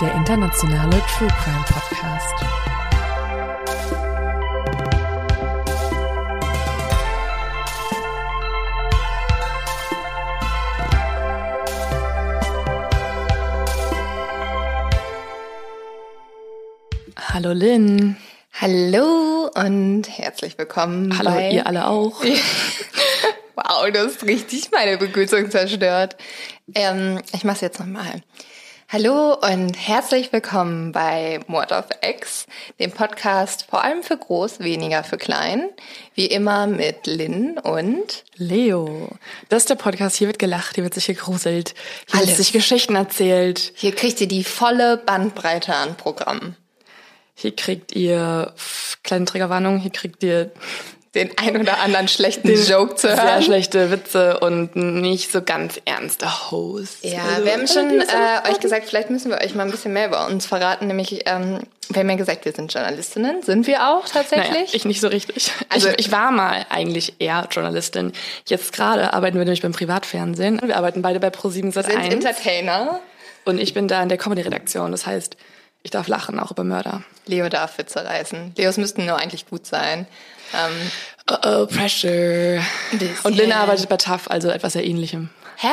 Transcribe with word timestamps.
Der 0.00 0.14
internationale 0.14 1.02
True 1.02 1.28
Crime 1.28 1.64
Podcast. 1.68 2.34
Hallo 17.18 17.52
Lynn. 17.52 18.16
Hallo 18.58 19.50
und 19.54 20.04
herzlich 20.08 20.56
willkommen. 20.56 21.18
Hallo 21.18 21.30
bei 21.30 21.50
ihr 21.50 21.66
alle 21.66 21.86
auch. 21.86 22.24
Wow, 23.56 23.90
du 23.92 24.00
hast 24.00 24.24
richtig 24.24 24.70
meine 24.72 24.96
Begrüßung 24.96 25.50
zerstört. 25.50 26.16
Ähm, 26.74 27.20
ich 27.32 27.44
mach's 27.44 27.60
jetzt 27.60 27.78
nochmal. 27.78 28.22
Hallo 28.92 29.34
und 29.34 29.74
herzlich 29.74 30.32
willkommen 30.32 30.90
bei 30.90 31.38
Mord 31.46 31.70
of 31.70 31.84
X, 32.02 32.46
dem 32.80 32.90
Podcast 32.90 33.66
vor 33.70 33.84
allem 33.84 34.02
für 34.02 34.16
groß, 34.16 34.58
weniger 34.58 35.04
für 35.04 35.16
klein. 35.16 35.68
Wie 36.16 36.26
immer 36.26 36.66
mit 36.66 37.06
Lynn 37.06 37.56
und 37.58 38.24
Leo. 38.34 39.10
Das 39.48 39.62
ist 39.62 39.70
der 39.70 39.76
Podcast. 39.76 40.16
Hier 40.16 40.26
wird 40.26 40.40
gelacht, 40.40 40.74
hier 40.74 40.82
wird 40.82 40.94
sich 40.94 41.06
gegruselt, 41.06 41.76
hier 42.08 42.16
Alles. 42.16 42.30
wird 42.30 42.38
sich 42.38 42.52
Geschichten 42.52 42.96
erzählt. 42.96 43.72
hier 43.76 43.94
kriegt 43.94 44.20
ihr 44.20 44.26
die 44.26 44.42
volle 44.42 44.96
Bandbreite 44.96 45.72
an 45.72 45.96
Programmen. 45.96 46.56
Hier 47.36 47.54
kriegt 47.54 47.92
ihr, 47.94 48.52
kleine 49.04 49.24
Triggerwarnung, 49.24 49.78
hier 49.78 49.92
kriegt 49.92 50.20
ihr 50.24 50.50
Den 51.16 51.30
ein 51.38 51.60
oder 51.60 51.80
anderen 51.80 52.06
schlechten 52.06 52.48
Joke 52.66 52.94
zu 52.94 53.08
sehr 53.08 53.20
hören. 53.20 53.42
schlechte 53.42 53.90
Witze 53.90 54.38
und 54.38 54.76
nicht 54.76 55.32
so 55.32 55.42
ganz 55.42 55.80
ernste 55.84 56.50
Hosts. 56.52 56.98
Ja, 57.02 57.22
Also, 57.24 57.44
wir 57.44 57.52
haben 57.52 57.66
schon 57.66 57.90
sind- 57.90 58.02
äh, 58.08 58.48
euch 58.48 58.60
gesagt, 58.60 58.86
vielleicht 58.88 59.10
müssen 59.10 59.28
wir 59.32 59.38
euch 59.38 59.56
mal 59.56 59.64
ein 59.64 59.72
bisschen 59.72 59.92
mehr 59.92 60.06
über 60.06 60.24
uns 60.28 60.46
verraten. 60.46 60.86
Nämlich, 60.86 61.22
ähm, 61.26 61.58
wir 61.88 62.00
haben 62.00 62.10
ja 62.10 62.14
gesagt, 62.14 62.44
wir 62.44 62.52
sind 62.52 62.72
Journalistinnen. 62.72 63.42
Sind 63.42 63.66
wir 63.66 63.88
auch 63.88 64.08
tatsächlich? 64.08 64.50
Naja, 64.52 64.64
ich 64.70 64.84
nicht 64.84 65.00
so 65.00 65.08
richtig. 65.08 65.50
Also- 65.68 65.88
ich, 65.88 65.98
ich 66.06 66.12
war 66.12 66.30
mal 66.30 66.64
eigentlich 66.68 67.14
eher 67.18 67.48
Journalistin. 67.50 68.12
Jetzt 68.46 68.72
gerade 68.72 69.12
arbeiten 69.12 69.36
wir 69.36 69.44
nämlich 69.44 69.62
beim 69.62 69.72
Privatfernsehen. 69.72 70.60
Wir 70.64 70.76
arbeiten 70.76 71.02
beide 71.02 71.18
bei 71.18 71.30
ProSieben 71.30 71.72
sind 71.72 71.86
Sat1 71.88 72.12
Entertainer. 72.12 73.00
und 73.46 73.58
ich 73.58 73.74
bin 73.74 73.88
da 73.88 74.00
in 74.00 74.08
der 74.08 74.18
Comedy-Redaktion. 74.18 74.92
Das 74.92 75.06
heißt, 75.06 75.36
ich 75.82 75.90
darf 75.90 76.06
lachen, 76.06 76.38
auch 76.38 76.52
über 76.52 76.62
Mörder. 76.62 77.02
Leo 77.26 77.48
darf 77.48 77.78
Witze 77.78 78.04
reißen. 78.04 78.52
Leos 78.56 78.76
müssten 78.76 79.06
nur 79.06 79.16
eigentlich 79.16 79.48
gut 79.48 79.66
sein. 79.66 80.06
Ähm, 80.54 80.90
Oh, 81.30 81.36
oh 81.46 81.66
pressure. 81.66 82.60
Und 83.22 83.36
Lynn 83.36 83.52
arbeitet 83.52 83.88
bei 83.88 83.96
TAF, 83.96 84.28
also 84.28 84.48
etwas 84.48 84.72
sehr 84.72 84.84
ähnlichem. 84.84 85.28
hä? 85.58 85.68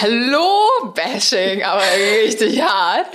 Hallo? 0.00 0.92
Bashing, 0.94 1.62
aber 1.62 1.82
richtig 2.24 2.60
hart. 2.60 3.06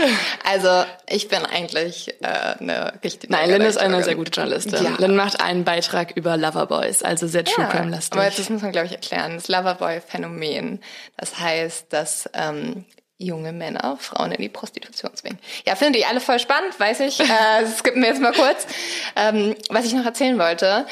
Also, 0.46 0.86
ich 1.10 1.28
bin 1.28 1.40
eigentlich 1.46 2.16
äh, 2.22 2.28
eine 2.60 2.94
richtige 3.04 3.34
Nein, 3.34 3.50
Lynn 3.50 3.62
ist 3.64 3.78
eine 3.78 4.02
sehr 4.04 4.16
gute 4.16 4.32
Journalistin. 4.32 4.86
Ja. 4.86 4.92
Lynn 5.00 5.18
macht 5.18 5.42
einen 5.42 5.66
Beitrag 5.66 6.12
über 6.16 6.38
Loverboys, 6.38 7.04
also 7.04 7.28
sehr 7.28 7.44
True 7.44 7.66
Ja, 7.66 7.72
Crime 7.72 7.92
lastig. 7.92 8.18
aber 8.22 8.30
das 8.30 8.50
muss 8.50 8.62
man, 8.62 8.72
glaube 8.72 8.88
ich, 8.88 8.94
erklären. 8.94 9.36
Das 9.36 9.50
Loverboy-Phänomen. 9.50 10.82
Das 11.18 11.40
heißt, 11.40 11.88
dass 11.92 12.30
ähm, 12.34 12.86
junge 13.18 13.54
Männer 13.54 13.98
Frauen 14.00 14.32
in 14.34 14.42
die 14.42 14.50
Prostitution 14.50 15.12
zwingen. 15.16 15.40
Ja, 15.66 15.76
findet 15.76 16.02
ihr 16.02 16.08
alle 16.10 16.20
voll 16.20 16.40
spannend, 16.40 16.78
weiß 16.80 17.00
ich. 17.02 17.20
Äh, 17.22 17.66
skippen 17.78 18.02
wir 18.02 18.10
jetzt 18.10 18.22
mal 18.22 18.34
kurz. 18.34 18.68
Ähm, 19.16 19.56
was 19.70 19.86
ich 19.86 19.94
noch 19.94 20.06
erzählen 20.06 20.38
wollte. 20.38 20.86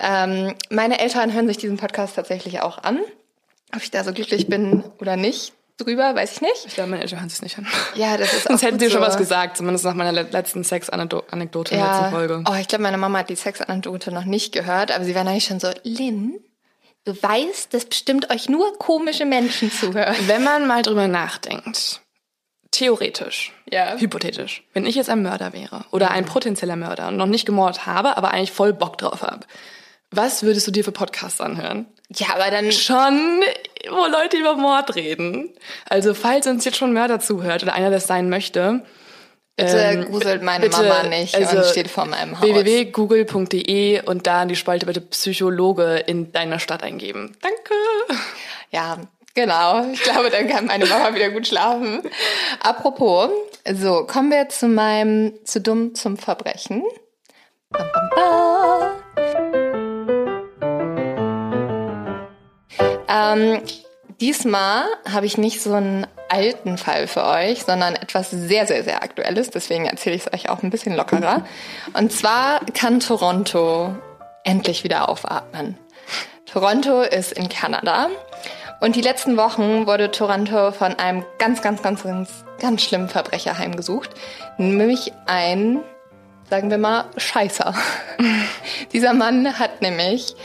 Ähm, 0.00 0.54
meine 0.70 0.98
Eltern 0.98 1.32
hören 1.32 1.46
sich 1.48 1.56
diesen 1.58 1.76
Podcast 1.76 2.16
tatsächlich 2.16 2.60
auch 2.60 2.78
an. 2.82 2.98
Ob 3.74 3.82
ich 3.82 3.90
da 3.90 4.02
so 4.02 4.12
glücklich 4.12 4.46
bin 4.48 4.82
oder 5.00 5.16
nicht 5.16 5.52
drüber, 5.76 6.14
weiß 6.16 6.32
ich 6.32 6.40
nicht. 6.40 6.66
Ich 6.66 6.74
glaube, 6.74 6.90
meine 6.90 7.02
Eltern 7.02 7.20
hören 7.20 7.28
sich 7.28 7.42
nicht 7.42 7.56
an. 7.58 7.66
Ja, 7.94 8.16
das 8.16 8.32
ist 8.32 8.42
Sonst 8.48 8.60
auch 8.60 8.66
hätten 8.66 8.78
gut 8.78 8.86
sie 8.86 8.90
schon 8.90 9.00
so. 9.02 9.06
was 9.06 9.16
gesagt, 9.16 9.56
zumindest 9.56 9.84
nach 9.84 9.94
meiner 9.94 10.10
le- 10.12 10.22
letzten 10.30 10.64
Sex-Anekdote 10.64 11.28
in 11.74 11.80
der 11.80 11.86
letzten 11.86 12.10
Folge. 12.10 12.42
Oh, 12.50 12.54
ich 12.60 12.66
glaube, 12.66 12.82
meine 12.82 12.98
Mama 12.98 13.20
hat 13.20 13.30
die 13.30 13.36
Sexanekdote 13.36 14.10
noch 14.10 14.24
nicht 14.24 14.52
gehört, 14.52 14.90
aber 14.90 15.04
sie 15.04 15.14
war 15.14 15.20
eigentlich 15.24 15.44
schon 15.44 15.60
so, 15.60 15.70
Lynn, 15.84 16.40
du 17.08 17.22
weißt, 17.22 17.72
dass 17.72 17.86
bestimmt 17.86 18.30
euch 18.30 18.48
nur 18.48 18.78
komische 18.78 19.24
Menschen 19.24 19.70
zuhören. 19.72 20.14
Wenn 20.26 20.44
man 20.44 20.66
mal 20.66 20.82
drüber 20.82 21.08
nachdenkt, 21.08 22.00
theoretisch, 22.70 23.52
Ja. 23.70 23.96
hypothetisch, 23.96 24.62
wenn 24.74 24.86
ich 24.86 24.94
jetzt 24.94 25.10
ein 25.10 25.22
Mörder 25.22 25.52
wäre 25.52 25.84
oder 25.90 26.10
ein 26.10 26.24
potenzieller 26.26 26.76
Mörder 26.76 27.08
und 27.08 27.16
noch 27.16 27.26
nicht 27.26 27.46
gemordet 27.46 27.86
habe, 27.86 28.16
aber 28.16 28.30
eigentlich 28.32 28.52
voll 28.52 28.72
Bock 28.72 28.98
drauf 28.98 29.22
habe, 29.22 29.40
was 30.10 30.42
würdest 30.42 30.66
du 30.66 30.70
dir 30.70 30.84
für 30.84 30.92
Podcasts 30.92 31.40
anhören? 31.40 31.86
Ja, 32.14 32.28
aber 32.34 32.50
dann 32.50 32.72
Schon, 32.72 33.42
wo 33.90 34.06
Leute 34.06 34.38
über 34.38 34.54
Mord 34.54 34.94
reden. 34.94 35.50
Also, 35.88 36.14
falls 36.14 36.46
uns 36.46 36.64
jetzt 36.64 36.78
schon 36.78 36.92
Mörder 36.94 37.20
zuhört 37.20 37.62
oder 37.62 37.74
einer 37.74 37.90
das 37.90 38.06
sein 38.06 38.30
möchte, 38.30 38.84
bitte 39.58 39.76
ähm, 39.76 40.04
gruselt 40.06 40.42
meine 40.42 40.64
bitte, 40.68 40.82
Mama 40.82 41.02
nicht 41.02 41.34
also 41.34 41.58
und 41.58 41.66
steht 41.66 41.88
vor 41.88 42.06
meinem 42.06 42.38
Haus. 42.38 42.42
www.google.de 42.42 44.02
und 44.06 44.26
da 44.26 44.42
in 44.42 44.48
die 44.48 44.56
Spalte 44.56 44.86
bitte 44.86 45.00
Psychologe 45.00 45.96
in 46.06 46.32
deiner 46.32 46.58
Stadt 46.58 46.82
eingeben. 46.82 47.36
Danke. 47.42 47.74
Ja, 48.70 48.98
genau. 49.34 49.84
Ich 49.92 50.02
glaube, 50.02 50.30
dann 50.30 50.48
kann 50.48 50.66
meine 50.66 50.86
Mama 50.86 51.14
wieder 51.14 51.30
gut 51.30 51.46
schlafen. 51.46 52.02
Apropos, 52.60 53.30
so, 53.72 54.06
kommen 54.06 54.30
wir 54.30 54.48
zu 54.48 54.68
meinem 54.68 55.32
zu 55.44 55.60
dumm 55.60 55.94
zum 55.94 56.16
Verbrechen. 56.16 56.84
Bam, 57.70 57.86
bam, 57.92 58.10
bam. 58.14 58.98
Ähm, 63.08 63.62
diesmal 64.20 64.84
habe 65.10 65.26
ich 65.26 65.38
nicht 65.38 65.62
so 65.62 65.72
einen 65.72 66.06
alten 66.28 66.78
Fall 66.78 67.06
für 67.06 67.24
euch, 67.24 67.64
sondern 67.64 67.94
etwas 67.94 68.30
sehr, 68.30 68.66
sehr, 68.66 68.84
sehr 68.84 69.02
Aktuelles. 69.02 69.50
Deswegen 69.50 69.86
erzähle 69.86 70.16
ich 70.16 70.26
es 70.26 70.32
euch 70.32 70.48
auch 70.48 70.62
ein 70.62 70.70
bisschen 70.70 70.94
lockerer. 70.94 71.44
Und 71.94 72.12
zwar 72.12 72.60
kann 72.74 73.00
Toronto 73.00 73.96
endlich 74.44 74.84
wieder 74.84 75.08
aufatmen. 75.08 75.78
Toronto 76.46 77.02
ist 77.02 77.32
in 77.32 77.48
Kanada. 77.48 78.08
Und 78.80 78.94
die 78.94 79.00
letzten 79.00 79.36
Wochen 79.36 79.86
wurde 79.86 80.10
Toronto 80.10 80.70
von 80.70 80.98
einem 80.98 81.24
ganz, 81.38 81.62
ganz, 81.62 81.82
ganz, 81.82 82.04
ganz, 82.04 82.44
ganz 82.60 82.82
schlimmen 82.82 83.08
Verbrecher 83.08 83.58
heimgesucht. 83.58 84.10
Nämlich 84.56 85.12
ein, 85.26 85.80
sagen 86.48 86.70
wir 86.70 86.78
mal, 86.78 87.06
Scheißer. 87.16 87.74
Dieser 88.92 89.14
Mann 89.14 89.58
hat 89.58 89.82
nämlich 89.82 90.36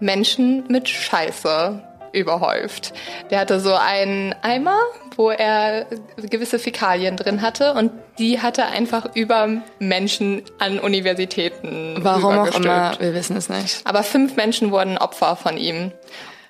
Menschen 0.00 0.64
mit 0.68 0.88
Scheiße 0.88 1.82
überhäuft. 2.12 2.92
Der 3.30 3.40
hatte 3.40 3.60
so 3.60 3.74
einen 3.74 4.34
Eimer, 4.42 4.78
wo 5.16 5.30
er 5.30 5.86
gewisse 6.16 6.58
Fäkalien 6.58 7.16
drin 7.16 7.42
hatte 7.42 7.74
und 7.74 7.92
die 8.18 8.40
hat 8.40 8.58
er 8.58 8.68
einfach 8.68 9.14
über 9.14 9.48
Menschen 9.78 10.42
an 10.58 10.78
Universitäten 10.78 11.96
Warum 12.00 12.38
auch 12.38 12.54
immer, 12.54 12.98
wir 13.00 13.14
wissen 13.14 13.36
es 13.36 13.48
nicht. 13.48 13.80
Aber 13.84 14.02
fünf 14.02 14.36
Menschen 14.36 14.70
wurden 14.70 14.98
Opfer 14.98 15.36
von 15.36 15.56
ihm. 15.56 15.92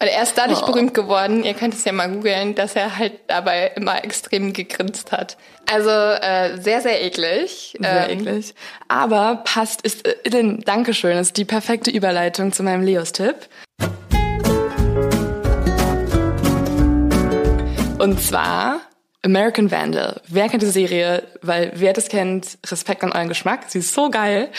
Und 0.01 0.09
er 0.09 0.25
ist 0.25 0.37
dadurch 0.37 0.63
Oh. 0.63 0.67
berühmt 0.67 0.95
geworden, 0.95 1.45
ihr 1.45 1.55
könnt 1.55 1.75
es 1.75 1.85
ja 1.85 1.93
mal 1.93 2.11
googeln, 2.11 2.57
dass 2.57 2.75
er 2.75 2.99
halt 2.99 3.21
dabei 3.29 3.71
immer 3.77 4.03
extrem 4.03 4.53
gegrinst 4.53 5.13
hat. 5.13 5.37
Also 5.71 5.91
äh, 5.91 6.61
sehr, 6.61 6.81
sehr 6.81 7.05
eklig. 7.05 7.77
Sehr 7.81 8.11
Ähm, 8.11 8.19
eklig. 8.19 8.53
Aber 8.89 9.43
passt, 9.45 9.83
ist, 9.83 10.05
äh, 10.05 10.17
Lynn, 10.29 10.61
Dankeschön, 10.67 11.17
ist 11.19 11.37
die 11.37 11.45
perfekte 11.45 11.93
Überleitung 11.93 12.53
zu 12.53 12.65
meinem 12.65 12.83
Leos-Tipp. 12.83 13.37
Und 18.03 18.21
zwar 18.21 18.81
American 19.25 19.71
Vandal. 19.71 20.21
Wer 20.27 20.49
kennt 20.49 20.65
die 20.65 20.67
Serie? 20.67 21.23
Weil 21.41 21.71
wer 21.77 21.93
das 21.93 22.09
kennt, 22.09 22.59
Respekt 22.67 23.05
an 23.05 23.13
euren 23.13 23.29
Geschmack. 23.29 23.67
Sie 23.69 23.79
ist 23.79 23.95
so 23.95 24.11
geil. 24.11 24.51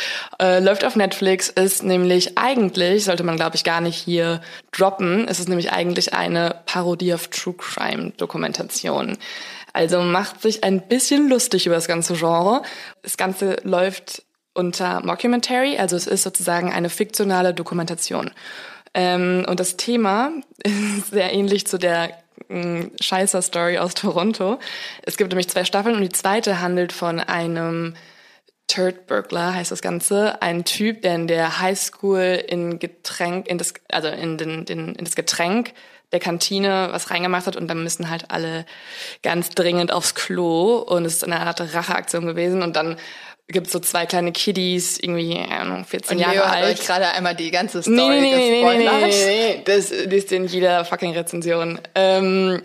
Äh, 0.41 0.61
läuft 0.61 0.85
auf 0.85 0.95
Netflix, 0.95 1.49
ist 1.49 1.83
nämlich 1.83 2.37
eigentlich, 2.37 3.03
sollte 3.03 3.23
man 3.23 3.35
glaube 3.35 3.57
ich 3.57 3.65
gar 3.65 3.81
nicht 3.81 3.97
hier 3.97 4.39
droppen, 4.71 5.27
es 5.27 5.41
ist 5.41 5.49
nämlich 5.49 5.73
eigentlich 5.73 6.13
eine 6.13 6.61
Parodie 6.67 7.13
auf 7.13 7.27
True 7.27 7.55
Crime 7.57 8.13
Dokumentation. 8.15 9.17
Also 9.73 9.99
macht 10.03 10.41
sich 10.41 10.63
ein 10.63 10.87
bisschen 10.87 11.27
lustig 11.27 11.65
über 11.65 11.75
das 11.75 11.89
ganze 11.89 12.13
Genre. 12.13 12.61
Das 13.01 13.17
Ganze 13.17 13.57
läuft 13.63 14.23
unter 14.53 15.05
Mockumentary, 15.05 15.77
also 15.77 15.97
es 15.97 16.07
ist 16.07 16.23
sozusagen 16.23 16.71
eine 16.71 16.89
fiktionale 16.89 17.53
Dokumentation. 17.53 18.31
Ähm, 18.93 19.45
und 19.49 19.59
das 19.59 19.75
Thema 19.75 20.31
ist 20.63 21.11
sehr 21.11 21.33
ähnlich 21.33 21.67
zu 21.67 21.77
der 21.77 22.22
scheißer 22.99 23.41
Story 23.41 23.77
aus 23.77 23.93
Toronto. 23.93 24.59
Es 25.03 25.17
gibt 25.17 25.31
nämlich 25.31 25.49
zwei 25.49 25.65
Staffeln 25.65 25.95
und 25.95 26.01
die 26.01 26.09
zweite 26.09 26.61
handelt 26.61 26.91
von 26.91 27.19
einem 27.19 27.95
Turd 28.67 29.07
Burglar 29.07 29.53
heißt 29.53 29.71
das 29.71 29.81
Ganze, 29.81 30.41
ein 30.41 30.65
Typ, 30.65 31.01
der 31.01 31.15
in 31.15 31.27
der 31.27 31.59
Highschool 31.59 32.43
in 32.47 32.79
Getränk, 32.79 33.47
in 33.47 33.57
das, 33.57 33.73
also 33.91 34.07
in, 34.07 34.37
den, 34.37 34.65
den, 34.65 34.95
in 34.95 35.05
das 35.05 35.15
Getränk 35.15 35.73
der 36.11 36.19
Kantine 36.19 36.89
was 36.91 37.09
reingemacht 37.09 37.47
hat 37.47 37.55
und 37.55 37.67
dann 37.67 37.83
müssen 37.83 38.09
halt 38.09 38.31
alle 38.31 38.65
ganz 39.23 39.49
dringend 39.49 39.91
aufs 39.91 40.15
Klo 40.15 40.77
und 40.77 41.05
es 41.05 41.15
ist 41.15 41.23
eine 41.23 41.41
Art 41.41 41.59
Racheaktion 41.59 42.25
gewesen 42.25 42.61
und 42.61 42.75
dann 42.75 42.97
gibt 43.47 43.69
so 43.69 43.79
zwei 43.79 44.05
kleine 44.05 44.31
Kiddies, 44.31 44.97
irgendwie, 44.99 45.37
Ahnung, 45.39 45.85
14 45.85 46.17
und 46.17 46.21
Jahre 46.23 46.35
Leo 46.35 46.43
alt. 46.43 46.79
euch 46.79 46.85
gerade 46.85 47.07
einmal 47.09 47.35
die 47.35 47.51
ganze 47.51 47.81
Story 47.81 47.95
nee, 47.97 48.21
nee, 48.21 48.21
nee, 48.21 48.63
nee, 48.63 48.77
nee, 48.77 49.07
nee, 49.07 49.25
nee, 49.57 49.61
das 49.65 49.91
liest 49.91 50.31
in 50.31 50.45
jeder 50.47 50.85
fucking 50.85 51.13
Rezension. 51.13 51.79
Ähm, 51.95 52.61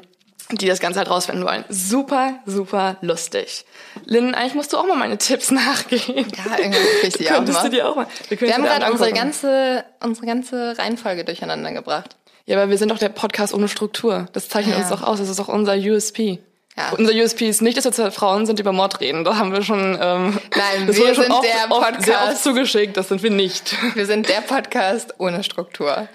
die 0.51 0.67
das 0.67 0.81
Ganze 0.81 0.99
halt 1.01 1.11
rausfinden 1.11 1.45
wollen. 1.45 1.63
Super, 1.69 2.39
super 2.47 2.97
lustig. 3.03 3.67
Lynn, 4.07 4.35
eigentlich 4.35 4.55
musst 4.55 4.73
du 4.73 4.79
auch 4.79 4.87
mal 4.87 4.97
meine 4.97 5.19
Tipps 5.19 5.51
nachgehen. 5.51 6.27
Ja, 6.37 6.59
irgendwie 6.59 6.79
krieg 7.01 7.09
ich 7.09 7.15
die 7.15 7.31
auch 7.31 7.43
mal. 7.45 7.63
du 7.65 7.69
dir 7.69 7.87
auch 7.87 7.97
mal. 7.97 8.07
Wir 8.29 8.37
können 8.39 8.55
haben 8.55 8.63
gerade 8.63 8.91
unsere 8.91 9.13
ganze, 9.13 9.85
unsere 10.03 10.27
ganze 10.27 10.79
Reihenfolge 10.79 11.25
durcheinander 11.27 11.73
gebracht. 11.73 12.17
Ja, 12.47 12.57
aber 12.57 12.71
wir 12.71 12.79
sind 12.79 12.91
doch 12.91 12.99
der 12.99 13.11
Podcast 13.11 13.53
ohne 13.53 13.69
Struktur. 13.69 14.27
Das 14.33 14.49
zeichnet 14.49 14.77
Ja. 14.77 14.81
uns 14.81 14.89
doch 14.89 15.03
aus. 15.03 15.19
Das 15.19 15.29
ist 15.29 15.39
doch 15.39 15.49
unser 15.49 15.75
USP. 15.75 16.39
Ja. 16.79 16.93
Unser 16.97 17.13
USP 17.13 17.49
ist 17.49 17.61
nicht, 17.61 17.77
dass 17.77 17.99
wir 17.99 18.13
Frauen 18.13 18.47
sind, 18.47 18.61
die 18.61 18.63
über 18.63 18.73
Mord 18.73 19.01
reden. 19.01 19.25
Da 19.25 19.37
haben 19.37 19.53
wir 19.53 19.63
schon. 19.63 19.99
Ähm, 20.01 20.39
Nein, 20.57 20.87
das 20.87 20.97
wir 20.97 21.13
schon 21.13 21.25
sind 21.25 21.33
oft, 21.33 21.45
der 21.45 21.71
oft, 21.71 22.03
sehr 22.05 22.15
oft 22.15 22.23
Podcast. 22.23 22.45
zugeschickt. 22.45 22.97
Das 22.97 23.09
sind 23.09 23.21
wir 23.25 23.31
nicht. 23.31 23.77
Wir 23.97 24.07
sind 24.07 24.29
der 24.29 24.43
Podcast 24.43 25.15
ohne 25.19 25.43
Struktur. 25.43 26.09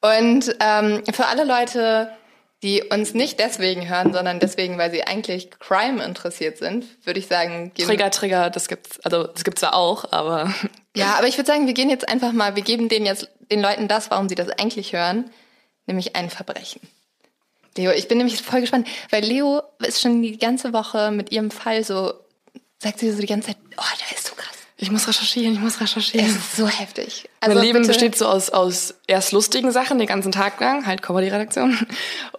Und 0.00 0.56
ähm, 0.60 1.02
für 1.12 1.26
alle 1.26 1.44
Leute, 1.44 2.10
die 2.62 2.82
uns 2.82 3.12
nicht 3.12 3.38
deswegen 3.40 3.90
hören, 3.90 4.14
sondern 4.14 4.40
deswegen, 4.40 4.78
weil 4.78 4.90
sie 4.90 5.02
eigentlich 5.02 5.50
Crime 5.50 6.02
interessiert 6.02 6.56
sind, 6.56 6.86
würde 7.04 7.20
ich 7.20 7.26
sagen, 7.26 7.72
Trigger, 7.76 8.10
Trigger, 8.10 8.48
das 8.48 8.68
gibt's. 8.68 8.98
Also 9.00 9.24
das 9.24 9.44
gibt's 9.44 9.60
ja 9.60 9.74
auch, 9.74 10.12
aber 10.12 10.54
ja, 10.96 11.16
aber 11.18 11.26
ich 11.26 11.36
würde 11.36 11.46
sagen, 11.46 11.66
wir 11.66 11.74
gehen 11.74 11.90
jetzt 11.90 12.08
einfach 12.08 12.32
mal, 12.32 12.56
wir 12.56 12.62
geben 12.62 12.88
denen 12.88 13.04
jetzt 13.04 13.28
den 13.50 13.60
Leuten 13.60 13.86
das, 13.86 14.10
warum 14.10 14.30
sie 14.30 14.34
das 14.34 14.48
eigentlich 14.48 14.94
hören, 14.94 15.30
nämlich 15.86 16.16
ein 16.16 16.30
Verbrechen. 16.30 16.80
Leo, 17.76 17.90
ich 17.92 18.08
bin 18.08 18.18
nämlich 18.18 18.40
voll 18.42 18.60
gespannt, 18.60 18.86
weil 19.10 19.24
Leo 19.24 19.62
ist 19.86 20.00
schon 20.00 20.22
die 20.22 20.38
ganze 20.38 20.72
Woche 20.72 21.10
mit 21.10 21.32
ihrem 21.32 21.50
Fall 21.50 21.84
so, 21.84 22.12
sagt 22.78 22.98
sie 22.98 23.10
so 23.10 23.20
die 23.20 23.26
ganze 23.26 23.48
Zeit, 23.48 23.56
oh, 23.76 23.82
der 24.08 24.16
ist 24.16 24.26
so 24.26 24.34
krass. 24.34 24.56
ich 24.78 24.90
muss 24.90 25.08
recherchieren, 25.08 25.54
ich 25.54 25.60
muss 25.60 25.80
recherchieren. 25.80 26.26
Es 26.26 26.36
ist 26.36 26.56
so 26.56 26.66
heftig. 26.68 27.28
Also 27.40 27.54
mein 27.56 27.64
Leben 27.64 27.78
bitte- 27.80 27.88
besteht 27.88 28.16
so 28.16 28.26
aus, 28.26 28.50
aus 28.50 28.94
erst 29.06 29.32
lustigen 29.32 29.72
Sachen 29.72 29.98
den 29.98 30.06
ganzen 30.06 30.32
Tag 30.32 30.60
lang, 30.60 30.86
halt 30.86 31.02
Comedy-Redaktion. 31.02 31.86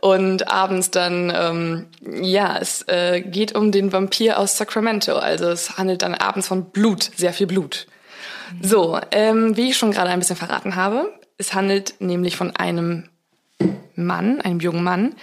Und 0.02 0.48
abends 0.52 0.92
dann, 0.92 1.32
ähm, 1.36 1.88
ja, 2.24 2.58
es 2.58 2.84
äh, 2.88 3.22
geht 3.22 3.56
um 3.56 3.72
den 3.72 3.92
Vampir 3.92 4.38
aus 4.40 4.58
Sacramento. 4.58 5.16
Also 5.18 5.46
es 5.50 5.78
handelt 5.78 6.02
dann 6.04 6.14
abends 6.16 6.48
von 6.48 6.70
Blut, 6.72 7.10
sehr 7.16 7.34
viel 7.34 7.48
Blut. 7.48 7.88
So, 8.62 9.00
ähm, 9.12 9.58
wie 9.58 9.70
ich 9.72 9.78
schon 9.78 9.92
gerade 9.92 10.10
ein 10.10 10.20
bisschen 10.20 10.36
verraten 10.38 10.76
habe, 10.76 11.12
es 11.38 11.54
handelt 11.54 11.96
nämlich 12.00 12.38
von 12.38 12.56
einem 12.56 13.10
Mann, 13.96 14.42
einem 14.42 14.60
jungen 14.60 14.84
Mann, 14.84 15.16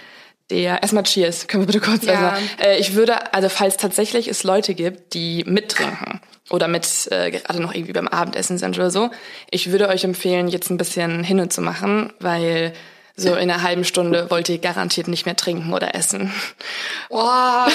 der 0.49 0.81
erstmal 0.81 1.03
Cheers, 1.03 1.47
können 1.47 1.63
wir 1.63 1.67
bitte 1.67 1.79
kurz 1.79 2.05
Ja. 2.05 2.29
also, 2.31 2.41
äh, 2.63 2.77
ich 2.77 2.93
würde, 2.93 3.33
also 3.33 3.49
falls 3.49 3.77
tatsächlich 3.77 4.27
es 4.27 4.43
Leute 4.43 4.75
gibt, 4.75 5.13
die 5.13 5.43
mittrinken 5.45 6.21
oder 6.51 6.67
mit 6.67 7.07
äh, 7.11 7.31
gerade 7.31 7.61
noch 7.61 7.73
irgendwie 7.73 7.93
beim 7.93 8.07
Abendessen 8.07 8.57
sind 8.57 8.77
oder 8.77 8.91
so, 8.91 9.09
ich 9.49 9.71
würde 9.71 9.87
euch 9.87 10.03
empfehlen, 10.03 10.47
jetzt 10.47 10.69
ein 10.69 10.77
bisschen 10.77 11.23
hinne 11.23 11.49
zu 11.49 11.61
machen, 11.61 12.13
weil 12.19 12.73
so 13.17 13.29
in 13.29 13.49
einer 13.49 13.61
halben 13.61 13.85
Stunde 13.85 14.29
wollt 14.29 14.49
ihr 14.49 14.57
garantiert 14.57 15.07
nicht 15.07 15.25
mehr 15.25 15.37
trinken 15.37 15.73
oder 15.73 15.95
essen. 15.95 16.33
Boah, 17.09 17.67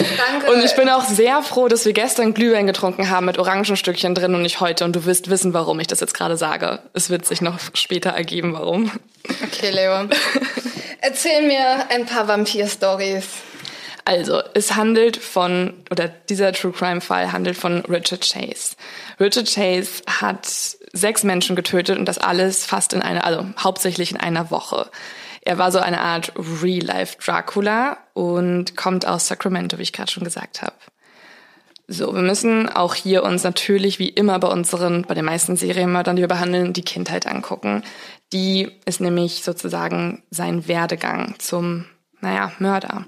danke. 0.00 0.52
Und 0.52 0.64
ich 0.64 0.76
bin 0.76 0.88
auch 0.88 1.04
sehr 1.04 1.42
froh, 1.42 1.66
dass 1.66 1.84
wir 1.84 1.92
gestern 1.92 2.32
Glühwein 2.32 2.66
getrunken 2.66 3.10
haben 3.10 3.26
mit 3.26 3.38
Orangenstückchen 3.38 4.14
drin 4.14 4.36
und 4.36 4.42
nicht 4.42 4.60
heute. 4.60 4.84
Und 4.84 4.94
du 4.94 5.04
wirst 5.04 5.30
wissen, 5.30 5.52
warum 5.52 5.80
ich 5.80 5.88
das 5.88 5.98
jetzt 5.98 6.14
gerade 6.14 6.36
sage. 6.36 6.78
Es 6.92 7.10
wird 7.10 7.26
sich 7.26 7.40
noch 7.40 7.58
später 7.74 8.10
ergeben, 8.10 8.52
warum. 8.52 8.92
Okay, 9.46 9.70
Leo. 9.70 10.08
Erzähl 11.00 11.42
mir 11.42 11.90
ein 11.90 12.06
paar 12.06 12.28
Vampir-Stories. 12.28 13.26
Also, 14.04 14.40
es 14.54 14.74
handelt 14.74 15.16
von, 15.16 15.74
oder 15.90 16.08
dieser 16.08 16.52
True 16.52 16.72
Crime 16.72 17.00
Fall 17.00 17.30
handelt 17.32 17.58
von 17.58 17.80
Richard 17.86 18.22
Chase. 18.22 18.74
Richard 19.20 19.52
Chase 19.52 20.02
hat 20.06 20.46
sechs 20.92 21.24
Menschen 21.24 21.56
getötet 21.56 21.98
und 21.98 22.06
das 22.06 22.18
alles 22.18 22.64
fast 22.66 22.92
in 22.92 23.02
einer, 23.02 23.24
also 23.24 23.44
hauptsächlich 23.58 24.10
in 24.10 24.16
einer 24.16 24.50
Woche. 24.50 24.90
Er 25.42 25.58
war 25.58 25.72
so 25.72 25.78
eine 25.78 26.00
Art 26.00 26.32
Real-Life 26.36 27.16
Dracula 27.24 27.98
und 28.14 28.76
kommt 28.76 29.06
aus 29.06 29.28
Sacramento, 29.28 29.78
wie 29.78 29.82
ich 29.82 29.92
gerade 29.92 30.10
schon 30.10 30.24
gesagt 30.24 30.62
habe. 30.62 30.74
So, 31.90 32.14
wir 32.14 32.20
müssen 32.20 32.68
auch 32.68 32.94
hier 32.94 33.22
uns 33.22 33.44
natürlich 33.44 33.98
wie 33.98 34.10
immer 34.10 34.38
bei 34.38 34.48
unseren, 34.48 35.02
bei 35.02 35.14
den 35.14 35.24
meisten 35.24 35.56
Serienmördern, 35.56 36.16
die 36.16 36.22
wir 36.22 36.28
behandeln, 36.28 36.74
die 36.74 36.82
Kindheit 36.82 37.26
angucken. 37.26 37.82
Die 38.30 38.70
ist 38.84 39.00
nämlich 39.00 39.42
sozusagen 39.42 40.22
sein 40.30 40.68
Werdegang 40.68 41.36
zum, 41.38 41.86
naja, 42.20 42.52
Mörder. 42.58 43.06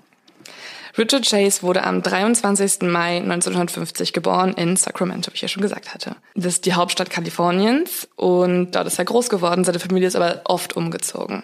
Richard 1.01 1.27
Chase 1.27 1.63
wurde 1.63 1.83
am 1.85 2.03
23. 2.03 2.83
Mai 2.83 3.17
1950 3.17 4.13
geboren 4.13 4.53
in 4.53 4.77
Sacramento, 4.77 5.31
wie 5.33 5.37
ich 5.37 5.41
ja 5.41 5.49
schon 5.49 5.63
gesagt 5.63 5.95
hatte. 5.95 6.15
Das 6.35 6.53
ist 6.53 6.67
die 6.67 6.75
Hauptstadt 6.75 7.09
Kaliforniens 7.09 8.07
und 8.17 8.73
dort 8.73 8.87
ist 8.87 8.99
er 8.99 9.07
groß 9.07 9.31
geworden. 9.31 9.65
Seine 9.65 9.79
Familie 9.79 10.09
ist 10.09 10.17
aber 10.17 10.43
oft 10.45 10.77
umgezogen. 10.77 11.43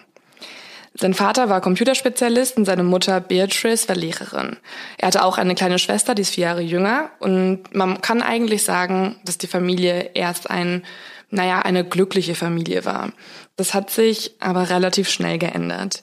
Sein 0.92 1.14
Vater 1.14 1.48
war 1.48 1.62
Computerspezialist 1.62 2.58
und 2.58 2.66
seine 2.66 2.82
Mutter 2.82 3.18
Beatrice 3.20 3.88
war 3.88 3.96
Lehrerin. 3.96 4.58
Er 4.98 5.08
hatte 5.08 5.24
auch 5.24 5.38
eine 5.38 5.54
kleine 5.54 5.78
Schwester, 5.78 6.14
die 6.14 6.22
ist 6.22 6.34
vier 6.34 6.48
Jahre 6.48 6.62
jünger. 6.62 7.10
Und 7.18 7.74
man 7.74 8.02
kann 8.02 8.20
eigentlich 8.20 8.62
sagen, 8.62 9.16
dass 9.24 9.38
die 9.38 9.46
Familie 9.46 10.10
erst 10.12 10.50
ein, 10.50 10.84
naja, 11.30 11.60
eine 11.60 11.82
glückliche 11.82 12.34
Familie 12.34 12.84
war. 12.84 13.12
Das 13.56 13.72
hat 13.72 13.88
sich 13.88 14.34
aber 14.38 14.68
relativ 14.68 15.08
schnell 15.08 15.38
geändert. 15.38 16.02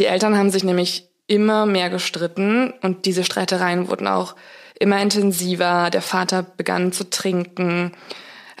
Die 0.00 0.06
Eltern 0.06 0.36
haben 0.36 0.50
sich 0.50 0.64
nämlich 0.64 1.09
immer 1.30 1.64
mehr 1.64 1.90
gestritten 1.90 2.74
und 2.82 3.06
diese 3.06 3.22
Streitereien 3.24 3.88
wurden 3.88 4.08
auch 4.08 4.34
immer 4.78 5.00
intensiver. 5.00 5.90
Der 5.90 6.02
Vater 6.02 6.42
begann 6.42 6.92
zu 6.92 7.08
trinken. 7.08 7.92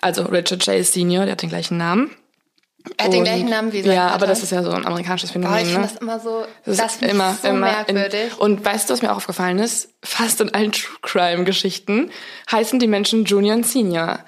Also 0.00 0.22
Richard 0.22 0.64
Chase 0.64 0.92
Senior, 0.92 1.24
der 1.24 1.32
hat 1.32 1.42
den 1.42 1.48
gleichen 1.48 1.76
Namen. 1.76 2.10
Er 2.96 3.06
hat 3.06 3.12
den 3.12 3.24
gleichen 3.24 3.50
Namen 3.50 3.72
wie 3.72 3.82
sein 3.82 3.92
Ja, 3.92 4.02
Vater. 4.04 4.14
aber 4.14 4.26
das 4.28 4.42
ist 4.42 4.52
ja 4.52 4.62
so 4.62 4.70
ein 4.70 4.86
amerikanisches 4.86 5.32
Phänomen. 5.32 5.52
Boah, 5.52 5.60
ich 5.60 5.68
finde 5.68 5.80
ne? 5.82 5.88
das 5.92 6.00
immer 6.00 6.20
so, 6.20 6.46
Das 6.64 6.76
das, 6.76 6.94
ist 6.94 7.02
immer, 7.02 7.34
so 7.34 7.48
immer 7.48 7.58
merkwürdig. 7.58 8.32
In, 8.32 8.38
und 8.38 8.64
weißt 8.64 8.88
du, 8.88 8.94
was 8.94 9.02
mir 9.02 9.12
auch 9.12 9.16
aufgefallen 9.16 9.58
ist? 9.58 9.90
Fast 10.02 10.40
in 10.40 10.54
allen 10.54 10.72
True 10.72 10.96
Crime 11.02 11.44
Geschichten 11.44 12.10
heißen 12.50 12.78
die 12.78 12.86
Menschen 12.86 13.24
Junior 13.24 13.56
und 13.56 13.66
Senior. 13.66 14.20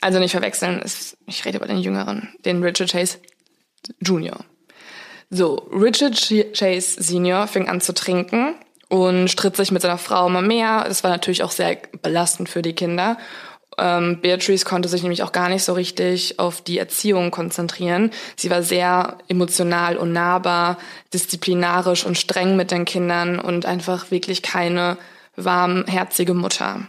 Also 0.00 0.18
nicht 0.18 0.32
verwechseln, 0.32 0.82
ich 1.26 1.44
rede 1.44 1.58
über 1.58 1.66
den 1.66 1.78
Jüngeren, 1.78 2.34
den 2.44 2.62
Richard 2.62 2.90
Chase 2.90 3.18
Junior. 4.00 4.38
So, 5.30 5.56
Richard 5.70 6.14
Ch- 6.14 6.52
Chase 6.52 7.02
Senior 7.02 7.46
fing 7.46 7.68
an 7.68 7.80
zu 7.80 7.92
trinken 7.92 8.54
und 8.88 9.28
stritt 9.28 9.56
sich 9.56 9.70
mit 9.70 9.82
seiner 9.82 9.98
Frau 9.98 10.26
immer 10.26 10.42
mehr. 10.42 10.84
Das 10.88 11.04
war 11.04 11.10
natürlich 11.10 11.42
auch 11.42 11.50
sehr 11.50 11.76
belastend 12.02 12.48
für 12.48 12.62
die 12.62 12.72
Kinder. 12.72 13.18
Ähm, 13.76 14.20
Beatrice 14.20 14.64
konnte 14.64 14.88
sich 14.88 15.02
nämlich 15.02 15.22
auch 15.22 15.32
gar 15.32 15.50
nicht 15.50 15.62
so 15.62 15.74
richtig 15.74 16.38
auf 16.38 16.62
die 16.62 16.78
Erziehung 16.78 17.30
konzentrieren. 17.30 18.10
Sie 18.36 18.50
war 18.50 18.62
sehr 18.62 19.18
emotional 19.28 19.98
und 19.98 20.12
nahbar, 20.12 20.78
disziplinarisch 21.12 22.04
und 22.04 22.18
streng 22.18 22.56
mit 22.56 22.70
den 22.70 22.86
Kindern 22.86 23.38
und 23.38 23.66
einfach 23.66 24.10
wirklich 24.10 24.42
keine 24.42 24.96
warmherzige 25.36 26.34
Mutter. 26.34 26.88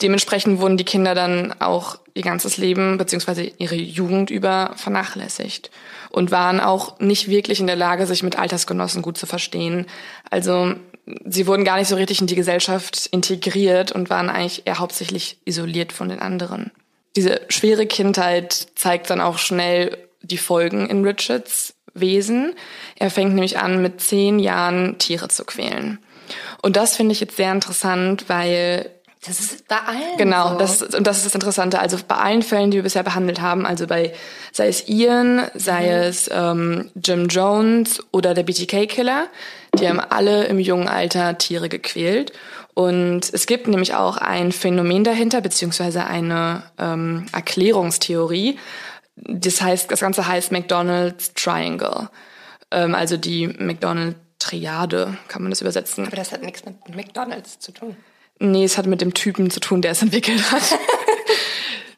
Dementsprechend 0.00 0.60
wurden 0.60 0.76
die 0.76 0.84
Kinder 0.84 1.14
dann 1.14 1.52
auch 1.60 1.98
ihr 2.14 2.22
ganzes 2.22 2.56
Leben 2.56 2.98
beziehungsweise 2.98 3.42
ihre 3.58 3.74
Jugend 3.74 4.30
über 4.30 4.72
vernachlässigt 4.76 5.70
und 6.10 6.30
waren 6.30 6.60
auch 6.60 6.98
nicht 7.00 7.28
wirklich 7.28 7.60
in 7.60 7.66
der 7.66 7.76
Lage, 7.76 8.06
sich 8.06 8.22
mit 8.22 8.38
Altersgenossen 8.38 9.02
gut 9.02 9.16
zu 9.16 9.26
verstehen. 9.26 9.86
Also 10.30 10.74
sie 11.24 11.46
wurden 11.46 11.64
gar 11.64 11.78
nicht 11.78 11.88
so 11.88 11.96
richtig 11.96 12.20
in 12.20 12.26
die 12.26 12.34
Gesellschaft 12.34 13.06
integriert 13.06 13.92
und 13.92 14.10
waren 14.10 14.28
eigentlich 14.28 14.66
eher 14.66 14.78
hauptsächlich 14.78 15.38
isoliert 15.44 15.92
von 15.92 16.08
den 16.08 16.20
anderen. 16.20 16.70
Diese 17.16 17.40
schwere 17.48 17.86
Kindheit 17.86 18.68
zeigt 18.74 19.10
dann 19.10 19.20
auch 19.20 19.38
schnell 19.38 19.98
die 20.22 20.38
Folgen 20.38 20.88
in 20.88 21.04
Richards 21.04 21.74
Wesen. 21.94 22.54
Er 22.98 23.10
fängt 23.10 23.34
nämlich 23.34 23.58
an, 23.58 23.82
mit 23.82 24.00
zehn 24.00 24.38
Jahren 24.38 24.98
Tiere 24.98 25.28
zu 25.28 25.44
quälen. 25.44 25.98
Und 26.62 26.76
das 26.76 26.96
finde 26.96 27.12
ich 27.12 27.20
jetzt 27.20 27.36
sehr 27.36 27.52
interessant, 27.52 28.28
weil 28.28 28.90
das 29.24 29.38
ist 29.38 29.68
bei 29.68 29.76
allen. 29.76 30.16
Genau, 30.18 30.50
so. 30.50 30.58
das, 30.58 30.82
und 30.82 31.06
das 31.06 31.18
ist 31.18 31.26
das 31.26 31.34
Interessante. 31.34 31.78
Also 31.78 31.96
bei 32.06 32.16
allen 32.16 32.42
Fällen, 32.42 32.72
die 32.72 32.78
wir 32.78 32.82
bisher 32.82 33.04
behandelt 33.04 33.40
haben, 33.40 33.64
also 33.64 33.86
bei 33.86 34.12
sei 34.50 34.66
es 34.66 34.88
Ian, 34.88 35.48
sei 35.54 35.82
mhm. 35.82 35.88
es 35.88 36.30
ähm, 36.32 36.90
Jim 36.96 37.28
Jones 37.28 38.00
oder 38.10 38.34
der 38.34 38.42
BTK-Killer, 38.42 39.28
die 39.78 39.88
haben 39.88 40.00
alle 40.00 40.46
im 40.46 40.58
jungen 40.58 40.88
Alter 40.88 41.38
Tiere 41.38 41.68
gequält. 41.68 42.32
Und 42.74 43.32
es 43.32 43.46
gibt 43.46 43.68
nämlich 43.68 43.94
auch 43.94 44.16
ein 44.16 44.50
Phänomen 44.50 45.04
dahinter, 45.04 45.40
beziehungsweise 45.40 46.04
eine 46.04 46.64
ähm, 46.78 47.26
Erklärungstheorie. 47.32 48.58
Das 49.16 49.62
heißt, 49.62 49.90
das 49.90 50.00
Ganze 50.00 50.26
heißt 50.26 50.50
McDonald's 50.50 51.32
Triangle. 51.34 52.08
Ähm, 52.72 52.94
also 52.94 53.16
die 53.16 53.46
McDonald's 53.46 54.18
Triade, 54.40 55.16
kann 55.28 55.42
man 55.42 55.50
das 55.50 55.60
übersetzen. 55.60 56.06
Aber 56.06 56.16
das 56.16 56.32
hat 56.32 56.42
nichts 56.42 56.64
mit 56.64 56.96
McDonald's 56.96 57.60
zu 57.60 57.70
tun. 57.70 57.96
Nee, 58.42 58.64
es 58.64 58.76
hat 58.76 58.86
mit 58.86 59.00
dem 59.00 59.14
Typen 59.14 59.50
zu 59.50 59.60
tun, 59.60 59.82
der 59.82 59.92
es 59.92 60.02
entwickelt 60.02 60.50
hat. 60.50 60.62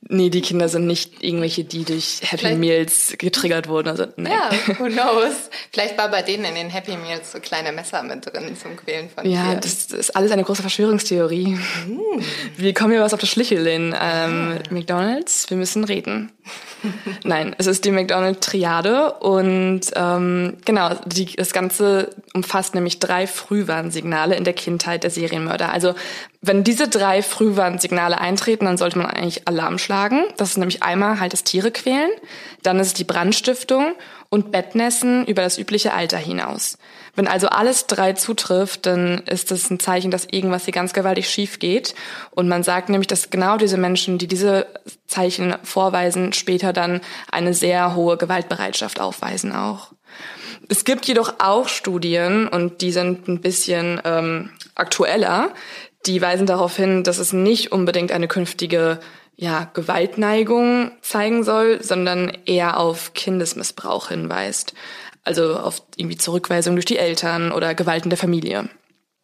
nee, 0.09 0.29
die 0.29 0.43
Kinder 0.43 0.69
sind 0.69 0.87
nicht 0.87 1.25
irgendwelche, 1.25 1.65
die 1.65 1.85
durch 1.85 2.21
Happy 2.21 2.37
Vielleicht. 2.37 2.59
Meals 2.59 3.15
getriggert 3.17 3.67
wurden. 3.67 3.89
Also, 3.89 4.05
nein. 4.17 4.31
Ja, 4.33 4.51
who 4.79 4.85
knows? 4.85 5.33
Vielleicht 5.73 5.97
war 5.97 6.11
bei 6.11 6.21
denen 6.21 6.45
in 6.45 6.55
den 6.55 6.69
Happy 6.69 6.99
Meals 6.99 7.33
so 7.33 7.41
kleine 7.41 7.73
Messer 7.73 8.03
mit 8.03 8.27
drin 8.27 8.55
zum 8.61 8.77
Quälen 8.77 9.09
von 9.09 9.25
Ja, 9.29 9.45
Tieren. 9.45 9.61
das, 9.63 9.87
ist 9.87 10.15
alles 10.15 10.33
eine 10.33 10.45
große 10.45 10.61
Verschwörungstheorie. 10.61 11.57
Mm. 11.87 12.23
Wir 12.59 12.75
kommen 12.75 12.93
hier 12.93 13.01
was 13.01 13.15
auf 13.15 13.21
der 13.21 13.27
Schliche, 13.27 13.57
Lynn. 13.57 13.95
Ähm, 13.99 14.59
ah. 14.59 14.59
McDonalds, 14.71 15.49
wir 15.49 15.57
müssen 15.57 15.85
reden. 15.85 16.31
Nein, 17.25 17.55
es 17.59 17.67
ist 17.67 17.85
die 17.85 17.91
McDonald-Triade 17.91 19.15
und 19.15 19.81
ähm, 19.95 20.57
genau, 20.65 20.91
die, 21.07 21.27
das 21.37 21.53
Ganze 21.53 22.11
umfasst 22.35 22.75
nämlich 22.75 22.99
drei 22.99 23.27
Frühwarnsignale 23.27 24.37
in 24.37 24.45
der 24.45 24.53
Kindheit 24.53 25.03
der 25.03 25.11
Serienmörder. 25.11 25.73
Also 25.73 25.95
wenn 26.43 26.65
diese 26.65 26.89
drei 26.89 27.23
Frühwarnsignale 27.23 28.21
eintreten, 28.21 28.67
dann 28.67 28.77
sollte 28.77 28.99
man 28.99 29.07
eigentlich 29.07 29.49
Alarm 29.49 29.79
schlagen. 29.79 30.25
Das 30.37 30.51
ist 30.51 30.59
nämlich 30.59 30.83
einmal 30.83 31.21
halt 31.21 31.33
das 31.33 31.45
Tiere 31.45 31.71
quälen, 31.71 32.11
dann 32.63 32.79
ist 32.79 32.89
es 32.89 32.95
die 32.95 33.05
Brandstiftung 33.05 33.95
und 34.29 34.53
Bettnässen 34.53 35.27
über 35.27 35.43
das 35.43 35.59
übliche 35.59 35.93
Alter 35.93 36.19
hinaus. 36.19 36.79
Wenn 37.15 37.29
also 37.29 37.49
alles 37.49 37.87
drei 37.87 38.15
zutrifft, 38.15 38.87
dann 38.87 39.19
ist 39.27 39.51
das 39.51 39.71
ein 39.71 39.79
Zeichen, 39.79 40.11
dass 40.11 40.27
irgendwas 40.31 40.65
hier 40.65 40.75
ganz 40.75 40.93
gewaltig 40.93 41.29
schief 41.29 41.59
geht. 41.59 41.95
Und 42.33 42.49
man 42.49 42.63
sagt 42.63 42.89
nämlich, 42.89 43.07
dass 43.07 43.31
genau 43.31 43.57
diese 43.57 43.77
Menschen, 43.77 44.19
die 44.19 44.27
diese 44.27 44.67
Zeichen 45.07 45.55
vorweisen, 45.63 46.33
später 46.33 46.73
dann 46.73 47.01
eine 47.31 47.55
sehr 47.55 47.95
hohe 47.95 48.17
Gewaltbereitschaft 48.17 49.01
aufweisen 49.01 49.53
auch. 49.53 49.93
Es 50.69 50.85
gibt 50.85 51.07
jedoch 51.07 51.35
auch 51.39 51.69
Studien, 51.69 52.49
und 52.49 52.81
die 52.81 52.93
sind 52.93 53.29
ein 53.29 53.41
bisschen 53.41 54.01
ähm, 54.05 54.51
aktueller, 54.75 55.51
die 56.07 56.21
weisen 56.21 56.47
darauf 56.47 56.77
hin, 56.77 57.05
dass 57.05 57.19
es 57.19 57.33
nicht 57.33 57.73
unbedingt 57.73 58.13
eine 58.13 58.29
künftige 58.29 58.99
ja, 59.37 59.71
Gewaltneigung 59.73 60.93
zeigen 61.01 61.45
soll, 61.45 61.83
sondern 61.83 62.33
eher 62.47 62.79
auf 62.79 63.15
Kindesmissbrauch 63.15 64.09
hinweist. 64.09 64.75
Also 65.25 65.57
auf 65.57 65.83
irgendwie 65.97 66.19
Zurückweisung 66.19 66.77
durch 66.77 66.85
die 66.85 66.99
Eltern 66.99 67.51
oder 67.51 67.75
Gewalt 67.75 68.05
in 68.05 68.11
der 68.11 68.19
Familie. 68.19 68.69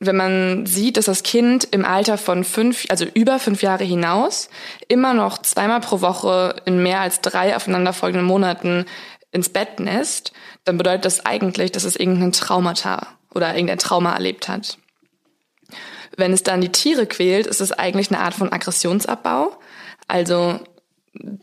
Wenn 0.02 0.17
man 0.17 0.64
sieht, 0.64 0.97
dass 0.97 1.05
das 1.05 1.23
Kind 1.23 1.69
im 1.73 1.85
Alter 1.85 2.17
von 2.17 2.43
fünf, 2.43 2.87
also 2.88 3.05
über 3.05 3.38
fünf 3.38 3.62
Jahre 3.62 3.85
hinaus, 3.85 4.49
immer 4.88 5.12
noch 5.12 5.38
zweimal 5.38 5.81
pro 5.81 6.00
Woche 6.00 6.57
in 6.64 6.83
mehr 6.83 7.00
als 7.00 7.21
drei 7.21 7.55
aufeinanderfolgenden 7.55 8.26
Monaten 8.26 8.87
ins 9.31 9.50
Bett 9.50 9.79
nässt, 9.79 10.33
dann 10.64 10.79
bedeutet 10.79 11.05
das 11.05 11.26
eigentlich, 11.26 11.71
dass 11.71 11.85
es 11.85 11.97
irgendein 11.97 12.33
Traumata 12.33 13.09
oder 13.35 13.55
irgendein 13.55 13.79
Trauma 13.79 14.14
erlebt 14.14 14.49
hat. 14.49 14.79
Wenn 16.17 16.33
es 16.33 16.43
dann 16.43 16.62
die 16.62 16.73
Tiere 16.73 17.07
quält, 17.07 17.47
ist 17.47 17.61
es 17.61 17.73
eigentlich 17.73 18.11
eine 18.11 18.21
Art 18.21 18.35
von 18.35 18.52
Aggressionsabbau. 18.52 19.57
Also 20.11 20.61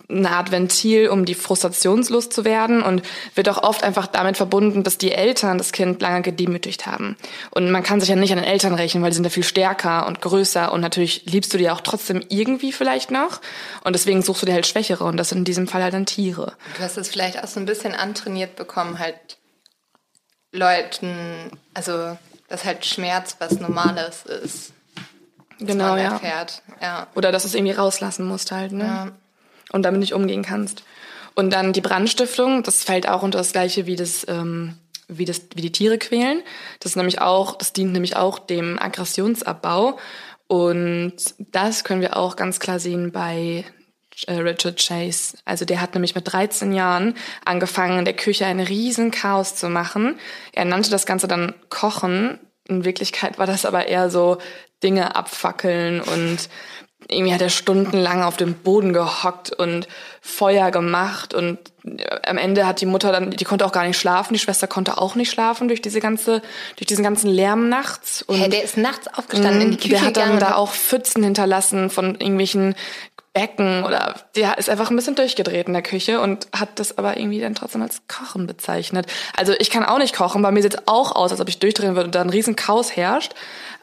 eine 0.09 0.29
Art 0.29 0.51
Ventil, 0.51 1.09
um 1.09 1.25
die 1.25 1.36
Frustrationslust 1.36 2.31
zu 2.31 2.45
werden 2.45 2.81
und 2.81 3.01
wird 3.36 3.50
auch 3.50 3.62
oft 3.62 3.83
einfach 3.83 4.07
damit 4.07 4.38
verbunden, 4.38 4.83
dass 4.83 4.97
die 4.97 5.12
Eltern 5.12 5.57
das 5.57 5.74
Kind 5.74 6.01
lange 6.01 6.21
gedemütigt 6.21 6.86
haben. 6.86 7.17
Und 7.51 7.69
man 7.69 7.83
kann 7.83 8.00
sich 8.00 8.09
ja 8.09 8.15
nicht 8.15 8.31
an 8.31 8.38
den 8.38 8.47
Eltern 8.47 8.74
rechnen, 8.74 9.03
weil 9.03 9.09
die 9.09 9.15
sind 9.15 9.25
ja 9.25 9.29
viel 9.29 9.43
stärker 9.43 10.07
und 10.07 10.21
größer 10.21 10.71
und 10.71 10.81
natürlich 10.81 11.25
liebst 11.25 11.53
du 11.53 11.57
die 11.57 11.69
auch 11.69 11.81
trotzdem 11.81 12.24
irgendwie 12.29 12.71
vielleicht 12.71 13.12
noch 13.12 13.41
und 13.83 13.93
deswegen 13.93 14.21
suchst 14.21 14.41
du 14.41 14.45
dir 14.45 14.53
halt 14.53 14.67
Schwächere 14.67 15.03
und 15.03 15.17
das 15.17 15.29
sind 15.29 15.39
in 15.39 15.45
diesem 15.45 15.67
Fall 15.67 15.83
halt 15.83 15.93
dann 15.93 16.05
Tiere. 16.05 16.53
Du 16.77 16.83
hast 16.83 16.97
es 16.97 17.09
vielleicht 17.09 17.43
auch 17.43 17.47
so 17.47 17.59
ein 17.59 17.65
bisschen 17.65 17.93
antrainiert 17.93 18.55
bekommen, 18.55 19.00
halt 19.00 19.38
Leuten, 20.53 21.51
also 21.74 22.17
dass 22.47 22.63
halt 22.63 22.86
Schmerz 22.86 23.36
was 23.39 23.59
Normales 23.59 24.25
ist. 24.25 24.71
Genau, 25.59 25.95
ja. 25.95 26.13
Erfährt. 26.13 26.61
ja. 26.81 27.07
Oder 27.15 27.31
dass 27.31 27.43
du 27.43 27.49
es 27.49 27.55
irgendwie 27.55 27.73
rauslassen 27.73 28.25
musst 28.25 28.51
halt, 28.51 28.71
ne? 28.71 28.83
Ja 28.83 29.11
und 29.71 29.83
damit 29.83 29.99
nicht 29.99 30.13
umgehen 30.13 30.43
kannst. 30.43 30.83
Und 31.35 31.51
dann 31.51 31.73
die 31.73 31.81
Brandstiftung, 31.81 32.63
das 32.63 32.83
fällt 32.83 33.07
auch 33.07 33.21
unter 33.21 33.37
das 33.37 33.51
gleiche 33.51 33.85
wie 33.85 33.95
das, 33.95 34.25
ähm, 34.27 34.75
wie 35.07 35.25
das, 35.25 35.41
wie 35.55 35.61
die 35.61 35.71
Tiere 35.71 35.97
quälen. 35.97 36.41
Das 36.79 36.91
ist 36.93 36.95
nämlich 36.95 37.21
auch, 37.21 37.57
das 37.57 37.73
dient 37.73 37.93
nämlich 37.93 38.15
auch 38.15 38.39
dem 38.39 38.79
Aggressionsabbau. 38.79 39.97
Und 40.47 41.15
das 41.37 41.83
können 41.83 42.01
wir 42.01 42.17
auch 42.17 42.35
ganz 42.35 42.59
klar 42.59 42.79
sehen 42.79 43.11
bei 43.11 43.65
äh, 44.25 44.33
Richard 44.33 44.79
Chase. 44.79 45.37
Also 45.45 45.65
der 45.65 45.81
hat 45.81 45.93
nämlich 45.93 46.15
mit 46.15 46.31
13 46.31 46.71
Jahren 46.71 47.15
angefangen, 47.45 47.99
in 47.99 48.05
der 48.05 48.15
Küche 48.15 48.45
ein 48.45 48.59
riesen 48.59 49.11
Chaos 49.11 49.55
zu 49.55 49.69
machen. 49.69 50.17
Er 50.53 50.65
nannte 50.65 50.89
das 50.89 51.05
Ganze 51.05 51.27
dann 51.27 51.53
Kochen. 51.69 52.39
In 52.67 52.86
Wirklichkeit 52.86 53.38
war 53.38 53.45
das 53.45 53.65
aber 53.65 53.88
eher 53.88 54.09
so 54.09 54.38
Dinge 54.83 55.15
abfackeln 55.15 56.01
und 56.01 56.50
irgendwie 57.09 57.33
hat 57.33 57.41
er 57.41 57.50
stundenlang 57.50 58.24
auf 58.24 58.38
dem 58.38 58.53
Boden 58.55 58.91
gehockt 58.91 59.51
und 59.53 59.88
Feuer 60.21 60.71
gemacht 60.71 61.33
und 61.33 61.59
am 62.25 62.38
Ende 62.38 62.67
hat 62.67 62.81
die 62.81 62.86
Mutter 62.86 63.12
dann, 63.12 63.31
die 63.31 63.45
konnte 63.45 63.65
auch 63.65 63.71
gar 63.71 63.86
nicht 63.86 63.97
schlafen, 63.97 64.33
die 64.33 64.39
Schwester 64.39 64.67
konnte 64.67 64.97
auch 64.97 65.15
nicht 65.15 65.31
schlafen 65.31 65.69
durch 65.69 65.81
diese 65.81 66.01
ganze, 66.01 66.41
durch 66.75 66.88
diesen 66.88 67.03
ganzen 67.03 67.29
Lärm 67.29 67.69
nachts. 67.69 68.24
Und 68.24 68.38
hey, 68.38 68.50
der 68.50 68.63
ist 68.63 68.77
nachts 68.77 69.07
aufgestanden 69.07 69.62
in 69.62 69.71
die 69.71 69.77
Küche 69.77 69.89
Der 69.89 70.01
hat 70.01 70.17
dann 70.17 70.39
da 70.39 70.55
auch 70.55 70.74
Pfützen 70.74 71.24
hinterlassen 71.24 71.89
von 71.89 72.15
irgendwelchen 72.15 72.75
Becken 73.38 73.84
oder 73.84 74.15
der 74.36 74.58
ist 74.58 74.67
einfach 74.67 74.89
ein 74.89 74.96
bisschen 74.96 75.15
durchgedreht 75.15 75.67
in 75.67 75.74
der 75.74 75.84
Küche 75.84 76.20
und 76.20 76.48
hat 76.58 76.79
das 76.79 76.98
aber 76.98 77.17
irgendwie 77.17 77.39
dann 77.39 77.53
trotzdem 77.53 77.84
als 77.84 78.01
Kochen 78.08 78.48
bezeichnet. 78.48 79.06
Also 79.36 79.53
ich 79.60 79.70
kann 79.70 79.86
auch 79.86 80.00
nicht 80.00 80.15
kochen, 80.15 80.41
bei 80.41 80.51
mir 80.51 80.63
sieht 80.63 80.74
es 80.74 80.88
auch 80.88 81.15
aus, 81.15 81.32
als 81.32 81.39
ob 81.39 81.48
ich 81.48 81.60
durchdrehen 81.60 81.96
würde 81.96 82.08
und 82.08 82.15
da 82.15 82.22
ein 82.22 82.32
riesen 82.32 82.56
Chaos 82.56 82.96
herrscht. 82.96 83.34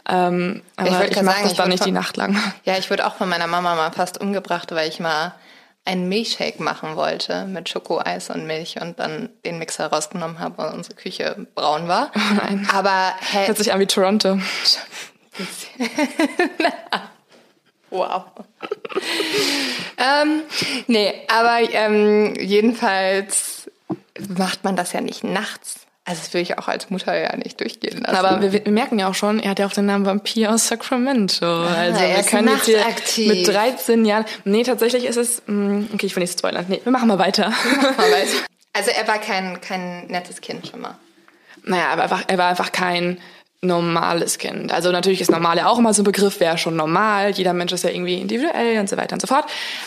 Ähm, 0.08 0.62
aber 0.76 1.04
ich, 1.04 1.12
ich 1.12 1.22
mache 1.22 1.44
das 1.44 1.54
dann 1.54 1.68
nicht 1.68 1.84
die 1.86 1.92
Nacht 1.92 2.16
lang. 2.16 2.36
Ja, 2.64 2.76
ich 2.78 2.90
wurde 2.90 3.06
auch 3.06 3.14
von 3.14 3.28
meiner 3.28 3.46
Mama 3.46 3.76
mal 3.76 3.92
fast 3.92 4.20
umgebracht, 4.20 4.72
weil 4.72 4.88
ich 4.88 4.98
mal 4.98 5.34
einen 5.84 6.08
Milchshake 6.08 6.60
machen 6.60 6.96
wollte 6.96 7.46
mit 7.46 7.68
Schokoeis 7.68 8.30
und 8.30 8.46
Milch 8.46 8.80
und 8.80 8.98
dann 8.98 9.28
den 9.44 9.58
Mixer 9.58 9.86
rausgenommen 9.86 10.40
habe, 10.40 10.58
weil 10.58 10.72
unsere 10.72 10.96
Küche 10.96 11.46
braun 11.54 11.86
war. 11.86 12.10
Oh 12.16 12.34
nein. 12.42 12.68
Aber 12.72 13.14
hey, 13.20 13.46
hört 13.46 13.58
sich 13.58 13.72
an 13.72 13.78
wie 13.80 13.86
Toronto. 13.86 14.38
wow. 17.94 18.24
ähm, 19.98 20.42
nee, 20.86 21.14
aber 21.28 21.60
ähm, 21.72 22.34
jedenfalls 22.38 23.70
macht 24.36 24.64
man 24.64 24.76
das 24.76 24.92
ja 24.92 25.00
nicht 25.00 25.24
nachts. 25.24 25.84
Also 26.06 26.20
das 26.20 26.34
würde 26.34 26.42
ich 26.42 26.58
auch 26.58 26.68
als 26.68 26.90
Mutter 26.90 27.16
ja 27.18 27.34
nicht 27.36 27.58
durchgehen 27.60 28.02
lassen. 28.02 28.14
Aber 28.14 28.42
wir, 28.42 28.52
wir, 28.52 28.72
merken 28.72 28.98
ja 28.98 29.08
auch 29.08 29.14
schon, 29.14 29.40
er 29.40 29.50
hat 29.50 29.58
ja 29.58 29.66
auch 29.66 29.72
den 29.72 29.86
Namen 29.86 30.04
Vampir 30.04 30.52
aus 30.52 30.68
Sacramento. 30.68 31.46
Ah, 31.46 31.74
also 31.74 32.00
wir 32.00 32.22
können 32.24 32.48
jetzt 32.48 33.08
hier 33.08 33.34
mit 33.34 33.48
13 33.48 34.04
Jahren. 34.04 34.26
Nee, 34.44 34.64
tatsächlich 34.64 35.06
ist 35.06 35.16
es. 35.16 35.42
Mh, 35.46 35.86
okay, 35.94 36.04
ich 36.04 36.14
will 36.14 36.22
nicht 36.22 36.38
spoilern. 36.38 36.66
Nee, 36.68 36.82
wir 36.84 36.92
machen 36.92 37.08
mal 37.08 37.18
weiter. 37.18 37.48
Machen 37.48 37.96
mal 37.96 38.12
weiter. 38.12 38.44
Also 38.74 38.90
er 38.90 39.08
war 39.08 39.18
kein, 39.18 39.60
kein 39.62 40.08
nettes 40.08 40.40
Kind 40.42 40.66
schon 40.66 40.82
mal. 40.82 40.98
Naja, 41.62 41.88
aber 41.88 42.02
einfach, 42.02 42.24
er 42.26 42.36
war 42.36 42.50
einfach 42.50 42.72
kein 42.72 43.18
normales 43.64 44.38
Kind. 44.38 44.72
Also 44.72 44.90
natürlich 44.92 45.20
ist 45.20 45.30
normal 45.30 45.56
ja 45.56 45.66
auch 45.66 45.78
immer 45.78 45.92
so 45.94 46.02
ein 46.02 46.04
Begriff, 46.04 46.40
wäre 46.40 46.58
schon 46.58 46.76
normal. 46.76 47.30
Jeder 47.30 47.52
Mensch 47.52 47.72
ist 47.72 47.84
ja 47.84 47.90
irgendwie 47.90 48.20
individuell 48.20 48.78
und 48.78 48.88
so 48.88 48.96
weiter 48.96 49.14
und 49.14 49.20
so 49.20 49.26
fort. 49.26 49.44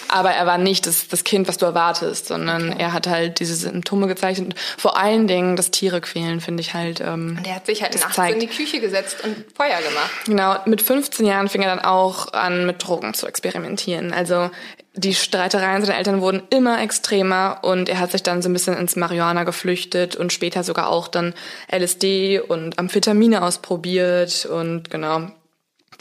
Aber 0.07 0.31
er 0.31 0.45
war 0.45 0.57
nicht 0.57 0.87
das, 0.87 1.07
das 1.07 1.23
Kind, 1.23 1.47
was 1.47 1.57
du 1.57 1.65
erwartest, 1.65 2.27
sondern 2.27 2.69
okay. 2.73 2.81
er 2.81 2.93
hat 2.93 3.07
halt 3.07 3.39
diese 3.39 3.55
Symptome 3.55 4.07
gezeichnet. 4.07 4.55
Vor 4.77 4.97
allen 4.97 5.27
Dingen 5.27 5.55
das 5.55 5.71
Tiere 5.71 6.01
quälen, 6.01 6.41
finde 6.41 6.61
ich 6.61 6.73
halt. 6.73 7.01
Ähm, 7.01 7.37
und 7.37 7.47
er 7.47 7.55
hat 7.55 7.65
sich 7.65 7.81
halt 7.81 7.99
nachts 7.99 8.15
zeigt. 8.15 8.33
in 8.33 8.39
die 8.39 8.47
Küche 8.47 8.79
gesetzt 8.79 9.23
und 9.23 9.45
Feuer 9.55 9.77
gemacht. 9.77 10.11
Genau, 10.25 10.55
mit 10.65 10.81
15 10.81 11.25
Jahren 11.25 11.47
fing 11.49 11.61
er 11.61 11.75
dann 11.75 11.85
auch 11.85 12.33
an, 12.33 12.65
mit 12.65 12.85
Drogen 12.85 13.13
zu 13.13 13.27
experimentieren. 13.27 14.13
Also 14.13 14.49
die 14.97 15.13
Streitereien 15.13 15.85
seiner 15.85 15.97
Eltern 15.97 16.21
wurden 16.21 16.41
immer 16.49 16.81
extremer 16.81 17.59
und 17.61 17.87
er 17.87 17.99
hat 17.99 18.11
sich 18.11 18.23
dann 18.23 18.41
so 18.41 18.49
ein 18.49 18.53
bisschen 18.53 18.75
ins 18.75 18.95
Marihuana 18.95 19.43
geflüchtet 19.43 20.15
und 20.15 20.33
später 20.33 20.63
sogar 20.63 20.89
auch 20.89 21.07
dann 21.07 21.35
LSD 21.71 22.39
und 22.39 22.79
Amphetamine 22.79 23.43
ausprobiert 23.43 24.47
und 24.47 24.89
genau. 24.89 25.29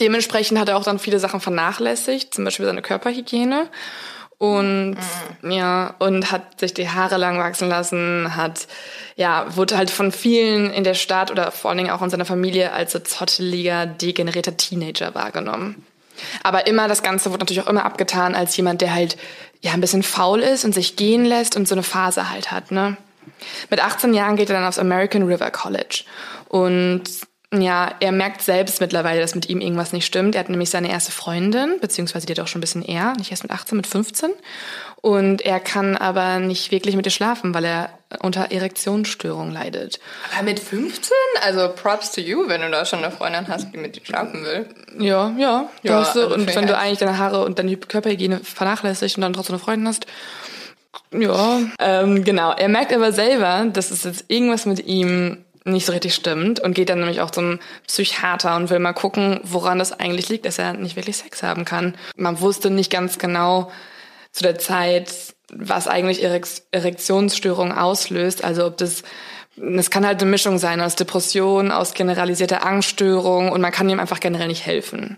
Dementsprechend 0.01 0.59
hat 0.59 0.69
er 0.69 0.77
auch 0.77 0.83
dann 0.83 0.99
viele 0.99 1.19
Sachen 1.19 1.39
vernachlässigt, 1.39 2.33
zum 2.33 2.43
Beispiel 2.43 2.65
seine 2.65 2.81
Körperhygiene. 2.81 3.69
und 4.39 4.97
mhm. 5.41 5.51
ja 5.51 5.95
und 5.99 6.31
hat 6.31 6.59
sich 6.59 6.73
die 6.73 6.89
Haare 6.89 7.17
lang 7.17 7.37
wachsen 7.37 7.69
lassen, 7.69 8.35
hat 8.35 8.67
ja 9.15 9.55
wurde 9.55 9.77
halt 9.77 9.91
von 9.91 10.11
vielen 10.11 10.71
in 10.71 10.83
der 10.83 10.95
Stadt 10.95 11.29
oder 11.29 11.51
vor 11.51 11.69
allen 11.69 11.77
Dingen 11.77 11.91
auch 11.91 12.01
in 12.01 12.09
seiner 12.09 12.25
Familie 12.25 12.73
als 12.73 12.93
so 12.93 12.99
zotteliger, 12.99 13.85
degenerierter 13.85 14.57
Teenager 14.57 15.13
wahrgenommen. 15.13 15.85
Aber 16.43 16.67
immer 16.67 16.87
das 16.87 17.03
Ganze 17.03 17.29
wurde 17.31 17.39
natürlich 17.39 17.63
auch 17.63 17.69
immer 17.69 17.85
abgetan 17.85 18.35
als 18.35 18.55
jemand, 18.57 18.81
der 18.81 18.93
halt 18.93 19.17
ja 19.61 19.73
ein 19.73 19.81
bisschen 19.81 20.03
faul 20.03 20.41
ist 20.41 20.65
und 20.65 20.73
sich 20.73 20.95
gehen 20.95 21.25
lässt 21.25 21.55
und 21.55 21.67
so 21.67 21.75
eine 21.75 21.83
Phase 21.83 22.29
halt 22.29 22.51
hat. 22.51 22.71
Ne? 22.71 22.97
Mit 23.69 23.83
18 23.83 24.13
Jahren 24.13 24.35
geht 24.35 24.49
er 24.49 24.55
dann 24.55 24.67
aufs 24.67 24.79
American 24.79 25.23
River 25.23 25.51
College 25.51 26.03
und 26.47 27.03
ja, 27.53 27.95
er 28.01 28.11
merkt 28.11 28.41
selbst 28.41 28.81
mittlerweile, 28.81 29.21
dass 29.21 29.33
mit 29.33 29.47
ihm 29.47 29.61
irgendwas 29.61 29.93
nicht 29.93 30.05
stimmt. 30.05 30.35
Er 30.35 30.39
hat 30.39 30.49
nämlich 30.49 30.69
seine 30.69 30.91
erste 30.91 31.13
Freundin, 31.13 31.79
beziehungsweise 31.79 32.25
die 32.25 32.33
hat 32.33 32.41
auch 32.41 32.47
schon 32.47 32.59
ein 32.59 32.61
bisschen 32.61 32.83
eher, 32.83 33.13
nicht 33.17 33.31
erst 33.31 33.43
mit 33.43 33.53
18, 33.53 33.77
mit 33.77 33.87
15. 33.87 34.31
Und 35.01 35.43
er 35.43 35.61
kann 35.61 35.95
aber 35.95 36.39
nicht 36.39 36.71
wirklich 36.71 36.97
mit 36.97 37.05
ihr 37.05 37.11
schlafen, 37.11 37.53
weil 37.53 37.63
er 37.63 37.89
unter 38.21 38.51
Erektionsstörung 38.51 39.51
leidet. 39.51 40.01
Aber 40.33 40.43
mit 40.43 40.59
15? 40.59 41.15
Also 41.41 41.69
Props 41.69 42.11
to 42.11 42.19
you, 42.19 42.49
wenn 42.49 42.61
du 42.61 42.69
da 42.69 42.83
schon 42.83 43.01
eine 43.03 43.11
Freundin 43.11 43.47
hast, 43.47 43.71
die 43.73 43.77
mit 43.77 43.95
dir 43.95 44.05
schlafen 44.05 44.43
will. 44.43 44.65
Ja, 44.99 45.33
ja. 45.37 45.69
ja 45.83 46.01
du, 46.01 46.07
also 46.07 46.33
und 46.33 46.53
wenn 46.53 46.67
du 46.67 46.77
eigentlich 46.77 46.99
deine 46.99 47.17
Haare 47.17 47.45
und 47.45 47.59
deine 47.59 47.77
Körperhygiene 47.77 48.41
vernachlässigst 48.43 49.15
und 49.15 49.21
dann 49.21 49.31
trotzdem 49.31 49.55
eine 49.55 49.63
Freundin 49.63 49.87
hast, 49.87 50.05
ja, 51.11 51.61
ähm, 51.79 52.23
genau. 52.23 52.51
Er 52.51 52.67
merkt 52.67 52.91
aber 52.91 53.13
selber, 53.13 53.65
dass 53.71 53.91
es 53.91 54.03
jetzt 54.03 54.25
irgendwas 54.27 54.65
mit 54.65 54.85
ihm 54.87 55.45
nicht 55.67 55.85
so 55.85 55.91
richtig 55.91 56.15
stimmt 56.15 56.59
und 56.59 56.73
geht 56.73 56.89
dann 56.89 56.99
nämlich 56.99 57.21
auch 57.21 57.31
zum 57.31 57.59
Psychiater 57.87 58.55
und 58.55 58.69
will 58.69 58.79
mal 58.79 58.93
gucken, 58.93 59.39
woran 59.43 59.79
das 59.79 59.97
eigentlich 59.97 60.29
liegt, 60.29 60.45
dass 60.45 60.59
er 60.59 60.73
nicht 60.73 60.95
wirklich 60.95 61.17
Sex 61.17 61.43
haben 61.43 61.65
kann. 61.65 61.95
Man 62.15 62.39
wusste 62.39 62.69
nicht 62.69 62.91
ganz 62.91 63.19
genau 63.19 63.71
zu 64.31 64.43
der 64.43 64.59
Zeit, 64.59 65.13
was 65.51 65.87
eigentlich 65.87 66.23
Erektionsstörungen 66.23 67.77
auslöst. 67.77 68.43
Also 68.43 68.65
ob 68.65 68.77
das 68.77 69.03
es 69.59 69.89
kann 69.89 70.05
halt 70.05 70.21
eine 70.21 70.29
Mischung 70.29 70.59
sein 70.59 70.81
aus 70.81 70.95
Depression, 70.95 71.71
aus 71.71 71.95
generalisierter 71.95 72.63
Angststörung 72.63 73.51
und 73.51 73.59
man 73.59 73.71
kann 73.71 73.89
ihm 73.89 73.99
einfach 73.99 74.19
generell 74.19 74.47
nicht 74.47 74.65
helfen. 74.65 75.17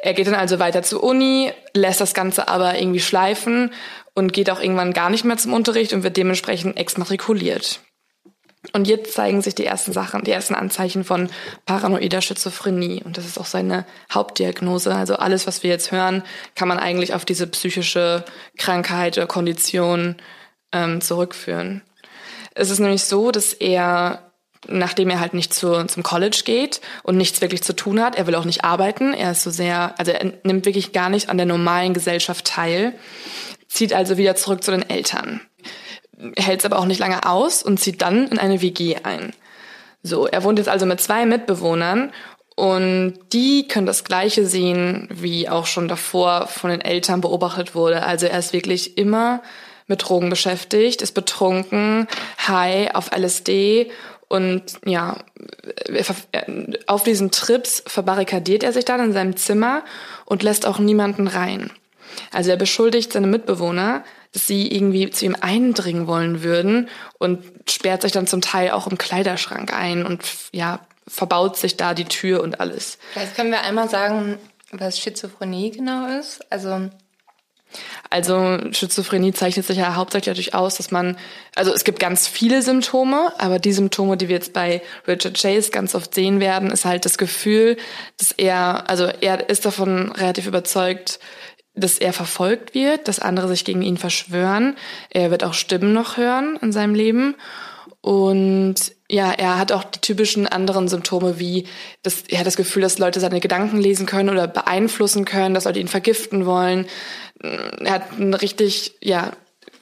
Er 0.00 0.12
geht 0.12 0.26
dann 0.26 0.34
also 0.34 0.58
weiter 0.58 0.82
zur 0.82 1.02
Uni, 1.02 1.52
lässt 1.72 2.00
das 2.00 2.14
Ganze 2.14 2.48
aber 2.48 2.78
irgendwie 2.78 3.00
schleifen 3.00 3.70
und 4.14 4.32
geht 4.32 4.50
auch 4.50 4.60
irgendwann 4.60 4.92
gar 4.92 5.08
nicht 5.08 5.24
mehr 5.24 5.36
zum 5.36 5.52
Unterricht 5.52 5.92
und 5.92 6.02
wird 6.02 6.16
dementsprechend 6.16 6.76
exmatrikuliert. 6.76 7.80
Und 8.72 8.88
jetzt 8.88 9.14
zeigen 9.14 9.42
sich 9.42 9.54
die 9.54 9.66
ersten 9.66 9.92
Sachen, 9.92 10.24
die 10.24 10.30
ersten 10.30 10.54
Anzeichen 10.54 11.04
von 11.04 11.28
paranoider 11.66 12.20
Schizophrenie. 12.20 13.02
Und 13.04 13.16
das 13.18 13.26
ist 13.26 13.38
auch 13.38 13.46
seine 13.46 13.84
Hauptdiagnose. 14.12 14.94
Also 14.94 15.16
alles, 15.16 15.46
was 15.46 15.62
wir 15.62 15.70
jetzt 15.70 15.92
hören, 15.92 16.22
kann 16.54 16.68
man 16.68 16.78
eigentlich 16.78 17.14
auf 17.14 17.24
diese 17.24 17.46
psychische 17.46 18.24
Krankheit 18.56 19.16
oder 19.16 19.26
Kondition 19.26 20.16
ähm, 20.72 21.00
zurückführen. 21.00 21.82
Es 22.54 22.70
ist 22.70 22.78
nämlich 22.78 23.04
so, 23.04 23.30
dass 23.30 23.52
er, 23.52 24.30
nachdem 24.66 25.10
er 25.10 25.20
halt 25.20 25.34
nicht 25.34 25.52
zu, 25.52 25.84
zum 25.86 26.02
College 26.02 26.42
geht 26.44 26.80
und 27.02 27.16
nichts 27.16 27.40
wirklich 27.40 27.62
zu 27.62 27.74
tun 27.74 28.00
hat, 28.00 28.16
er 28.16 28.26
will 28.26 28.34
auch 28.36 28.44
nicht 28.44 28.64
arbeiten, 28.64 29.12
er 29.12 29.32
ist 29.32 29.42
so 29.42 29.50
sehr, 29.50 29.94
also 29.98 30.12
er 30.12 30.32
nimmt 30.44 30.64
wirklich 30.64 30.92
gar 30.92 31.10
nicht 31.10 31.28
an 31.28 31.36
der 31.36 31.46
normalen 31.46 31.94
Gesellschaft 31.94 32.44
teil, 32.46 32.94
zieht 33.68 33.92
also 33.92 34.16
wieder 34.16 34.36
zurück 34.36 34.62
zu 34.62 34.70
den 34.70 34.88
Eltern 34.88 35.40
hält 36.36 36.60
es 36.60 36.66
aber 36.66 36.78
auch 36.78 36.86
nicht 36.86 37.00
lange 37.00 37.26
aus 37.26 37.62
und 37.62 37.78
zieht 37.78 38.02
dann 38.02 38.28
in 38.28 38.38
eine 38.38 38.60
WG 38.60 38.96
ein. 39.02 39.32
So, 40.02 40.26
er 40.26 40.44
wohnt 40.44 40.58
jetzt 40.58 40.68
also 40.68 40.86
mit 40.86 41.00
zwei 41.00 41.26
Mitbewohnern 41.26 42.12
und 42.56 43.14
die 43.32 43.66
können 43.66 43.86
das 43.86 44.04
Gleiche 44.04 44.46
sehen, 44.46 45.08
wie 45.10 45.48
auch 45.48 45.66
schon 45.66 45.88
davor 45.88 46.46
von 46.46 46.70
den 46.70 46.80
Eltern 46.80 47.20
beobachtet 47.20 47.74
wurde. 47.74 48.04
Also 48.04 48.26
er 48.26 48.38
ist 48.38 48.52
wirklich 48.52 48.96
immer 48.98 49.42
mit 49.86 50.08
Drogen 50.08 50.30
beschäftigt, 50.30 51.02
ist 51.02 51.12
betrunken, 51.12 52.06
high 52.46 52.94
auf 52.94 53.10
LSD 53.16 53.90
und 54.28 54.62
ja, 54.84 55.18
auf 56.86 57.02
diesen 57.04 57.30
Trips 57.30 57.82
verbarrikadiert 57.86 58.62
er 58.62 58.72
sich 58.72 58.84
dann 58.84 59.00
in 59.00 59.12
seinem 59.12 59.36
Zimmer 59.36 59.84
und 60.24 60.42
lässt 60.42 60.66
auch 60.66 60.78
niemanden 60.78 61.28
rein. 61.28 61.70
Also 62.32 62.50
er 62.50 62.56
beschuldigt 62.56 63.12
seine 63.12 63.26
Mitbewohner, 63.26 64.04
dass 64.34 64.46
sie 64.46 64.70
irgendwie 64.70 65.08
zu 65.10 65.24
ihm 65.24 65.36
eindringen 65.40 66.06
wollen 66.06 66.42
würden 66.42 66.88
und 67.18 67.42
sperrt 67.70 68.02
sich 68.02 68.12
dann 68.12 68.26
zum 68.26 68.42
Teil 68.42 68.72
auch 68.72 68.86
im 68.86 68.98
Kleiderschrank 68.98 69.72
ein 69.72 70.04
und 70.04 70.22
ja, 70.52 70.80
verbaut 71.06 71.56
sich 71.56 71.76
da 71.76 71.94
die 71.94 72.04
Tür 72.04 72.42
und 72.42 72.60
alles. 72.60 72.98
Vielleicht 73.12 73.36
können 73.36 73.52
wir 73.52 73.62
einmal 73.62 73.88
sagen, 73.88 74.38
was 74.72 74.98
Schizophrenie 74.98 75.70
genau 75.70 76.08
ist. 76.18 76.40
Also 76.50 76.90
also 78.10 78.58
Schizophrenie 78.70 79.32
zeichnet 79.32 79.66
sich 79.66 79.78
ja 79.78 79.96
hauptsächlich 79.96 80.32
dadurch 80.32 80.54
aus, 80.54 80.76
dass 80.76 80.90
man, 80.90 81.16
also 81.56 81.72
es 81.72 81.84
gibt 81.84 81.98
ganz 81.98 82.28
viele 82.28 82.62
Symptome, 82.62 83.32
aber 83.38 83.58
die 83.58 83.72
Symptome, 83.72 84.16
die 84.16 84.28
wir 84.28 84.36
jetzt 84.36 84.52
bei 84.52 84.82
Richard 85.08 85.40
Chase 85.40 85.70
ganz 85.70 85.94
oft 85.94 86.14
sehen 86.14 86.40
werden, 86.40 86.70
ist 86.70 86.84
halt 86.84 87.04
das 87.04 87.18
Gefühl, 87.18 87.76
dass 88.18 88.30
er, 88.32 88.88
also 88.88 89.06
er 89.06 89.48
ist 89.48 89.66
davon 89.66 90.12
relativ 90.12 90.46
überzeugt, 90.46 91.18
dass 91.74 91.98
er 91.98 92.12
verfolgt 92.12 92.74
wird, 92.74 93.08
dass 93.08 93.18
andere 93.18 93.48
sich 93.48 93.64
gegen 93.64 93.82
ihn 93.82 93.96
verschwören. 93.96 94.76
Er 95.10 95.30
wird 95.30 95.44
auch 95.44 95.54
Stimmen 95.54 95.92
noch 95.92 96.16
hören 96.16 96.58
in 96.62 96.72
seinem 96.72 96.94
Leben. 96.94 97.34
Und 98.00 98.76
ja, 99.10 99.32
er 99.32 99.58
hat 99.58 99.72
auch 99.72 99.84
die 99.84 100.00
typischen 100.00 100.46
anderen 100.46 100.88
Symptome 100.88 101.38
wie, 101.38 101.66
dass 102.02 102.22
er 102.28 102.40
hat 102.40 102.46
das 102.46 102.56
Gefühl, 102.56 102.82
dass 102.82 102.98
Leute 102.98 103.18
seine 103.18 103.40
Gedanken 103.40 103.78
lesen 103.80 104.06
können 104.06 104.28
oder 104.28 104.46
beeinflussen 104.46 105.24
können, 105.24 105.54
dass 105.54 105.64
Leute 105.64 105.80
ihn 105.80 105.88
vergiften 105.88 106.46
wollen. 106.46 106.86
Er 107.40 107.92
hat 107.92 108.12
eine 108.18 108.40
richtig, 108.40 108.96
ja, 109.00 109.32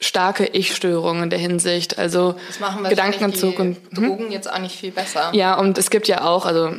starke 0.03 0.45
Ich-Störung 0.45 1.23
in 1.23 1.29
der 1.29 1.39
Hinsicht. 1.39 1.97
Also 1.97 2.35
das 2.47 2.59
machen 2.59 2.83
Gedankenentzug 2.83 3.59
und 3.59 3.77
hm? 3.95 4.07
Drogen 4.07 4.31
jetzt 4.31 4.51
auch 4.51 4.59
nicht 4.59 4.75
viel 4.75 4.91
besser. 4.91 5.31
Ja, 5.33 5.57
und 5.57 5.77
es 5.77 5.89
gibt 5.89 6.07
ja 6.07 6.23
auch, 6.23 6.45
also 6.45 6.71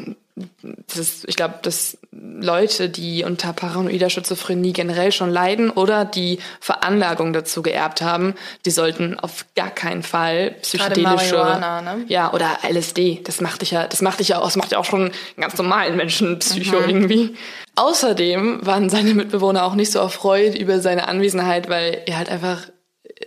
das 0.89 0.99
ist, 0.99 1.29
ich 1.29 1.37
glaube, 1.37 1.55
dass 1.63 1.97
Leute, 2.11 2.89
die 2.89 3.23
unter 3.23 3.53
paranoider 3.53 4.11
Schizophrenie 4.11 4.73
generell 4.73 5.13
schon 5.13 5.31
leiden 5.31 5.71
oder 5.71 6.05
die 6.05 6.41
Veranlagung 6.59 7.33
dazu 7.33 7.63
geerbt 7.63 8.03
haben, 8.03 8.35
die 8.67 8.73
sollten 8.73 9.19
auf 9.21 9.47
gar 9.55 9.71
keinen 9.71 10.03
Fall 10.03 10.57
psychedelische, 10.63 11.37
ne? 11.37 12.05
ja 12.09 12.33
oder 12.33 12.59
LSD. 12.69 13.21
Das 13.23 13.41
macht 13.41 13.63
dich 13.63 13.71
ja, 13.71 13.87
das 13.87 14.03
macht 14.03 14.19
dich 14.19 14.29
ja 14.29 14.41
auch, 14.41 14.47
das 14.47 14.57
macht 14.57 14.73
ja 14.73 14.79
auch 14.79 14.85
schon 14.85 15.03
einen 15.03 15.13
ganz 15.39 15.57
normalen 15.57 15.97
Menschen 15.97 16.41
Psycho 16.41 16.81
mhm. 16.81 16.89
irgendwie. 16.89 17.37
Außerdem 17.77 18.67
waren 18.67 18.89
seine 18.91 19.15
Mitbewohner 19.15 19.65
auch 19.65 19.75
nicht 19.75 19.93
so 19.93 20.01
erfreut 20.01 20.57
über 20.57 20.81
seine 20.81 21.07
Anwesenheit, 21.07 21.69
weil 21.69 22.03
er 22.07 22.19
halt 22.19 22.29
einfach 22.29 22.63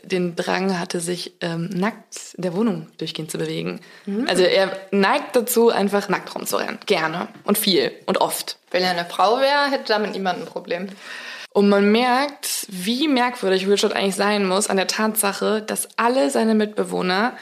den 0.03 0.35
Drang 0.35 0.79
hatte, 0.79 0.99
sich 0.99 1.33
ähm, 1.41 1.69
nackt 1.69 2.33
in 2.35 2.41
der 2.41 2.53
Wohnung 2.53 2.87
durchgehend 2.97 3.31
zu 3.31 3.37
bewegen. 3.37 3.79
Mhm. 4.05 4.27
Also 4.27 4.43
er 4.43 4.77
neigt 4.91 5.35
dazu, 5.35 5.69
einfach 5.69 6.09
nackt 6.09 6.33
rumzurennen. 6.35 6.79
Gerne 6.85 7.27
und 7.43 7.57
viel 7.57 7.91
und 8.05 8.19
oft. 8.19 8.57
Wenn 8.71 8.83
er 8.83 8.91
eine 8.91 9.05
Frau 9.05 9.39
wäre, 9.39 9.71
hätte 9.71 9.85
damit 9.87 10.11
niemand 10.11 10.39
ein 10.39 10.45
Problem. 10.45 10.89
Und 11.53 11.69
man 11.69 11.91
merkt, 11.91 12.67
wie 12.69 13.07
merkwürdig 13.07 13.67
Richard 13.67 13.93
eigentlich 13.93 14.15
sein 14.15 14.45
muss 14.45 14.69
an 14.69 14.77
der 14.77 14.87
Tatsache, 14.87 15.61
dass 15.61 15.89
alle 15.97 16.29
seine 16.29 16.53
Mitbewohner 16.53 17.33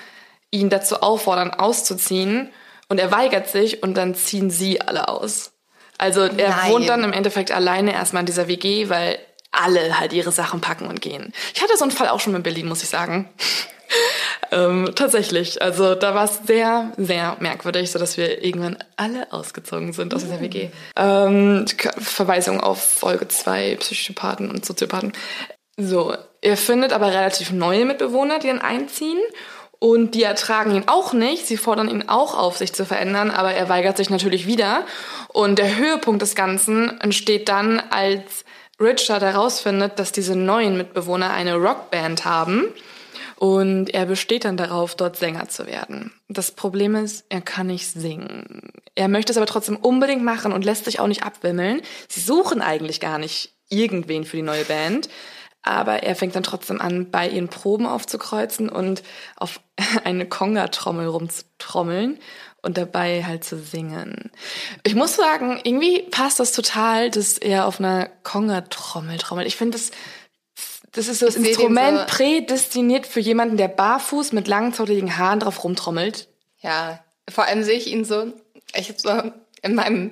ihn 0.51 0.69
dazu 0.69 1.01
auffordern, 1.01 1.51
auszuziehen. 1.51 2.51
Und 2.88 2.99
er 2.99 3.12
weigert 3.12 3.49
sich 3.49 3.81
und 3.84 3.95
dann 3.95 4.15
ziehen 4.15 4.51
sie 4.51 4.79
alle 4.79 5.10
aus. 5.10 5.51
Also 5.97 6.21
er 6.21 6.49
Nein. 6.49 6.71
wohnt 6.71 6.89
dann 6.89 7.03
im 7.03 7.13
Endeffekt 7.13 7.51
alleine 7.51 7.93
erstmal 7.93 8.21
in 8.21 8.27
dieser 8.27 8.47
WG, 8.47 8.89
weil 8.89 9.17
alle 9.63 9.99
halt 9.99 10.13
ihre 10.13 10.31
Sachen 10.31 10.61
packen 10.61 10.87
und 10.87 11.01
gehen. 11.01 11.33
Ich 11.53 11.61
hatte 11.61 11.77
so 11.77 11.83
einen 11.83 11.91
Fall 11.91 12.09
auch 12.09 12.19
schon 12.19 12.35
in 12.35 12.43
Berlin, 12.43 12.67
muss 12.67 12.83
ich 12.83 12.89
sagen. 12.89 13.29
ähm, 14.51 14.91
tatsächlich. 14.95 15.61
Also 15.61 15.95
da 15.95 16.15
war 16.15 16.25
es 16.25 16.41
sehr, 16.45 16.91
sehr 16.97 17.37
merkwürdig, 17.39 17.91
so 17.91 17.99
dass 17.99 18.17
wir 18.17 18.43
irgendwann 18.43 18.77
alle 18.97 19.31
ausgezogen 19.31 19.93
sind 19.93 20.13
aus 20.13 20.23
dieser 20.23 20.41
WG. 20.41 20.69
Ähm, 20.95 21.65
Verweisung 21.97 22.59
auf 22.59 22.83
Folge 22.83 23.27
2, 23.27 23.77
Psychopathen 23.77 24.49
und 24.49 24.65
Soziopathen. 24.65 25.13
So, 25.77 26.15
er 26.41 26.57
findet 26.57 26.93
aber 26.93 27.07
relativ 27.07 27.51
neue 27.51 27.85
Mitbewohner, 27.85 28.39
die 28.39 28.47
dann 28.47 28.61
einziehen. 28.61 29.19
Und 29.79 30.15
die 30.15 30.23
ertragen 30.23 30.73
ihn 30.73 30.85
auch 30.87 31.11
nicht. 31.11 31.45
Sie 31.45 31.57
fordern 31.57 31.89
ihn 31.89 32.07
auch 32.07 32.37
auf, 32.37 32.57
sich 32.57 32.73
zu 32.73 32.85
verändern, 32.85 33.29
aber 33.29 33.51
er 33.51 33.67
weigert 33.67 33.97
sich 33.97 34.09
natürlich 34.09 34.47
wieder. 34.47 34.85
Und 35.27 35.59
der 35.59 35.75
Höhepunkt 35.75 36.21
des 36.21 36.33
Ganzen 36.33 36.99
entsteht 37.01 37.49
dann, 37.49 37.81
als 37.89 38.44
Richard 38.79 39.21
herausfindet, 39.21 39.99
dass 39.99 40.11
diese 40.11 40.35
neuen 40.35 40.77
Mitbewohner 40.77 41.31
eine 41.31 41.55
Rockband 41.55 42.25
haben 42.25 42.73
und 43.38 43.93
er 43.93 44.05
besteht 44.05 44.45
dann 44.45 44.57
darauf, 44.57 44.95
dort 44.95 45.17
Sänger 45.17 45.47
zu 45.49 45.67
werden. 45.67 46.13
Das 46.29 46.51
Problem 46.51 46.95
ist, 46.95 47.25
er 47.29 47.41
kann 47.41 47.67
nicht 47.67 47.88
singen. 47.88 48.71
Er 48.95 49.07
möchte 49.07 49.31
es 49.31 49.38
aber 49.38 49.45
trotzdem 49.45 49.75
unbedingt 49.75 50.23
machen 50.23 50.53
und 50.53 50.63
lässt 50.63 50.85
sich 50.85 50.99
auch 50.99 51.07
nicht 51.07 51.23
abwimmeln. 51.23 51.81
Sie 52.07 52.21
suchen 52.21 52.61
eigentlich 52.61 52.99
gar 52.99 53.17
nicht 53.17 53.53
irgendwen 53.69 54.23
für 54.23 54.38
die 54.38 54.43
neue 54.43 54.63
Band. 54.63 55.09
Aber 55.61 56.03
er 56.03 56.15
fängt 56.15 56.35
dann 56.35 56.43
trotzdem 56.43 56.79
an, 56.79 57.09
bei 57.09 57.27
ihren 57.27 57.47
Proben 57.47 57.88
aufzukreuzen 57.88 58.69
und 58.69 59.01
auf 59.35 59.59
eine 60.03 60.27
Conga-Trommel 60.27 61.07
rumzutrommeln 61.07 62.19
und 62.65 62.78
dabei 62.78 63.23
halt 63.23 63.43
zu 63.43 63.58
singen. 63.60 64.32
Ich 64.84 64.95
muss 64.95 65.15
sagen, 65.15 65.60
irgendwie 65.63 66.01
passt 66.01 66.39
das 66.39 66.51
total, 66.51 67.12
dass 67.12 67.38
er 67.38 67.67
auf 67.67 67.80
einer 67.80 68.10
Conga-Trommel 68.23 69.19
trommelt. 69.19 69.47
Ich 69.47 69.56
finde 69.56 69.78
das 69.78 69.91
Das 70.91 71.08
ist 71.08 71.19
so 71.19 71.28
das 71.28 71.36
Instrument 71.36 71.99
so 71.99 72.06
prädestiniert 72.08 73.06
für 73.06 73.19
jemanden, 73.19 73.56
der 73.58 73.67
barfuß 73.67 74.32
mit 74.32 74.47
langen, 74.47 74.73
zotteligen 74.73 75.17
Haaren 75.17 75.39
drauf 75.39 75.63
rumtrommelt. 75.63 76.28
Ja, 76.62 77.04
vor 77.30 77.45
allem 77.45 77.63
sehe 77.63 77.78
ich 77.78 77.88
ihn 77.88 78.04
so, 78.04 78.34
ich 78.73 78.89
hab 78.89 78.99
so 78.99 79.32
in 79.62 79.75
meinem, 79.75 80.12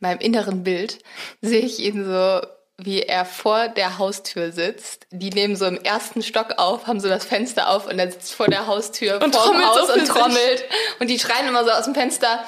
meinem 0.00 0.18
inneren 0.18 0.64
Bild, 0.64 0.98
sehe 1.42 1.60
ich 1.60 1.78
ihn 1.78 2.04
so 2.04 2.40
wie 2.84 3.02
er 3.02 3.24
vor 3.24 3.68
der 3.68 3.98
Haustür 3.98 4.52
sitzt. 4.52 5.06
Die 5.10 5.30
nehmen 5.30 5.56
so 5.56 5.66
im 5.66 5.76
ersten 5.76 6.22
Stock 6.22 6.54
auf, 6.58 6.86
haben 6.86 7.00
so 7.00 7.08
das 7.08 7.24
Fenster 7.24 7.68
auf 7.68 7.86
und 7.86 7.98
er 7.98 8.10
sitzt 8.10 8.34
vor 8.34 8.48
der 8.48 8.66
Haustür 8.66 9.20
und 9.22 9.34
vorm 9.34 9.64
Haus 9.64 9.86
so 9.86 9.92
und 9.94 10.06
trommelt. 10.06 10.64
Und 10.98 11.08
die 11.08 11.18
schreien 11.18 11.46
immer 11.48 11.64
so 11.64 11.70
aus 11.70 11.84
dem 11.84 11.94
Fenster, 11.94 12.44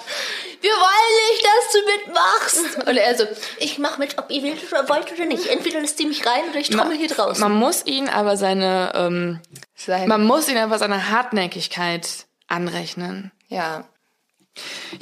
wir 0.60 0.70
wollen 0.70 1.30
nicht, 1.30 1.44
dass 1.44 1.72
du 1.72 2.64
mitmachst. 2.72 2.86
Und 2.88 2.96
er 2.96 3.14
so, 3.18 3.24
ich 3.58 3.78
mach 3.78 3.98
mit, 3.98 4.16
ob 4.16 4.30
ihr 4.30 4.42
wollt 4.42 5.12
oder 5.12 5.26
nicht. 5.26 5.46
Entweder 5.46 5.80
lässt 5.80 6.00
ihr 6.00 6.08
mich 6.08 6.24
rein 6.24 6.44
oder 6.48 6.58
ich 6.58 6.70
trommel 6.70 6.96
hier 6.96 7.08
draußen. 7.08 7.38
Man 7.38 7.52
muss 7.52 7.84
ihn 7.84 8.08
aber 8.08 8.38
seine, 8.38 8.92
ähm, 8.94 9.40
Sein. 9.74 10.08
man 10.08 10.24
muss 10.24 10.48
ihn 10.48 10.56
einfach 10.56 10.78
seine 10.78 11.10
Hartnäckigkeit 11.10 12.08
anrechnen. 12.48 13.30
Ja. 13.48 13.84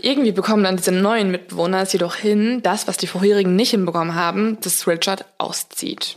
Irgendwie 0.01 0.33
bekommen 0.33 0.65
dann 0.65 0.77
diese 0.77 0.93
neuen 0.93 1.31
Mitbewohner 1.31 1.83
es 1.83 1.93
jedoch 1.93 2.15
hin, 2.15 2.61
das, 2.63 2.89
was 2.89 2.97
die 2.97 3.07
vorherigen 3.07 3.57
nicht 3.57 3.71
hinbekommen 3.71 4.15
haben, 4.15 4.59
dass 4.61 4.87
Richard 4.87 5.25
auszieht. 5.39 6.17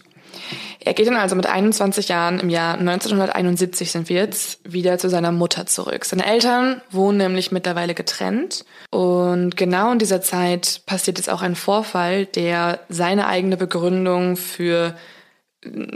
Er 0.80 0.94
geht 0.94 1.08
dann 1.08 1.16
also 1.16 1.36
mit 1.36 1.48
21 1.48 2.10
Jahren 2.10 2.40
im 2.40 2.50
Jahr 2.50 2.78
1971 2.78 3.92
sind 3.92 4.10
wir 4.10 4.18
jetzt 4.18 4.60
wieder 4.64 4.98
zu 4.98 5.10
seiner 5.10 5.32
Mutter 5.32 5.66
zurück. 5.66 6.06
Seine 6.06 6.26
Eltern 6.26 6.82
wohnen 6.92 7.18
nämlich 7.18 7.52
mittlerweile 7.52 7.96
getrennt 7.96 8.66
und 8.92 9.58
genau 9.58 9.92
in 9.92 10.00
dieser 10.00 10.22
Zeit 10.22 10.82
passiert 10.86 11.18
jetzt 11.18 11.30
auch 11.30 11.42
ein 11.42 11.56
Vorfall, 11.56 12.26
der 12.26 12.82
seine 12.90 13.28
eigene 13.28 13.58
Begründung 13.58 14.38
für 14.38 14.96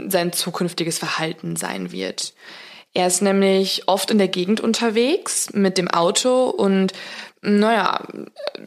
sein 0.08 0.32
zukünftiges 0.32 0.98
Verhalten 0.98 1.54
sein 1.54 1.92
wird. 1.92 2.34
Er 2.92 3.06
ist 3.06 3.22
nämlich 3.22 3.86
oft 3.86 4.10
in 4.10 4.18
der 4.18 4.26
Gegend 4.26 4.60
unterwegs 4.60 5.52
mit 5.52 5.78
dem 5.78 5.88
Auto 5.88 6.46
und 6.46 6.92
naja, 7.42 8.00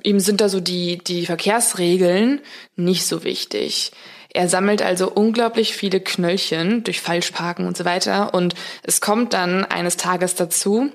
ihm 0.03 0.19
sind 0.19 0.41
da 0.41 0.49
so 0.49 0.59
die, 0.59 0.97
die 0.97 1.25
Verkehrsregeln 1.25 2.41
nicht 2.75 3.05
so 3.05 3.23
wichtig. 3.23 3.91
Er 4.33 4.49
sammelt 4.49 4.81
also 4.81 5.11
unglaublich 5.11 5.75
viele 5.75 5.99
Knöllchen 5.99 6.83
durch 6.83 7.01
Falschparken 7.01 7.67
und 7.67 7.77
so 7.77 7.85
weiter. 7.85 8.33
Und 8.33 8.55
es 8.81 8.99
kommt 8.99 9.33
dann 9.33 9.63
eines 9.63 9.95
Tages 9.95 10.33
dazu, 10.33 10.91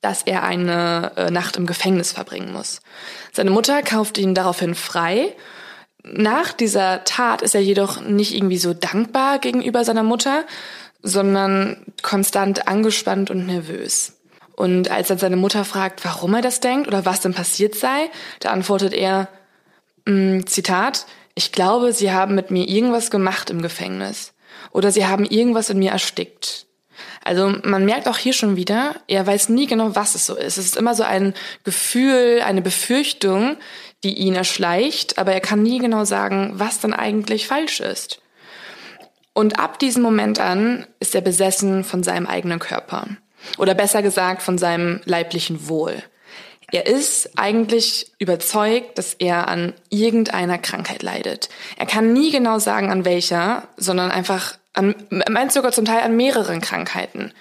dass 0.00 0.22
er 0.22 0.42
eine 0.42 1.12
äh, 1.16 1.30
Nacht 1.30 1.56
im 1.56 1.66
Gefängnis 1.66 2.12
verbringen 2.12 2.52
muss. 2.52 2.80
Seine 3.32 3.50
Mutter 3.50 3.82
kauft 3.82 4.16
ihn 4.16 4.34
daraufhin 4.34 4.74
frei. 4.74 5.34
Nach 6.02 6.52
dieser 6.52 7.04
Tat 7.04 7.42
ist 7.42 7.54
er 7.54 7.60
jedoch 7.60 8.00
nicht 8.00 8.34
irgendwie 8.34 8.58
so 8.58 8.72
dankbar 8.72 9.38
gegenüber 9.38 9.84
seiner 9.84 10.02
Mutter, 10.02 10.44
sondern 11.02 11.84
konstant 12.02 12.68
angespannt 12.68 13.30
und 13.30 13.46
nervös. 13.46 14.15
Und 14.56 14.90
als 14.90 15.08
dann 15.08 15.18
seine 15.18 15.36
Mutter 15.36 15.64
fragt, 15.64 16.04
warum 16.04 16.34
er 16.34 16.42
das 16.42 16.60
denkt 16.60 16.88
oder 16.88 17.04
was 17.04 17.20
denn 17.20 17.34
passiert 17.34 17.74
sei, 17.74 18.10
da 18.40 18.50
antwortet 18.50 18.94
er, 18.94 19.28
mh, 20.06 20.12
mm, 20.12 20.46
Zitat, 20.46 21.06
ich 21.34 21.52
glaube, 21.52 21.92
sie 21.92 22.10
haben 22.10 22.34
mit 22.34 22.50
mir 22.50 22.66
irgendwas 22.66 23.10
gemacht 23.10 23.50
im 23.50 23.60
Gefängnis. 23.60 24.32
Oder 24.72 24.90
sie 24.90 25.06
haben 25.06 25.26
irgendwas 25.26 25.68
in 25.68 25.78
mir 25.78 25.92
erstickt. 25.92 26.66
Also 27.22 27.52
man 27.64 27.84
merkt 27.84 28.08
auch 28.08 28.16
hier 28.16 28.32
schon 28.32 28.56
wieder, 28.56 28.94
er 29.06 29.26
weiß 29.26 29.50
nie 29.50 29.66
genau, 29.66 29.94
was 29.94 30.14
es 30.14 30.24
so 30.26 30.36
ist. 30.36 30.56
Es 30.56 30.64
ist 30.64 30.76
immer 30.76 30.94
so 30.94 31.02
ein 31.02 31.34
Gefühl, 31.64 32.40
eine 32.44 32.62
Befürchtung, 32.62 33.56
die 34.04 34.14
ihn 34.14 34.34
erschleicht, 34.34 35.18
aber 35.18 35.32
er 35.32 35.40
kann 35.40 35.62
nie 35.62 35.78
genau 35.78 36.04
sagen, 36.04 36.52
was 36.54 36.80
dann 36.80 36.94
eigentlich 36.94 37.48
falsch 37.48 37.80
ist. 37.80 38.20
Und 39.34 39.58
ab 39.58 39.78
diesem 39.78 40.02
Moment 40.02 40.40
an 40.40 40.86
ist 41.00 41.14
er 41.14 41.20
besessen 41.20 41.84
von 41.84 42.02
seinem 42.02 42.26
eigenen 42.26 42.58
Körper. 42.58 43.06
Oder 43.58 43.74
besser 43.74 44.02
gesagt 44.02 44.42
von 44.42 44.58
seinem 44.58 45.00
leiblichen 45.04 45.68
Wohl. 45.68 46.02
Er 46.72 46.86
ist 46.86 47.38
eigentlich 47.38 48.12
überzeugt, 48.18 48.98
dass 48.98 49.14
er 49.14 49.48
an 49.48 49.72
irgendeiner 49.88 50.58
Krankheit 50.58 51.02
leidet. 51.02 51.48
Er 51.76 51.86
kann 51.86 52.12
nie 52.12 52.32
genau 52.32 52.58
sagen, 52.58 52.90
an 52.90 53.04
welcher, 53.04 53.68
sondern 53.76 54.10
einfach 54.10 54.58
an, 54.72 54.94
meint 55.30 55.52
sogar 55.52 55.72
zum 55.72 55.84
Teil 55.84 56.02
an 56.02 56.16
mehreren 56.16 56.60
Krankheiten. 56.60 57.32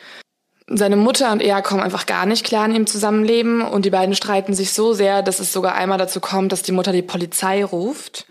Seine 0.67 0.95
Mutter 0.95 1.31
und 1.31 1.41
er 1.41 1.62
kommen 1.62 1.81
einfach 1.81 2.05
gar 2.05 2.25
nicht 2.25 2.45
klar 2.45 2.65
in 2.65 2.75
ihm 2.75 2.88
Zusammenleben 2.88 3.62
und 3.62 3.86
die 3.86 3.91
beiden 3.91 4.15
streiten 4.15 4.53
sich 4.53 4.73
so 4.73 4.93
sehr, 4.93 5.21
dass 5.21 5.39
es 5.39 5.53
sogar 5.53 5.75
einmal 5.75 5.97
dazu 5.97 6.19
kommt, 6.19 6.51
dass 6.51 6.63
die 6.63 6.71
Mutter 6.71 6.91
die 6.91 7.03
Polizei 7.03 7.63
ruft 7.63 8.25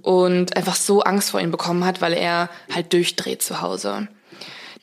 und 0.00 0.56
einfach 0.56 0.76
so 0.76 1.02
Angst 1.02 1.30
vor 1.30 1.40
ihm 1.40 1.50
bekommen 1.50 1.84
hat, 1.84 2.00
weil 2.00 2.12
er 2.12 2.50
halt 2.72 2.92
durchdreht 2.92 3.42
zu 3.42 3.60
Hause. 3.60 4.08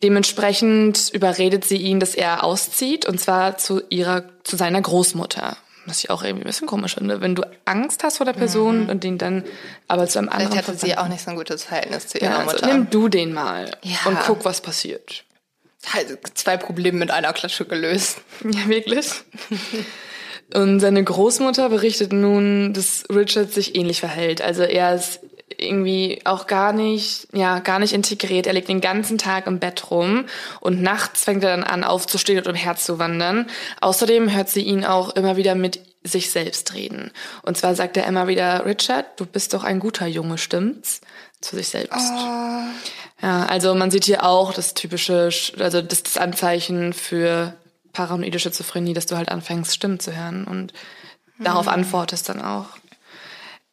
Dementsprechend 0.02 1.10
überredet 1.12 1.66
sie 1.66 1.78
ihn, 1.78 2.00
dass 2.00 2.16
er 2.16 2.44
auszieht 2.44 3.06
und 3.06 3.20
zwar 3.20 3.58
zu 3.58 3.82
ihrer, 3.90 4.24
zu 4.44 4.56
seiner 4.56 4.82
Großmutter. 4.82 5.58
Was 5.86 6.00
ich 6.00 6.10
auch 6.10 6.24
irgendwie 6.24 6.44
ein 6.44 6.48
bisschen 6.48 6.68
komisch 6.68 6.96
finde, 6.96 7.20
wenn 7.20 7.36
du 7.36 7.44
Angst 7.66 8.04
hast 8.04 8.18
vor 8.18 8.26
der 8.26 8.34
Person 8.34 8.84
mhm. 8.84 8.90
und 8.90 9.04
den 9.04 9.18
dann 9.18 9.44
aber 9.88 10.08
zu 10.08 10.20
einem 10.20 10.30
anderen. 10.30 10.52
Vielleicht 10.52 10.68
hatte 10.68 10.78
sie 10.78 10.98
auch 10.98 11.08
nicht 11.08 11.24
so 11.24 11.32
ein 11.32 11.38
gutes 11.38 11.64
Verhältnis 11.64 12.08
zu 12.08 12.20
ihrer 12.20 12.32
ja, 12.32 12.38
also 12.40 12.52
Mutter. 12.52 12.68
Nimm 12.68 12.90
du 12.90 13.08
den 13.08 13.34
mal 13.34 13.72
ja. 13.82 13.98
und 14.06 14.20
guck, 14.26 14.46
was 14.46 14.62
passiert. 14.62 15.24
Also 15.94 16.16
zwei 16.34 16.58
Probleme 16.58 17.00
mit 17.00 17.12
einer 17.12 17.34
Klatsche 17.34 17.66
gelöst. 17.66 18.22
Ja, 18.44 18.68
wirklich. 18.68 19.08
Und 20.54 20.80
seine 20.80 21.04
Großmutter 21.04 21.70
berichtet 21.70 22.12
nun, 22.12 22.74
dass 22.74 23.04
Richard 23.10 23.54
sich 23.54 23.76
ähnlich 23.76 24.00
verhält. 24.00 24.42
Also 24.42 24.64
er 24.64 24.96
ist 24.96 25.20
irgendwie 25.62 26.22
auch 26.26 26.48
gar 26.48 26.74
nicht, 26.74 27.28
ja, 27.34 27.60
gar 27.60 27.80
nicht 27.80 27.94
integriert. 27.94 28.48
Er 28.48 28.54
liegt 28.54 28.70
den 28.70 28.82
ganzen 28.82 29.18
Tag 29.18 29.48
im 29.48 29.60
Bett 29.60 29.92
rum 29.92 30.26
und 30.60 30.82
nachts 30.82 31.24
fängt 31.24 31.44
er 31.44 31.56
dann 31.56 31.64
an, 31.64 31.84
aufzustehen 31.84 32.40
und 32.40 32.48
umher 32.48 32.76
zu 32.76 33.00
wandern. 33.00 33.48
Außerdem 33.82 34.32
hört 34.32 34.50
sie 34.50 34.62
ihn 34.62 34.86
auch 34.86 35.16
immer 35.16 35.38
wieder 35.38 35.56
mit 35.56 35.82
sich 36.04 36.32
selbst 36.32 36.74
reden. 36.74 37.12
Und 37.42 37.58
zwar 37.58 37.76
sagt 37.76 37.98
er 37.98 38.08
immer 38.08 38.28
wieder, 38.28 38.66
Richard, 38.66 39.20
du 39.20 39.26
bist 39.26 39.54
doch 39.54 39.64
ein 39.64 39.80
guter 39.80 40.08
Junge, 40.08 40.38
stimmt's? 40.38 41.02
Zu 41.42 41.56
sich 41.56 41.70
selbst. 41.70 42.12
Oh. 42.12 42.64
Ja, 43.22 43.46
also 43.46 43.76
man 43.76 43.92
sieht 43.92 44.06
hier 44.06 44.24
auch 44.26 44.54
das 44.54 44.74
typische, 44.74 45.30
also 45.58 45.82
das, 45.82 46.04
das 46.04 46.18
Anzeichen 46.18 46.94
für 46.94 47.54
paranoide 47.94 48.40
Schizophrenie, 48.40 48.94
dass 48.94 49.06
du 49.08 49.18
halt 49.18 49.30
anfängst, 49.30 49.74
Stimmen 49.74 50.00
zu 50.00 50.16
hören 50.16 50.46
und 50.46 50.74
mhm. 51.38 51.44
darauf 51.44 51.68
antwortest 51.68 52.30
dann 52.30 52.42
auch. 52.42 52.68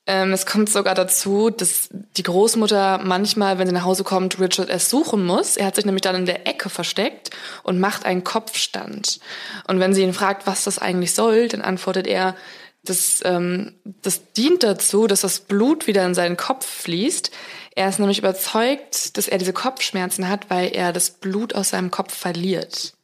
Ähm, 0.08 0.32
es 0.32 0.46
kommt 0.46 0.70
sogar 0.70 0.94
dazu, 0.94 1.50
dass 1.50 1.88
die 1.90 2.22
Großmutter 2.22 3.00
manchmal, 3.02 3.58
wenn 3.58 3.66
sie 3.66 3.72
nach 3.72 3.84
Hause 3.84 4.04
kommt, 4.04 4.38
Richard 4.38 4.70
erst 4.70 4.88
suchen 4.88 5.26
muss. 5.26 5.56
Er 5.56 5.66
hat 5.66 5.74
sich 5.74 5.84
nämlich 5.84 6.02
dann 6.02 6.14
in 6.14 6.26
der 6.26 6.46
Ecke 6.46 6.68
versteckt 6.70 7.30
und 7.64 7.80
macht 7.80 8.06
einen 8.06 8.22
Kopfstand. 8.22 9.18
Und 9.66 9.80
wenn 9.80 9.94
sie 9.94 10.02
ihn 10.02 10.14
fragt, 10.14 10.46
was 10.46 10.62
das 10.62 10.78
eigentlich 10.78 11.12
soll, 11.12 11.48
dann 11.48 11.60
antwortet 11.60 12.06
er, 12.06 12.36
das, 12.84 13.20
ähm, 13.24 13.74
das 14.02 14.32
dient 14.32 14.62
dazu, 14.62 15.08
dass 15.08 15.22
das 15.22 15.40
Blut 15.40 15.88
wieder 15.88 16.06
in 16.06 16.14
seinen 16.14 16.36
Kopf 16.36 16.64
fließt. 16.64 17.32
Er 17.74 17.88
ist 17.88 17.98
nämlich 17.98 18.20
überzeugt, 18.20 19.16
dass 19.16 19.26
er 19.26 19.38
diese 19.38 19.52
Kopfschmerzen 19.52 20.28
hat, 20.28 20.50
weil 20.50 20.68
er 20.68 20.92
das 20.92 21.10
Blut 21.10 21.56
aus 21.56 21.70
seinem 21.70 21.90
Kopf 21.90 22.14
verliert. 22.14 22.94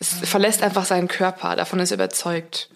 Es 0.00 0.08
verlässt 0.08 0.62
einfach 0.62 0.86
seinen 0.86 1.06
Körper, 1.06 1.54
davon 1.54 1.78
ist 1.78 1.92
er 1.92 1.96
überzeugt 1.96 2.68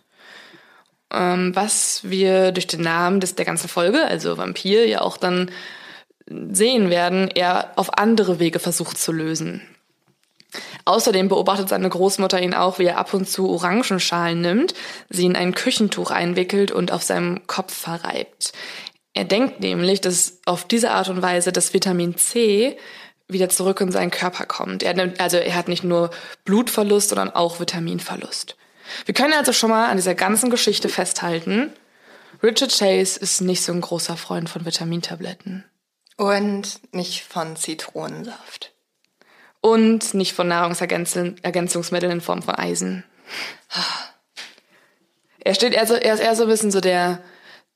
was 1.12 2.00
wir 2.04 2.52
durch 2.52 2.66
den 2.66 2.82
Namen 2.82 3.20
des, 3.20 3.34
der 3.34 3.44
ganzen 3.44 3.68
Folge, 3.68 4.04
also 4.04 4.38
Vampir, 4.38 4.86
ja 4.88 5.02
auch 5.02 5.16
dann 5.16 5.50
sehen 6.26 6.90
werden, 6.90 7.28
er 7.28 7.72
auf 7.76 7.98
andere 7.98 8.38
Wege 8.38 8.58
versucht 8.58 8.96
zu 8.96 9.12
lösen. 9.12 9.62
Außerdem 10.84 11.28
beobachtet 11.28 11.68
seine 11.68 11.88
Großmutter 11.88 12.40
ihn 12.40 12.54
auch, 12.54 12.78
wie 12.78 12.84
er 12.84 12.98
ab 12.98 13.14
und 13.14 13.28
zu 13.28 13.48
Orangenschalen 13.48 14.40
nimmt, 14.40 14.74
sie 15.08 15.24
in 15.24 15.36
ein 15.36 15.54
Küchentuch 15.54 16.10
einwickelt 16.10 16.72
und 16.72 16.92
auf 16.92 17.02
seinem 17.02 17.46
Kopf 17.46 17.74
verreibt. 17.74 18.52
Er 19.14 19.24
denkt 19.24 19.60
nämlich, 19.60 20.00
dass 20.00 20.40
auf 20.46 20.64
diese 20.64 20.90
Art 20.90 21.08
und 21.08 21.22
Weise 21.22 21.52
das 21.52 21.74
Vitamin 21.74 22.16
C 22.16 22.76
wieder 23.28 23.48
zurück 23.48 23.80
in 23.80 23.92
seinen 23.92 24.10
Körper 24.10 24.44
kommt. 24.46 24.82
Er 24.82 24.94
nimmt, 24.94 25.20
also 25.20 25.36
er 25.36 25.54
hat 25.54 25.68
nicht 25.68 25.84
nur 25.84 26.10
Blutverlust, 26.44 27.10
sondern 27.10 27.30
auch 27.30 27.60
Vitaminverlust. 27.60 28.56
Wir 29.04 29.14
können 29.14 29.34
also 29.34 29.52
schon 29.52 29.70
mal 29.70 29.88
an 29.90 29.96
dieser 29.96 30.14
ganzen 30.14 30.50
Geschichte 30.50 30.88
festhalten, 30.88 31.72
Richard 32.42 32.76
Chase 32.76 33.20
ist 33.20 33.40
nicht 33.40 33.62
so 33.62 33.72
ein 33.72 33.80
großer 33.80 34.16
Freund 34.16 34.50
von 34.50 34.64
Vitamintabletten. 34.66 35.64
Und 36.16 36.80
nicht 36.92 37.22
von 37.24 37.56
Zitronensaft. 37.56 38.72
Und 39.60 40.14
nicht 40.14 40.32
von 40.32 40.48
Nahrungsergänzungsmitteln 40.48 42.12
in 42.12 42.20
Form 42.20 42.42
von 42.42 42.56
Eisen. 42.56 43.04
Er 45.38 45.54
steht 45.54 45.72
eher 45.72 45.86
so, 45.86 45.94
er 45.94 46.14
ist 46.14 46.20
eher 46.20 46.34
so 46.34 46.42
ein 46.42 46.48
bisschen 46.48 46.72
so 46.72 46.80
der, 46.80 47.22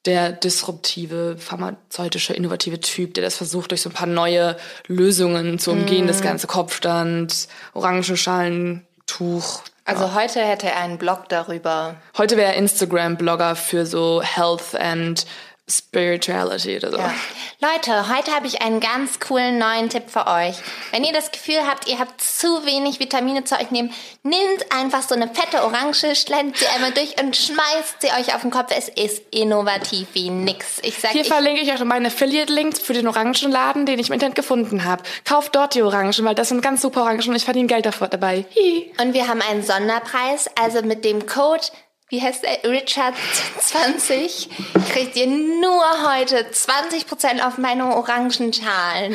der 0.05 0.33
disruptive, 0.33 1.37
pharmazeutische, 1.38 2.33
innovative 2.33 2.81
Typ, 2.81 3.14
der 3.14 3.22
das 3.22 3.37
versucht, 3.37 3.70
durch 3.70 3.83
so 3.83 3.90
ein 3.90 3.94
paar 3.94 4.09
neue 4.09 4.57
Lösungen 4.88 5.61
zu 5.61 5.70
umgehen, 5.70 6.07
mm. 6.07 6.09
das 6.09 6.22
ganze 6.22 6.48
Kopfstand, 6.48 7.48
Orangenschalen-Tuch, 7.72 9.62
also 9.87 10.14
heute 10.14 10.40
hätte 10.40 10.66
er 10.66 10.77
einen 10.77 10.99
Blog 10.99 11.29
darüber. 11.29 11.94
Heute 12.18 12.37
wäre 12.37 12.53
er 12.53 12.59
Instagram-Blogger 12.59 13.57
für 13.57 13.87
so 13.87 14.20
Health 14.22 14.75
and 14.79 15.27
Spirituality 15.68 16.76
oder 16.76 16.92
so. 16.92 16.98
Ja. 16.98 17.12
Leute, 17.61 18.14
heute 18.14 18.33
habe 18.33 18.46
ich 18.46 18.62
einen 18.62 18.79
ganz 18.79 19.18
coolen 19.18 19.59
neuen 19.59 19.88
Tipp 19.88 20.05
für 20.09 20.29
euch. 20.29 20.55
Wenn 20.92 21.02
ihr 21.02 21.12
das 21.12 21.33
Gefühl 21.33 21.66
habt, 21.66 21.88
ihr 21.88 21.98
habt 21.98 22.20
zu 22.20 22.64
wenig 22.64 23.00
Vitamine 23.00 23.42
zu 23.42 23.57
euch 23.57 23.72
nehmen, 23.72 23.92
nehmt 24.22 24.70
einfach 24.70 25.02
so 25.02 25.16
eine 25.16 25.26
fette 25.26 25.64
Orange, 25.64 26.14
schlendet 26.14 26.59
sie 26.59 26.66
einmal 26.68 26.92
durch 26.92 27.20
und 27.20 27.37
schmeißt 27.37 28.00
sie 28.00 28.09
euch 28.09 28.35
auf 28.35 28.42
den 28.42 28.52
Kopf. 28.52 28.72
Es 28.76 28.88
ist 28.88 29.22
innovativ 29.33 30.07
wie 30.12 30.31
nix. 30.31 30.79
Ich 30.83 30.98
sag, 30.98 31.11
Hier 31.11 31.22
ich 31.22 31.29
verlinke 31.29 31.62
ich 31.62 31.72
euch 31.72 31.83
meinen 31.83 32.07
Affiliate-Link 32.07 32.79
für 32.79 32.92
den 32.92 33.09
Orangenladen, 33.09 33.87
den 33.87 33.98
ich 33.98 34.07
im 34.07 34.12
Internet 34.12 34.37
gefunden 34.37 34.85
habe. 34.85 35.02
Kauft 35.24 35.57
dort 35.57 35.74
die 35.74 35.83
Orangen, 35.83 36.14
weil 36.24 36.37
das 36.37 36.50
sind 36.50 36.62
ganz 36.62 36.81
super 36.81 37.02
Orangen 37.02 37.29
und 37.29 37.35
ich 37.35 37.44
verdiene 37.44 37.66
Geld 37.66 37.87
davor 37.87 38.07
dabei. 38.07 38.44
Hi. 38.55 38.92
Und 39.00 39.14
wir 39.14 39.26
haben 39.26 39.42
einen 39.42 39.64
Sonderpreis, 39.64 40.48
also 40.61 40.83
mit 40.83 41.05
dem 41.05 41.26
Code 41.26 41.64
wie 42.09 42.23
heißt 42.23 42.45
er? 42.45 42.62
Richard20 42.71 44.49
kriegt 44.92 45.16
ihr 45.16 45.27
nur 45.27 45.85
heute 46.09 46.47
20% 46.47 47.45
auf 47.47 47.59
meine 47.59 47.97
Orangenschalen. 47.97 49.14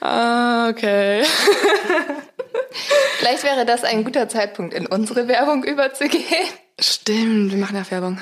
Ah, 0.00 0.68
okay. 0.68 1.24
Vielleicht 3.18 3.42
wäre 3.42 3.66
das 3.66 3.82
ein 3.84 4.04
guter 4.04 4.28
Zeitpunkt, 4.28 4.74
in 4.74 4.86
unsere 4.86 5.26
Werbung 5.28 5.64
überzugehen. 5.64 6.48
Stimmt, 6.78 7.50
wir 7.50 7.58
machen 7.58 7.76
ja 7.76 7.90
Werbung. 7.90 8.18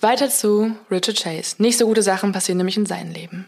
Weiter 0.00 0.28
zu 0.28 0.76
Richard 0.90 1.22
Chase. 1.22 1.56
Nicht 1.58 1.78
so 1.78 1.86
gute 1.86 2.02
Sachen 2.02 2.32
passieren 2.32 2.58
nämlich 2.58 2.76
in 2.76 2.86
seinem 2.86 3.12
Leben. 3.12 3.46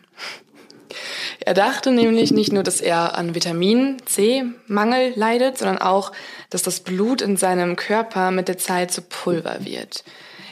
Er 1.41 1.55
dachte 1.55 1.91
nämlich 1.91 2.33
nicht 2.33 2.53
nur, 2.53 2.63
dass 2.63 2.81
er 2.81 3.17
an 3.17 3.35
Vitamin 3.35 3.97
C-Mangel 4.05 5.15
leidet, 5.17 5.59
sondern 5.59 5.79
auch, 5.79 6.13
dass 6.51 6.63
das 6.63 6.81
Blut 6.81 7.23
in 7.23 7.37
seinem 7.37 7.77
Körper 7.77 8.31
mit 8.31 8.49
der 8.49 8.59
Zeit 8.59 8.91
zu 8.91 9.01
Pulver 9.03 9.65
wird. 9.65 10.05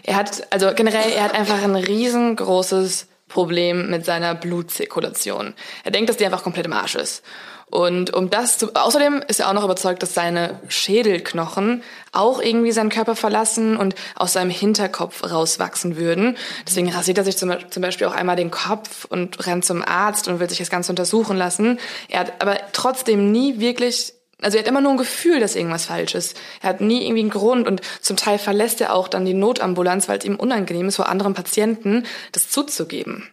Er 0.03 0.16
hat, 0.16 0.46
also 0.51 0.72
generell, 0.74 1.12
er 1.12 1.24
hat 1.24 1.35
einfach 1.35 1.62
ein 1.62 1.77
riesengroßes 1.77 3.07
Problem 3.29 3.91
mit 3.91 4.05
seiner 4.05 4.35
Blutzirkulation. 4.35 5.55
Er 5.85 5.91
denkt, 5.91 6.09
dass 6.09 6.17
die 6.17 6.25
einfach 6.25 6.43
komplett 6.43 6.67
im 6.67 6.73
Arsch 6.73 6.95
ist. 6.95 7.23
Und 7.71 8.14
um 8.14 8.31
das 8.31 8.57
zu, 8.57 8.75
außerdem 8.75 9.23
ist 9.29 9.41
er 9.41 9.49
auch 9.49 9.53
noch 9.53 9.64
überzeugt, 9.64 10.03
dass 10.03 10.14
seine 10.14 10.59
Schädelknochen 10.69 11.83
auch 12.12 12.41
irgendwie 12.41 12.73
seinen 12.73 12.88
Körper 12.88 13.14
verlassen 13.14 13.77
und 13.77 13.95
aus 14.14 14.33
seinem 14.33 14.51
Hinterkopf 14.51 15.31
rauswachsen 15.31 15.97
würden. 15.97 16.38
Deswegen 16.67 16.91
rasiert 16.91 17.19
er 17.19 17.25
sich 17.25 17.37
zum, 17.37 17.53
zum 17.69 17.83
Beispiel 17.83 18.07
auch 18.07 18.14
einmal 18.14 18.37
den 18.37 18.51
Kopf 18.51 19.05
und 19.05 19.47
rennt 19.47 19.67
zum 19.67 19.85
Arzt 19.85 20.29
und 20.29 20.41
will 20.41 20.49
sich 20.49 20.59
das 20.59 20.71
Ganze 20.71 20.93
untersuchen 20.93 21.37
lassen. 21.37 21.79
Er 22.09 22.21
hat 22.21 22.41
aber 22.41 22.57
trotzdem 22.73 23.33
nie 23.33 23.61
wirklich 23.61 24.14
also 24.40 24.57
er 24.57 24.62
hat 24.62 24.68
immer 24.68 24.81
nur 24.81 24.92
ein 24.92 24.98
Gefühl, 24.98 25.40
dass 25.40 25.57
irgendwas 25.57 25.87
falsch 25.87 26.14
ist. 26.14 26.37
Er 26.62 26.68
hat 26.70 26.81
nie 26.81 27.03
irgendwie 27.03 27.20
einen 27.20 27.31
Grund 27.31 27.66
und 27.66 27.81
zum 28.01 28.16
Teil 28.16 28.38
verlässt 28.38 28.81
er 28.81 28.94
auch 28.94 29.09
dann 29.09 29.24
die 29.24 29.35
Notambulanz, 29.35 30.09
weil 30.09 30.18
es 30.18 30.24
ihm 30.24 30.37
unangenehm 30.37 30.88
ist, 30.88 30.96
vor 30.96 31.09
anderen 31.09 31.35
Patienten 31.35 32.05
das 32.33 32.48
zuzugeben. 32.51 33.29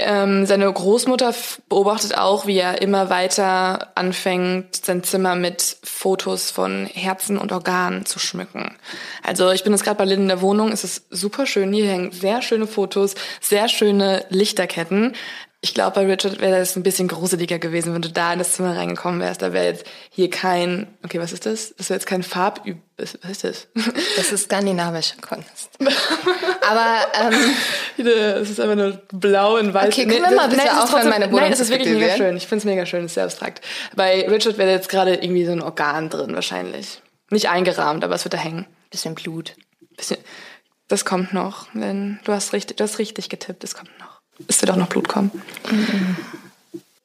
Ähm, 0.00 0.46
seine 0.46 0.72
Großmutter 0.72 1.34
beobachtet 1.68 2.16
auch, 2.16 2.46
wie 2.46 2.56
er 2.56 2.80
immer 2.80 3.10
weiter 3.10 3.88
anfängt, 3.96 4.76
sein 4.76 5.02
Zimmer 5.02 5.34
mit 5.34 5.76
Fotos 5.82 6.52
von 6.52 6.86
Herzen 6.86 7.36
und 7.36 7.50
Organen 7.50 8.06
zu 8.06 8.20
schmücken. 8.20 8.76
Also 9.24 9.50
ich 9.50 9.64
bin 9.64 9.72
jetzt 9.72 9.82
gerade 9.82 9.98
bei 9.98 10.04
Lynn 10.04 10.22
in 10.22 10.28
der 10.28 10.40
Wohnung, 10.40 10.70
es 10.70 10.84
ist 10.84 11.06
super 11.10 11.46
schön, 11.46 11.72
hier 11.72 11.88
hängen 11.88 12.12
sehr 12.12 12.42
schöne 12.42 12.68
Fotos, 12.68 13.16
sehr 13.40 13.68
schöne 13.68 14.24
Lichterketten. 14.28 15.16
Ich 15.60 15.74
glaube, 15.74 15.96
bei 15.96 16.06
Richard 16.06 16.40
wäre 16.40 16.56
das 16.56 16.76
ein 16.76 16.84
bisschen 16.84 17.08
gruseliger 17.08 17.58
gewesen, 17.58 17.92
wenn 17.92 18.02
du 18.02 18.10
da 18.10 18.32
in 18.32 18.38
das 18.38 18.52
Zimmer 18.52 18.76
reingekommen 18.76 19.18
wärst. 19.18 19.42
Da 19.42 19.52
wäre 19.52 19.64
jetzt 19.66 19.84
hier 20.08 20.30
kein, 20.30 20.86
okay, 21.04 21.18
was 21.18 21.32
ist 21.32 21.46
das? 21.46 21.74
Das 21.76 21.90
wäre 21.90 21.98
jetzt 21.98 22.06
kein 22.06 22.22
Farbüb, 22.22 22.76
was 22.96 23.14
ist 23.14 23.42
das? 23.42 23.66
Das 24.16 24.30
ist 24.30 24.44
skandinavische 24.44 25.16
Kunst. 25.20 25.70
Aber, 26.68 27.06
ähm, 27.20 28.06
Es 28.40 28.50
ist 28.50 28.60
einfach 28.60 28.76
nur 28.76 28.92
blau 29.12 29.56
und 29.58 29.74
weiß. 29.74 29.88
Okay, 29.88 30.06
können 30.06 30.30
wir 30.30 30.36
mal 30.36 30.48
bitte 30.48 30.64
nein, 30.64 30.78
aufhören, 30.78 31.08
meine 31.08 31.26
Wohnung 31.26 31.40
Nein, 31.40 31.52
es 31.52 31.58
ist 31.58 31.70
wirklich 31.70 31.92
mega 31.92 32.16
schön. 32.16 32.36
Ich 32.36 32.46
finde 32.46 32.60
es 32.60 32.64
mega 32.64 32.86
schön, 32.86 33.00
es 33.00 33.10
ist 33.10 33.14
sehr 33.14 33.24
abstrakt. 33.24 33.60
Bei 33.96 34.28
Richard 34.28 34.58
wäre 34.58 34.70
jetzt 34.70 34.88
gerade 34.88 35.16
irgendwie 35.16 35.44
so 35.44 35.50
ein 35.50 35.62
Organ 35.62 36.08
drin, 36.08 36.36
wahrscheinlich. 36.36 37.02
Nicht 37.30 37.48
eingerahmt, 37.48 38.04
aber 38.04 38.14
es 38.14 38.24
wird 38.24 38.34
da 38.34 38.38
hängen. 38.38 38.66
Bisschen 38.90 39.16
Blut. 39.16 39.56
Bisschen, 39.96 40.18
das 40.86 41.04
kommt 41.04 41.34
noch, 41.34 41.66
denn 41.74 42.20
du 42.22 42.32
hast 42.32 42.52
richtig, 42.52 42.76
du 42.76 42.84
hast 42.84 43.00
richtig 43.00 43.28
getippt, 43.28 43.64
es 43.64 43.74
kommt 43.74 43.90
noch 43.98 44.07
es 44.46 44.60
wird 44.60 44.70
auch 44.70 44.76
noch 44.76 44.88
Blut 44.88 45.08
kommen. 45.08 45.30
Mhm. 45.70 46.16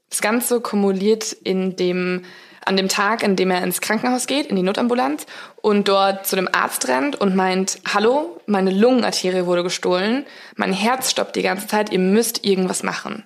Das 0.09 0.21
Ganze 0.21 0.61
kumuliert 0.61 1.31
in 1.31 1.75
dem, 1.75 2.23
an 2.65 2.77
dem 2.77 2.87
Tag, 2.87 3.23
in 3.23 3.35
dem 3.35 3.49
er 3.49 3.63
ins 3.63 3.81
Krankenhaus 3.81 4.27
geht, 4.27 4.47
in 4.47 4.55
die 4.55 4.61
Notambulanz 4.61 5.25
und 5.61 5.87
dort 5.87 6.27
zu 6.27 6.35
dem 6.35 6.47
Arzt 6.51 6.87
rennt 6.87 7.19
und 7.19 7.35
meint, 7.35 7.79
hallo, 7.91 8.39
meine 8.45 8.69
Lungenarterie 8.69 9.47
wurde 9.47 9.63
gestohlen, 9.63 10.25
mein 10.55 10.71
Herz 10.71 11.09
stoppt 11.09 11.35
die 11.35 11.41
ganze 11.41 11.67
Zeit, 11.67 11.91
ihr 11.91 11.99
müsst 11.99 12.45
irgendwas 12.45 12.83
machen. 12.83 13.23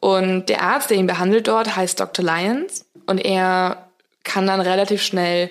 Und 0.00 0.48
der 0.48 0.62
Arzt, 0.62 0.90
der 0.90 0.96
ihn 0.96 1.06
behandelt 1.06 1.46
dort, 1.48 1.76
heißt 1.76 2.00
Dr. 2.00 2.24
Lyons 2.24 2.84
und 3.06 3.18
er 3.18 3.88
kann 4.24 4.46
dann 4.46 4.60
relativ 4.60 5.02
schnell 5.02 5.50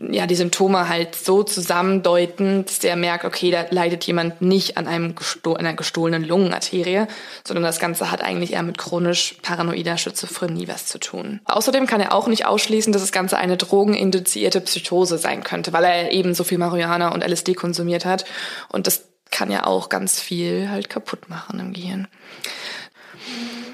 ja, 0.00 0.26
die 0.26 0.36
Symptome 0.36 0.88
halt 0.88 1.16
so 1.16 1.42
zusammendeuten, 1.42 2.64
dass 2.64 2.78
der 2.78 2.94
merkt, 2.94 3.24
okay, 3.24 3.50
da 3.50 3.66
leidet 3.70 4.04
jemand 4.04 4.40
nicht 4.40 4.76
an 4.76 4.86
einem 4.86 5.16
gesto 5.16 5.54
einer 5.54 5.74
gestohlenen 5.74 6.22
Lungenarterie, 6.22 7.06
sondern 7.44 7.64
das 7.64 7.80
Ganze 7.80 8.10
hat 8.10 8.22
eigentlich 8.22 8.52
eher 8.52 8.62
mit 8.62 8.78
chronisch 8.78 9.36
paranoider 9.42 9.98
Schizophrenie 9.98 10.68
was 10.68 10.86
zu 10.86 10.98
tun. 10.98 11.40
Außerdem 11.46 11.86
kann 11.86 12.00
er 12.00 12.14
auch 12.14 12.28
nicht 12.28 12.46
ausschließen, 12.46 12.92
dass 12.92 13.02
das 13.02 13.12
Ganze 13.12 13.38
eine 13.38 13.56
drogeninduzierte 13.56 14.60
Psychose 14.60 15.18
sein 15.18 15.42
könnte, 15.42 15.72
weil 15.72 15.84
er 15.84 16.12
eben 16.12 16.32
so 16.32 16.44
viel 16.44 16.58
Marihuana 16.58 17.08
und 17.08 17.26
LSD 17.26 17.54
konsumiert 17.54 18.04
hat. 18.04 18.24
Und 18.68 18.86
das 18.86 19.04
kann 19.30 19.50
ja 19.50 19.66
auch 19.66 19.88
ganz 19.88 20.20
viel 20.20 20.70
halt 20.70 20.88
kaputt 20.88 21.28
machen 21.28 21.58
im 21.58 21.72
Gehirn. 21.72 22.06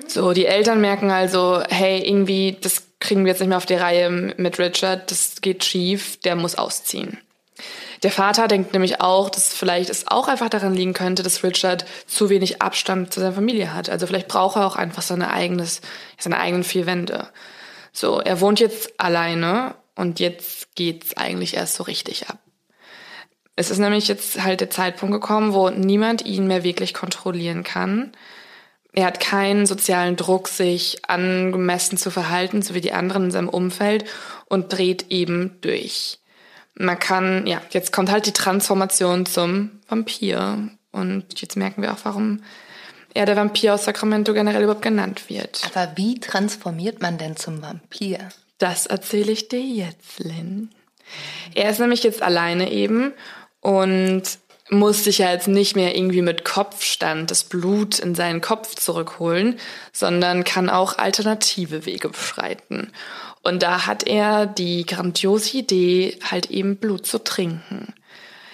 So, 0.06 0.32
die 0.32 0.46
Eltern 0.46 0.80
merken 0.80 1.10
also, 1.10 1.62
hey, 1.68 2.00
irgendwie, 2.00 2.56
das 2.60 2.82
kriegen 3.04 3.24
wir 3.24 3.32
jetzt 3.32 3.40
nicht 3.40 3.48
mehr 3.48 3.58
auf 3.58 3.66
die 3.66 3.74
Reihe 3.74 4.10
mit 4.10 4.58
Richard, 4.58 5.10
das 5.10 5.40
geht 5.40 5.64
schief, 5.64 6.18
der 6.20 6.36
muss 6.36 6.56
ausziehen. 6.56 7.18
Der 8.02 8.10
Vater 8.10 8.48
denkt 8.48 8.72
nämlich 8.72 9.00
auch, 9.00 9.30
dass 9.30 9.54
vielleicht 9.54 9.88
es 9.88 10.08
auch 10.08 10.26
einfach 10.26 10.48
daran 10.48 10.74
liegen 10.74 10.94
könnte, 10.94 11.22
dass 11.22 11.44
Richard 11.44 11.84
zu 12.06 12.28
wenig 12.28 12.60
Abstand 12.60 13.12
zu 13.12 13.20
seiner 13.20 13.32
Familie 13.32 13.72
hat. 13.72 13.88
Also 13.88 14.06
vielleicht 14.06 14.28
braucht 14.28 14.56
er 14.56 14.66
auch 14.66 14.76
einfach 14.76 15.02
seine 15.02 15.30
eigenes, 15.32 15.80
seine 16.18 16.38
eigenen 16.38 16.64
vier 16.64 16.86
Wände. 16.86 17.28
So, 17.92 18.20
er 18.20 18.40
wohnt 18.40 18.58
jetzt 18.58 18.98
alleine 18.98 19.74
und 19.94 20.18
jetzt 20.18 20.74
geht's 20.74 21.16
eigentlich 21.16 21.54
erst 21.54 21.76
so 21.76 21.84
richtig 21.84 22.28
ab. 22.28 22.38
Es 23.56 23.70
ist 23.70 23.78
nämlich 23.78 24.08
jetzt 24.08 24.42
halt 24.42 24.60
der 24.60 24.70
Zeitpunkt 24.70 25.12
gekommen, 25.12 25.54
wo 25.54 25.70
niemand 25.70 26.26
ihn 26.26 26.46
mehr 26.46 26.64
wirklich 26.64 26.92
kontrollieren 26.92 27.62
kann. 27.62 28.12
Er 28.94 29.06
hat 29.06 29.18
keinen 29.18 29.66
sozialen 29.66 30.16
Druck, 30.16 30.48
sich 30.48 30.98
angemessen 31.08 31.98
zu 31.98 32.10
verhalten, 32.10 32.62
so 32.62 32.74
wie 32.74 32.80
die 32.80 32.92
anderen 32.92 33.24
in 33.24 33.30
seinem 33.32 33.48
Umfeld 33.48 34.04
und 34.46 34.72
dreht 34.72 35.10
eben 35.10 35.58
durch. 35.60 36.20
Man 36.74 36.98
kann, 36.98 37.46
ja, 37.46 37.60
jetzt 37.70 37.92
kommt 37.92 38.10
halt 38.10 38.26
die 38.26 38.32
Transformation 38.32 39.26
zum 39.26 39.80
Vampir. 39.88 40.70
Und 40.92 41.40
jetzt 41.40 41.56
merken 41.56 41.82
wir 41.82 41.92
auch, 41.92 42.04
warum 42.04 42.42
er 43.14 43.26
der 43.26 43.36
Vampir 43.36 43.74
aus 43.74 43.84
Sacramento 43.84 44.32
generell 44.32 44.62
überhaupt 44.62 44.82
genannt 44.82 45.28
wird. 45.28 45.62
Aber 45.74 45.92
wie 45.96 46.20
transformiert 46.20 47.02
man 47.02 47.18
denn 47.18 47.36
zum 47.36 47.62
Vampir? 47.62 48.18
Das 48.58 48.86
erzähle 48.86 49.32
ich 49.32 49.48
dir 49.48 49.60
jetzt, 49.60 50.20
Lynn. 50.20 50.70
Er 51.54 51.70
ist 51.70 51.80
nämlich 51.80 52.02
jetzt 52.02 52.22
alleine 52.22 52.70
eben 52.70 53.12
und 53.60 54.22
muss 54.70 55.04
sich 55.04 55.18
ja 55.18 55.30
jetzt 55.30 55.48
nicht 55.48 55.76
mehr 55.76 55.96
irgendwie 55.96 56.22
mit 56.22 56.44
Kopfstand 56.44 57.30
das 57.30 57.44
Blut 57.44 57.98
in 57.98 58.14
seinen 58.14 58.40
Kopf 58.40 58.74
zurückholen, 58.74 59.58
sondern 59.92 60.44
kann 60.44 60.70
auch 60.70 60.98
alternative 60.98 61.84
Wege 61.84 62.08
beschreiten. 62.08 62.90
Und 63.42 63.62
da 63.62 63.86
hat 63.86 64.06
er 64.06 64.46
die 64.46 64.86
grandiose 64.86 65.58
Idee, 65.58 66.18
halt 66.30 66.50
eben 66.50 66.76
Blut 66.76 67.06
zu 67.06 67.22
trinken. 67.22 67.92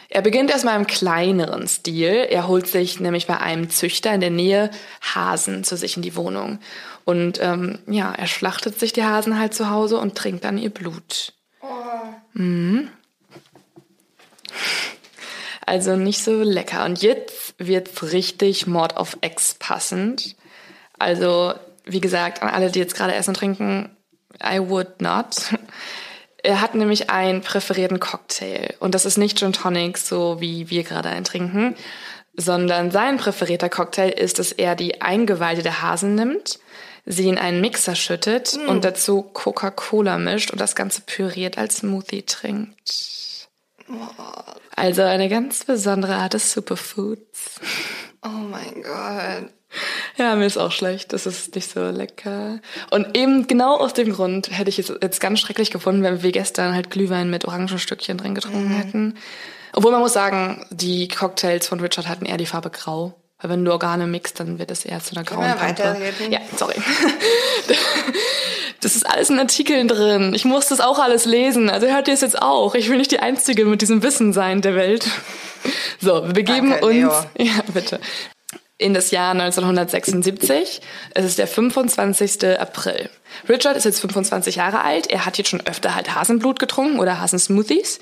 Er 0.08 0.22
beginnt 0.22 0.50
erstmal 0.50 0.76
im 0.76 0.88
kleineren 0.88 1.68
Stil. 1.68 2.26
Er 2.28 2.48
holt 2.48 2.66
sich 2.66 2.98
nämlich 2.98 3.28
bei 3.28 3.38
einem 3.38 3.70
Züchter 3.70 4.12
in 4.12 4.20
der 4.20 4.30
Nähe 4.30 4.70
Hasen 5.00 5.62
zu 5.62 5.76
sich 5.76 5.96
in 5.96 6.02
die 6.02 6.16
Wohnung. 6.16 6.58
Und 7.04 7.38
ähm, 7.40 7.78
ja, 7.86 8.12
er 8.12 8.26
schlachtet 8.26 8.80
sich 8.80 8.92
die 8.92 9.04
Hasen 9.04 9.38
halt 9.38 9.54
zu 9.54 9.70
Hause 9.70 9.98
und 9.98 10.16
trinkt 10.16 10.42
dann 10.42 10.58
ihr 10.58 10.70
Blut. 10.70 11.32
Oh. 11.62 11.66
Mhm. 12.32 12.88
Also 15.70 15.94
nicht 15.94 16.24
so 16.24 16.42
lecker. 16.42 16.84
Und 16.84 17.00
jetzt 17.00 17.54
wird's 17.58 18.02
richtig 18.02 18.66
Mord 18.66 18.96
of 18.96 19.16
Ex 19.20 19.54
passend. 19.54 20.34
Also, 20.98 21.54
wie 21.84 22.00
gesagt, 22.00 22.42
an 22.42 22.48
alle, 22.48 22.72
die 22.72 22.80
jetzt 22.80 22.96
gerade 22.96 23.14
essen 23.14 23.30
und 23.30 23.36
trinken, 23.36 23.96
I 24.42 24.58
would 24.58 25.00
not. 25.00 25.36
Er 26.42 26.62
hat 26.62 26.74
nämlich 26.74 27.10
einen 27.10 27.42
präferierten 27.42 28.00
Cocktail. 28.00 28.74
Und 28.80 28.94
das 28.94 29.04
ist 29.04 29.18
nicht 29.18 29.38
Gin 29.38 29.52
Tonic, 29.52 29.98
so 29.98 30.40
wie 30.40 30.70
wir 30.70 30.84
gerade 30.84 31.10
einen 31.10 31.24
trinken, 31.26 31.76
sondern 32.34 32.90
sein 32.90 33.18
präferierter 33.18 33.68
Cocktail 33.68 34.08
ist, 34.08 34.38
dass 34.38 34.50
er 34.50 34.74
die 34.74 35.02
Eingeweide 35.02 35.62
der 35.62 35.82
Hasen 35.82 36.14
nimmt, 36.14 36.58
sie 37.04 37.28
in 37.28 37.36
einen 37.36 37.60
Mixer 37.60 37.94
schüttet 37.94 38.56
mm. 38.56 38.70
und 38.70 38.86
dazu 38.86 39.20
Coca-Cola 39.20 40.16
mischt 40.16 40.50
und 40.50 40.62
das 40.62 40.74
Ganze 40.74 41.02
püriert 41.02 41.58
als 41.58 41.76
Smoothie 41.76 42.22
trinkt. 42.22 43.19
Also 44.76 45.02
eine 45.02 45.28
ganz 45.28 45.64
besondere 45.64 46.14
Art 46.14 46.34
des 46.34 46.52
Superfoods. 46.52 47.60
Oh 48.22 48.28
mein 48.28 48.82
Gott. 48.82 49.50
Ja, 50.16 50.34
mir 50.34 50.46
ist 50.46 50.58
auch 50.58 50.72
schlecht. 50.72 51.12
Das 51.12 51.26
ist 51.26 51.54
nicht 51.54 51.70
so 51.70 51.90
lecker. 51.90 52.60
Und 52.90 53.16
eben 53.16 53.46
genau 53.46 53.76
aus 53.76 53.94
dem 53.94 54.12
Grund 54.12 54.50
hätte 54.50 54.68
ich 54.68 54.78
es 54.78 54.92
jetzt 55.00 55.20
ganz 55.20 55.40
schrecklich 55.40 55.70
gefunden, 55.70 56.02
wenn 56.02 56.22
wir 56.22 56.32
gestern 56.32 56.74
halt 56.74 56.90
Glühwein 56.90 57.30
mit 57.30 57.44
Orangenstückchen 57.44 58.18
drin 58.18 58.34
getrunken 58.34 58.68
mhm. 58.68 58.76
hätten. 58.76 59.18
Obwohl 59.72 59.92
man 59.92 60.00
muss 60.00 60.12
sagen, 60.12 60.66
die 60.70 61.08
Cocktails 61.08 61.66
von 61.66 61.80
Richard 61.80 62.08
hatten 62.08 62.26
eher 62.26 62.36
die 62.36 62.46
Farbe 62.46 62.70
grau. 62.70 63.14
Weil 63.38 63.50
wenn 63.50 63.64
du 63.64 63.72
Organe 63.72 64.06
mixt, 64.06 64.40
dann 64.40 64.58
wird 64.58 64.70
es 64.70 64.84
eher 64.84 65.00
zu 65.00 65.14
einer 65.14 65.24
grauen 65.24 65.48
Farbe. 65.56 65.96
Ja, 66.28 66.40
sorry. 66.56 66.74
Das 68.80 68.96
ist 68.96 69.04
alles 69.04 69.30
in 69.30 69.38
Artikeln 69.38 69.88
drin. 69.88 70.32
Ich 70.34 70.44
muss 70.44 70.68
das 70.68 70.80
auch 70.80 70.98
alles 70.98 71.26
lesen. 71.26 71.68
Also 71.68 71.86
hört 71.86 72.08
ihr 72.08 72.14
es 72.14 72.22
jetzt 72.22 72.40
auch. 72.40 72.74
Ich 72.74 72.88
will 72.88 72.96
nicht 72.96 73.10
die 73.10 73.20
Einzige 73.20 73.64
mit 73.66 73.82
diesem 73.82 74.02
Wissen 74.02 74.32
sein 74.32 74.62
der 74.62 74.74
Welt. 74.74 75.06
So, 76.00 76.26
wir 76.26 76.32
begeben 76.32 76.70
Danke, 76.70 76.86
uns. 76.86 77.26
Ja, 77.38 77.62
bitte 77.74 78.00
in 78.80 78.94
das 78.94 79.10
Jahr 79.10 79.32
1976. 79.32 80.80
Es 81.14 81.24
ist 81.24 81.38
der 81.38 81.46
25. 81.46 82.58
April. 82.58 83.10
Richard 83.48 83.76
ist 83.76 83.84
jetzt 83.84 84.00
25 84.00 84.56
Jahre 84.56 84.82
alt. 84.82 85.08
Er 85.08 85.26
hat 85.26 85.38
jetzt 85.38 85.50
schon 85.50 85.64
öfter 85.66 85.94
halt 85.94 86.14
Hasenblut 86.14 86.58
getrunken 86.58 86.98
oder 86.98 87.20
Hasensmoothies. 87.20 88.00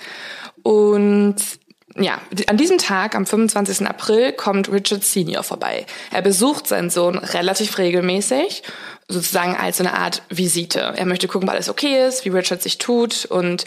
Und 0.63 1.37
ja, 1.97 2.21
an 2.47 2.57
diesem 2.57 2.79
Tag, 2.79 3.17
am 3.17 3.27
25. 3.27 3.87
April, 3.89 4.33
kommt 4.33 4.71
Richard 4.71 5.03
Senior 5.03 5.43
vorbei. 5.43 5.85
Er 6.13 6.23
besucht 6.23 6.69
seinen 6.69 6.91
Sohn 6.91 7.19
relativ 7.19 7.79
regelmäßig, 7.79 8.63
sozusagen 9.09 9.57
als 9.57 9.79
so 9.79 9.85
eine 9.85 9.95
Art 9.95 10.23
Visite. 10.29 10.81
Er 10.97 11.07
möchte 11.07 11.29
gucken, 11.29 11.49
ob 11.49 11.55
alles 11.55 11.69
okay 11.69 12.07
ist, 12.07 12.25
wie 12.25 12.31
Richard 12.31 12.63
sich 12.63 12.79
tut 12.79 13.25
und 13.25 13.65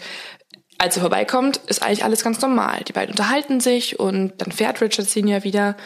als 0.78 0.96
er 0.96 1.02
vorbeikommt, 1.02 1.58
ist 1.66 1.82
eigentlich 1.82 2.04
alles 2.04 2.24
ganz 2.24 2.40
normal. 2.40 2.82
Die 2.88 2.92
beiden 2.92 3.12
unterhalten 3.12 3.60
sich 3.60 4.00
und 4.00 4.32
dann 4.38 4.50
fährt 4.50 4.80
Richard 4.80 5.08
Senior 5.08 5.44
wieder 5.44 5.76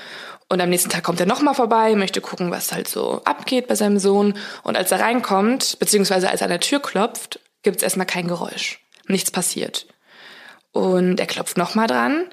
und 0.48 0.60
am 0.60 0.70
nächsten 0.70 0.90
Tag 0.90 1.02
kommt 1.02 1.20
er 1.20 1.26
nochmal 1.26 1.54
vorbei, 1.54 1.94
möchte 1.96 2.20
gucken, 2.20 2.50
was 2.50 2.72
halt 2.72 2.88
so 2.88 3.20
abgeht 3.24 3.66
bei 3.66 3.74
seinem 3.74 3.98
Sohn. 3.98 4.34
Und 4.62 4.76
als 4.76 4.92
er 4.92 5.00
reinkommt, 5.00 5.78
beziehungsweise 5.80 6.30
als 6.30 6.40
er 6.40 6.46
an 6.46 6.50
der 6.50 6.60
Tür 6.60 6.80
klopft, 6.80 7.40
gibt 7.62 7.78
es 7.78 7.82
erstmal 7.82 8.06
kein 8.06 8.28
Geräusch. 8.28 8.80
Nichts 9.08 9.30
passiert. 9.30 9.86
Und 10.70 11.18
er 11.18 11.26
klopft 11.26 11.56
nochmal 11.56 11.88
dran 11.88 12.26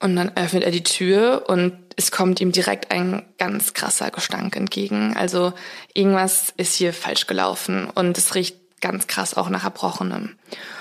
und 0.00 0.16
dann 0.16 0.36
öffnet 0.36 0.64
er 0.64 0.70
die 0.70 0.84
Tür 0.84 1.44
und 1.48 1.72
es 1.96 2.10
kommt 2.10 2.40
ihm 2.40 2.52
direkt 2.52 2.90
ein 2.90 3.24
ganz 3.38 3.74
krasser 3.74 4.10
Gestank 4.10 4.54
entgegen. 4.54 5.16
Also 5.16 5.52
irgendwas 5.94 6.52
ist 6.56 6.74
hier 6.74 6.92
falsch 6.92 7.26
gelaufen 7.26 7.88
und 7.92 8.16
es 8.16 8.34
riecht 8.34 8.56
ganz 8.80 9.08
krass 9.08 9.34
auch 9.36 9.48
nach 9.48 9.64
Erbrochenem. 9.64 10.38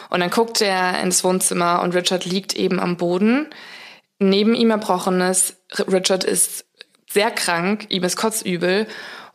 Und 0.09 0.19
dann 0.19 0.29
guckt 0.29 0.61
er 0.61 1.01
ins 1.01 1.23
Wohnzimmer 1.23 1.81
und 1.81 1.95
Richard 1.95 2.25
liegt 2.25 2.55
eben 2.55 2.79
am 2.79 2.97
Boden 2.97 3.47
neben 4.19 4.53
ihm 4.53 4.71
Erbrochenes. 4.71 5.57
Richard 5.91 6.23
ist 6.23 6.65
sehr 7.09 7.31
krank, 7.31 7.87
ihm 7.89 8.03
ist 8.03 8.17
kotzübel. 8.17 8.87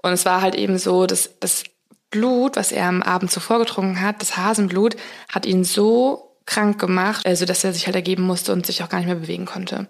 Und 0.03 0.13
es 0.13 0.25
war 0.25 0.43
halt 0.43 0.55
eben 0.55 0.79
so, 0.79 1.07
dass 1.07 1.31
das 1.41 1.65
Blut, 2.11 2.57
was 2.57 2.73
er 2.73 2.87
am 2.87 3.03
Abend 3.03 3.31
zuvor 3.31 3.59
getrunken 3.59 4.01
hat, 4.01 4.21
das 4.21 4.37
Hasenblut, 4.37 4.97
hat 5.33 5.47
ihn 5.47 5.65
so 5.65 6.32
krank 6.47 6.81
gemacht, 6.81 7.27
also 7.27 7.45
dass 7.45 7.65
er 7.65 7.73
sich 7.73 7.87
halt 7.87 7.97
ergeben 7.97 8.25
musste 8.25 8.53
und 8.53 8.67
sich 8.67 8.83
auch 8.83 8.89
gar 8.89 8.99
nicht 8.99 9.07
mehr 9.07 9.17
bewegen 9.17 9.47
konnte. 9.47 9.89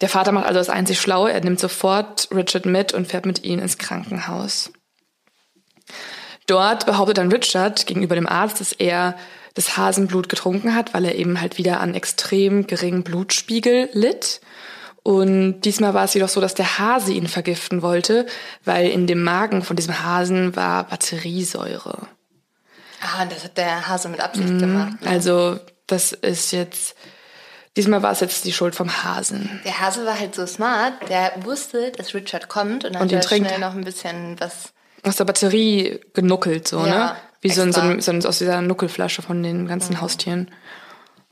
Der 0.00 0.08
Vater 0.08 0.32
macht 0.32 0.46
also 0.46 0.58
das 0.58 0.70
einzig 0.70 1.00
Schlaue, 1.00 1.32
er 1.32 1.40
nimmt 1.40 1.60
sofort 1.60 2.28
Richard 2.32 2.66
mit 2.66 2.92
und 2.92 3.08
fährt 3.08 3.26
mit 3.26 3.44
ihm 3.44 3.58
ins 3.58 3.78
Krankenhaus. 3.78 4.70
Dort 6.46 6.86
behauptet 6.86 7.18
dann 7.18 7.30
Richard 7.30 7.86
gegenüber 7.86 8.14
dem 8.14 8.26
Arzt, 8.26 8.60
dass 8.60 8.72
er 8.72 9.16
das 9.54 9.76
Hasenblut 9.76 10.28
getrunken 10.28 10.74
hat, 10.74 10.94
weil 10.94 11.04
er 11.04 11.16
eben 11.16 11.40
halt 11.40 11.58
wieder 11.58 11.80
an 11.80 11.94
extrem 11.94 12.66
geringen 12.66 13.02
Blutspiegel 13.02 13.90
litt. 13.92 14.40
Und 15.02 15.62
diesmal 15.62 15.94
war 15.94 16.04
es 16.04 16.14
jedoch 16.14 16.28
so, 16.28 16.40
dass 16.40 16.54
der 16.54 16.78
Hase 16.78 17.12
ihn 17.12 17.28
vergiften 17.28 17.82
wollte, 17.82 18.26
weil 18.64 18.88
in 18.88 19.06
dem 19.06 19.22
Magen 19.22 19.62
von 19.62 19.76
diesem 19.76 20.02
Hasen 20.02 20.54
war 20.54 20.84
Batteriesäure. 20.84 22.06
Ah, 23.00 23.24
das 23.26 23.44
hat 23.44 23.56
der 23.58 23.88
Hase 23.88 24.08
mit 24.08 24.20
Absicht 24.20 24.58
gemacht. 24.58 25.00
Ne? 25.02 25.08
Also 25.08 25.58
das 25.88 26.12
ist 26.12 26.52
jetzt, 26.52 26.94
diesmal 27.76 28.02
war 28.02 28.12
es 28.12 28.20
jetzt 28.20 28.44
die 28.44 28.52
Schuld 28.52 28.74
vom 28.74 29.02
Hasen. 29.02 29.60
Der 29.64 29.80
Hase 29.80 30.06
war 30.06 30.18
halt 30.18 30.34
so 30.34 30.46
smart, 30.46 30.94
der 31.08 31.32
wusste, 31.44 31.90
dass 31.92 32.14
Richard 32.14 32.48
kommt 32.48 32.84
und 32.84 32.94
dann 32.94 33.02
und 33.02 33.12
hat 33.12 33.30
er 33.30 33.36
schnell 33.36 33.58
noch 33.58 33.74
ein 33.74 33.84
bisschen 33.84 34.38
was 34.38 34.72
aus 35.04 35.16
der 35.16 35.24
Batterie 35.24 36.00
genuckelt, 36.14 36.68
so, 36.68 36.84
ja, 36.84 36.86
ne? 36.86 37.16
Wie 37.40 37.50
so, 37.50 37.62
ein, 37.62 37.72
so, 37.72 37.80
ein, 37.80 38.00
so 38.00 38.10
ein, 38.10 38.24
aus 38.26 38.38
dieser 38.38 38.60
Nuckelflasche 38.60 39.22
von 39.22 39.42
den 39.42 39.68
ganzen 39.68 39.94
mhm. 39.94 40.00
Haustieren. 40.00 40.50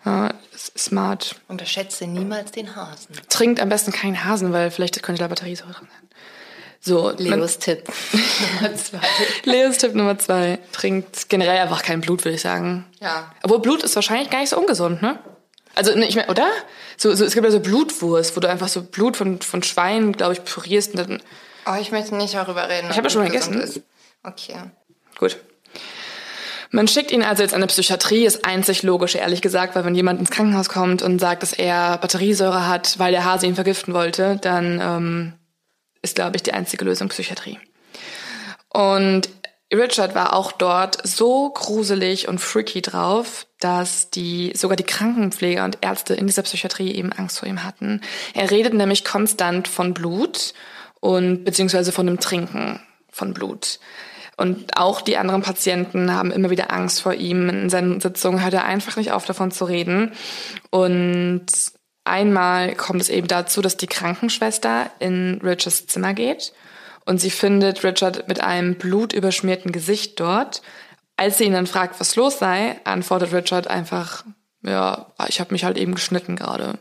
Ja, 0.05 0.33
smart. 0.57 1.35
Unterschätze 1.49 2.07
niemals 2.07 2.53
den 2.53 2.77
Hasen. 2.77 3.16
Trinkt 3.29 3.61
am 3.61 3.69
besten 3.69 3.90
keinen 3.90 4.25
Hasen, 4.25 4.53
weil 4.53 4.71
vielleicht 4.71 5.03
könnte 5.03 5.21
da 5.21 5.29
Batteriesäure 5.29 5.73
drin 5.73 5.88
sein. 5.90 6.06
So, 6.87 7.11
Leos 7.11 7.59
Tipp 7.59 7.83
Nummer 8.61 8.77
zwei. 8.77 9.01
Leos 9.42 9.79
Tipp 9.79 9.96
Nummer 9.96 10.18
zwei. 10.20 10.61
Trinkt 10.70 11.29
generell 11.29 11.59
einfach 11.59 11.83
kein 11.83 12.01
Blut, 12.01 12.25
würde 12.25 12.37
ich 12.37 12.42
sagen. 12.42 12.87
Ja. 13.01 13.33
Obwohl 13.42 13.59
Blut 13.59 13.83
ist 13.83 13.96
wahrscheinlich 13.96 14.31
gar 14.31 14.38
nicht 14.38 14.51
so 14.51 14.57
ungesund, 14.57 15.03
ne? 15.03 15.18
Also, 15.75 15.96
ne, 15.96 16.07
ich 16.07 16.14
meine, 16.14 16.29
oder? 16.29 16.49
So, 16.96 17.12
so, 17.16 17.25
es 17.25 17.35
gibt 17.35 17.44
ja 17.44 17.51
so 17.51 17.59
Blutwurst, 17.59 18.37
wo 18.37 18.40
du 18.40 18.49
einfach 18.49 18.68
so 18.68 18.83
Blut 18.83 19.16
von, 19.16 19.40
von 19.40 19.64
Schweinen, 19.64 20.12
glaube 20.12 20.35
ich, 20.35 20.44
pürierst 20.44 20.94
und 20.94 20.99
dann 20.99 21.22
Oh, 21.66 21.75
ich 21.81 21.90
möchte 21.90 22.14
nicht 22.14 22.35
darüber 22.35 22.68
reden. 22.68 22.87
Ich 22.88 22.96
habe 22.96 23.09
ja 23.09 23.11
schon 23.11 23.22
mal 23.22 23.31
gegessen. 23.31 23.61
Ist. 23.61 23.81
Okay. 24.22 24.55
Gut. 25.18 25.38
Man 26.70 26.87
schickt 26.87 27.11
ihn 27.11 27.25
also 27.25 27.42
jetzt 27.42 27.53
an 27.53 27.62
eine 27.62 27.66
Psychiatrie, 27.66 28.27
ist 28.27 28.44
einzig 28.44 28.85
logisch, 28.85 29.16
ehrlich 29.16 29.42
gesagt, 29.42 29.75
weil 29.75 29.85
wenn 29.85 29.96
jemand 29.96 30.20
ins 30.20 30.31
Krankenhaus 30.31 30.68
kommt 30.68 31.03
und 31.03 31.18
sagt, 31.18 31.42
dass 31.42 31.53
er 31.53 31.99
Batteriesäure 31.99 32.68
hat, 32.68 33.01
weil 33.01 33.11
der 33.11 33.25
Hase 33.25 33.46
ihn 33.46 33.57
vergiften 33.57 33.92
wollte, 33.92 34.38
dann 34.40 34.81
ähm, 34.81 35.33
ist, 36.07 36.14
glaube 36.14 36.37
ich, 36.37 36.42
die 36.42 36.55
einzige 36.55 36.85
Lösung 36.85 37.09
Psychiatrie. 37.09 37.59
Und 38.69 39.29
Richard 39.75 40.14
war 40.14 40.33
auch 40.33 40.53
dort 40.53 41.05
so 41.05 41.51
gruselig 41.51 42.29
und 42.29 42.40
freaky 42.40 42.83
drauf, 42.83 43.47
dass 43.59 44.11
die 44.11 44.53
sogar 44.55 44.77
die 44.77 44.85
Krankenpfleger 44.85 45.64
und 45.64 45.79
Ärzte 45.81 46.14
in 46.14 46.29
dieser 46.29 46.42
Psychiatrie 46.42 46.92
eben 46.92 47.12
Angst 47.12 47.40
vor 47.40 47.49
ihm 47.49 47.64
hatten. 47.64 48.01
Er 48.35 48.51
redet 48.51 48.75
nämlich 48.75 49.05
konstant 49.05 49.66
von 49.66 49.92
Blut 49.92 50.55
und 51.01 51.45
beziehungsweise 51.45 51.90
von 51.90 52.07
dem 52.07 52.21
Trinken 52.21 52.81
von 53.11 53.35
Blut. 53.35 53.81
Und 54.37 54.77
auch 54.77 55.01
die 55.01 55.16
anderen 55.16 55.42
Patienten 55.42 56.12
haben 56.12 56.31
immer 56.31 56.51
wieder 56.51 56.71
Angst 56.71 57.01
vor 57.01 57.14
ihm. 57.14 57.49
In 57.49 57.71
seinen 57.71 58.01
Sitzungen 58.01 58.45
hört 58.45 58.55
er 58.55 58.66
einfach 58.66 58.97
nicht 58.97 59.11
auf, 59.11 59.25
davon 59.25 59.51
zu 59.51 59.64
reden. 59.64 60.12
Und 60.71 61.47
einmal 62.07 62.75
kommt 62.75 63.01
es 63.01 63.09
eben 63.09 63.29
dazu, 63.29 63.62
dass 63.62 63.77
die 63.77 63.87
Krankenschwester 63.87 64.90
in 64.99 65.40
Richards 65.42 65.87
Zimmer 65.87 66.14
geht 66.14 66.53
und 67.05 67.21
sie 67.21 67.31
findet 67.31 67.85
Richard 67.85 68.29
mit 68.29 68.40
einem 68.40 68.77
blutüberschmierten 68.77 69.73
Gesicht 69.73 70.19
dort. 70.21 70.62
Als 71.16 71.38
sie 71.38 71.45
ihn 71.45 71.53
dann 71.53 71.66
fragt, 71.66 71.99
was 71.99 72.16
los 72.16 72.38
sei, 72.38 72.79
antwortet 72.85 73.33
Richard 73.33 73.69
einfach, 73.69 74.25
ja, 74.62 75.12
ich 75.29 75.40
habe 75.40 75.53
mich 75.53 75.64
halt 75.64 75.79
eben 75.79 75.95
geschnitten 75.95 76.37
gerade 76.37 76.79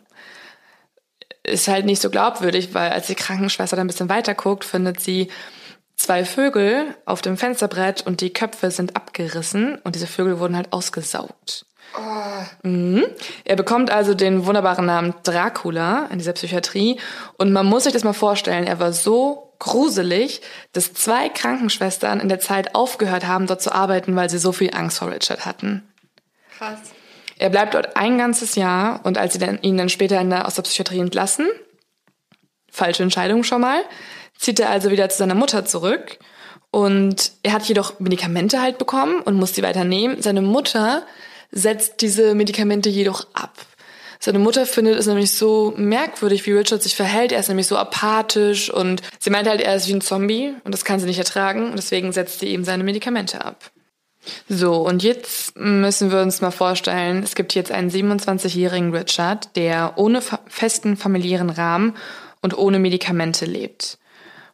ist 1.45 1.67
halt 1.67 1.85
nicht 1.85 2.01
so 2.01 2.09
glaubwürdig, 2.09 2.73
weil 2.73 2.91
als 2.91 3.07
die 3.07 3.15
Krankenschwester 3.15 3.75
dann 3.75 3.85
ein 3.85 3.89
bisschen 3.89 4.09
weiter 4.09 4.33
guckt, 4.33 4.65
findet 4.65 4.99
sie 4.99 5.29
zwei 5.95 6.25
Vögel 6.25 6.95
auf 7.05 7.21
dem 7.21 7.37
Fensterbrett 7.37 8.05
und 8.05 8.21
die 8.21 8.33
Köpfe 8.33 8.71
sind 8.71 8.95
abgerissen 8.95 9.75
und 9.83 9.95
diese 9.95 10.07
Vögel 10.07 10.39
wurden 10.39 10.55
halt 10.55 10.73
ausgesaugt. 10.73 11.65
Oh. 11.97 12.67
Mhm. 12.67 13.05
Er 13.43 13.55
bekommt 13.55 13.89
also 13.89 14.13
den 14.13 14.45
wunderbaren 14.45 14.85
Namen 14.85 15.13
Dracula 15.23 16.07
in 16.11 16.17
dieser 16.17 16.33
Psychiatrie 16.33 16.99
und 17.37 17.53
man 17.53 17.65
muss 17.65 17.83
sich 17.83 17.93
das 17.93 18.03
mal 18.03 18.13
vorstellen, 18.13 18.67
er 18.67 18.79
war 18.79 18.91
so 18.91 19.53
gruselig, 19.59 20.41
dass 20.73 20.93
zwei 20.93 21.29
Krankenschwestern 21.29 22.19
in 22.19 22.29
der 22.29 22.39
Zeit 22.39 22.75
aufgehört 22.75 23.25
haben, 23.27 23.47
dort 23.47 23.61
zu 23.61 23.73
arbeiten, 23.73 24.15
weil 24.15 24.29
sie 24.29 24.37
so 24.37 24.51
viel 24.51 24.71
Angst 24.73 24.99
vor 24.99 25.11
Richard 25.11 25.45
hatten. 25.45 25.83
Krass. 26.57 26.79
Er 27.37 27.49
bleibt 27.49 27.73
dort 27.73 27.97
ein 27.97 28.17
ganzes 28.17 28.55
Jahr 28.55 29.01
und 29.03 29.17
als 29.17 29.33
sie 29.33 29.39
dann, 29.39 29.61
ihn 29.61 29.77
dann 29.77 29.89
später 29.89 30.23
der, 30.23 30.47
aus 30.47 30.55
der 30.55 30.63
Psychiatrie 30.63 30.99
entlassen, 30.99 31.47
falsche 32.69 33.03
Entscheidung 33.03 33.43
schon 33.43 33.61
mal, 33.61 33.81
zieht 34.37 34.59
er 34.59 34.69
also 34.69 34.91
wieder 34.91 35.09
zu 35.09 35.17
seiner 35.17 35.35
Mutter 35.35 35.65
zurück 35.65 36.19
und 36.71 37.31
er 37.43 37.53
hat 37.53 37.63
jedoch 37.63 37.99
Medikamente 37.99 38.61
halt 38.61 38.77
bekommen 38.77 39.21
und 39.21 39.35
muss 39.35 39.53
die 39.53 39.63
weiter 39.63 39.85
nehmen. 39.85 40.21
Seine 40.21 40.41
Mutter 40.41 41.05
setzt 41.55 42.01
diese 42.01 42.35
Medikamente 42.35 42.89
jedoch 42.89 43.25
ab. 43.33 43.53
Seine 44.19 44.39
Mutter 44.39 44.65
findet 44.65 44.97
es 44.97 45.07
nämlich 45.07 45.31
so 45.31 45.73
merkwürdig, 45.77 46.45
wie 46.45 46.51
Richard 46.51 46.83
sich 46.83 46.95
verhält. 46.95 47.31
Er 47.31 47.39
ist 47.39 47.47
nämlich 47.47 47.67
so 47.67 47.77
apathisch 47.77 48.69
und 48.71 49.01
sie 49.19 49.29
meint 49.29 49.47
halt, 49.47 49.61
er 49.61 49.75
ist 49.75 49.87
wie 49.87 49.93
ein 49.93 50.01
Zombie 50.01 50.53
und 50.63 50.73
das 50.73 50.85
kann 50.85 50.99
sie 50.99 51.05
nicht 51.05 51.19
ertragen 51.19 51.69
und 51.69 51.77
deswegen 51.77 52.11
setzt 52.11 52.39
sie 52.39 52.47
ihm 52.47 52.63
seine 52.63 52.83
Medikamente 52.83 53.43
ab. 53.43 53.71
So, 54.49 54.77
und 54.77 55.03
jetzt 55.03 55.55
müssen 55.55 56.11
wir 56.11 56.21
uns 56.21 56.41
mal 56.41 56.51
vorstellen, 56.51 57.21
es 57.23 57.35
gibt 57.35 57.53
jetzt 57.53 57.71
einen 57.71 57.91
27-jährigen 57.91 58.95
Richard, 58.95 59.55
der 59.55 59.93
ohne 59.97 60.21
festen 60.47 60.97
familiären 60.97 61.51
Rahmen 61.51 61.95
und 62.41 62.57
ohne 62.57 62.79
Medikamente 62.79 63.45
lebt. 63.45 63.99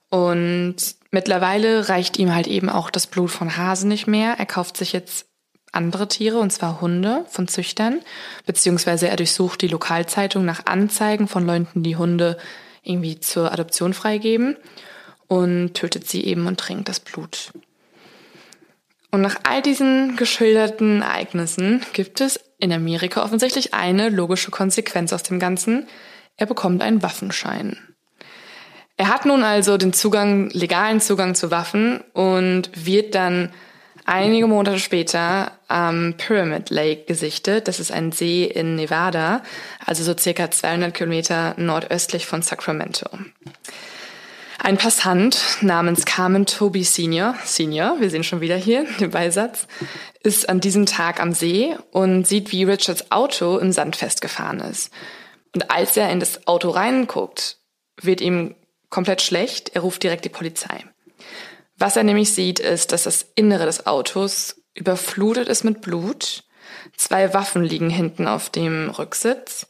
Und 0.09 0.75
mittlerweile 1.11 1.87
reicht 1.87 2.19
ihm 2.19 2.35
halt 2.35 2.47
eben 2.47 2.69
auch 2.69 2.89
das 2.89 3.07
Blut 3.07 3.31
von 3.31 3.55
Hasen 3.55 3.87
nicht 3.87 4.07
mehr. 4.07 4.35
Er 4.37 4.45
kauft 4.45 4.75
sich 4.75 4.91
jetzt 4.91 5.27
andere 5.71 6.07
Tiere, 6.07 6.39
und 6.39 6.51
zwar 6.51 6.81
Hunde 6.81 7.25
von 7.29 7.47
Züchtern, 7.47 8.01
beziehungsweise 8.45 9.07
er 9.07 9.15
durchsucht 9.15 9.61
die 9.61 9.67
Lokalzeitung 9.67 10.45
nach 10.45 10.65
Anzeigen 10.65 11.27
von 11.27 11.45
Leuten, 11.45 11.83
die 11.83 11.95
Hunde 11.95 12.37
irgendwie 12.83 13.19
zur 13.19 13.51
Adoption 13.51 13.93
freigeben 13.93 14.57
und 15.27 15.73
tötet 15.73 16.09
sie 16.09 16.25
eben 16.25 16.47
und 16.47 16.59
trinkt 16.59 16.89
das 16.89 16.99
Blut. 16.99 17.51
Und 19.11 19.21
nach 19.21 19.37
all 19.43 19.61
diesen 19.61 20.15
geschilderten 20.15 21.01
Ereignissen 21.01 21.81
gibt 21.93 22.21
es 22.21 22.39
in 22.59 22.71
Amerika 22.71 23.23
offensichtlich 23.23 23.73
eine 23.73 24.09
logische 24.09 24.51
Konsequenz 24.51 25.11
aus 25.11 25.23
dem 25.23 25.39
Ganzen. 25.39 25.87
Er 26.37 26.45
bekommt 26.45 26.81
einen 26.81 27.03
Waffenschein. 27.03 27.77
Er 28.97 29.09
hat 29.09 29.25
nun 29.25 29.43
also 29.43 29.77
den 29.77 29.93
Zugang, 29.93 30.49
legalen 30.51 31.01
Zugang 31.01 31.35
zu 31.35 31.51
Waffen 31.51 32.01
und 32.13 32.69
wird 32.73 33.15
dann 33.15 33.51
einige 34.05 34.47
Monate 34.47 34.79
später 34.79 35.51
am 35.67 36.15
Pyramid 36.17 36.69
Lake 36.69 37.05
gesichtet. 37.05 37.67
Das 37.67 37.79
ist 37.79 37.91
ein 37.91 38.11
See 38.11 38.45
in 38.45 38.75
Nevada, 38.75 39.43
also 39.85 40.03
so 40.03 40.15
circa 40.17 40.51
200 40.51 40.93
Kilometer 40.93 41.53
nordöstlich 41.57 42.25
von 42.25 42.41
Sacramento. 42.41 43.09
Ein 44.63 44.77
Passant 44.77 45.57
namens 45.61 46.05
Carmen 46.05 46.45
Toby 46.45 46.83
Senior, 46.83 47.35
Senior, 47.43 47.99
wir 47.99 48.11
sehen 48.11 48.23
schon 48.23 48.41
wieder 48.41 48.57
hier 48.57 48.85
den 48.99 49.09
Beisatz, 49.09 49.65
ist 50.21 50.49
an 50.49 50.59
diesem 50.59 50.85
Tag 50.85 51.19
am 51.19 51.33
See 51.33 51.75
und 51.91 52.27
sieht, 52.27 52.51
wie 52.51 52.63
Richards 52.63 53.11
Auto 53.11 53.57
im 53.57 53.71
Sand 53.71 53.95
festgefahren 53.95 54.59
ist. 54.59 54.91
Und 55.55 55.71
als 55.71 55.97
er 55.97 56.11
in 56.11 56.19
das 56.19 56.45
Auto 56.47 56.69
reinguckt, 56.69 57.57
wird 57.99 58.21
ihm 58.21 58.55
komplett 58.89 59.23
schlecht. 59.23 59.69
Er 59.73 59.81
ruft 59.81 60.03
direkt 60.03 60.25
die 60.25 60.29
Polizei. 60.29 60.85
Was 61.81 61.95
er 61.95 62.03
nämlich 62.03 62.31
sieht, 62.31 62.59
ist, 62.59 62.91
dass 62.91 63.03
das 63.05 63.25
Innere 63.33 63.65
des 63.65 63.87
Autos 63.87 64.61
überflutet 64.75 65.47
ist 65.47 65.63
mit 65.63 65.81
Blut. 65.81 66.43
Zwei 66.95 67.33
Waffen 67.33 67.63
liegen 67.63 67.89
hinten 67.89 68.27
auf 68.27 68.51
dem 68.51 68.91
Rücksitz. 68.91 69.65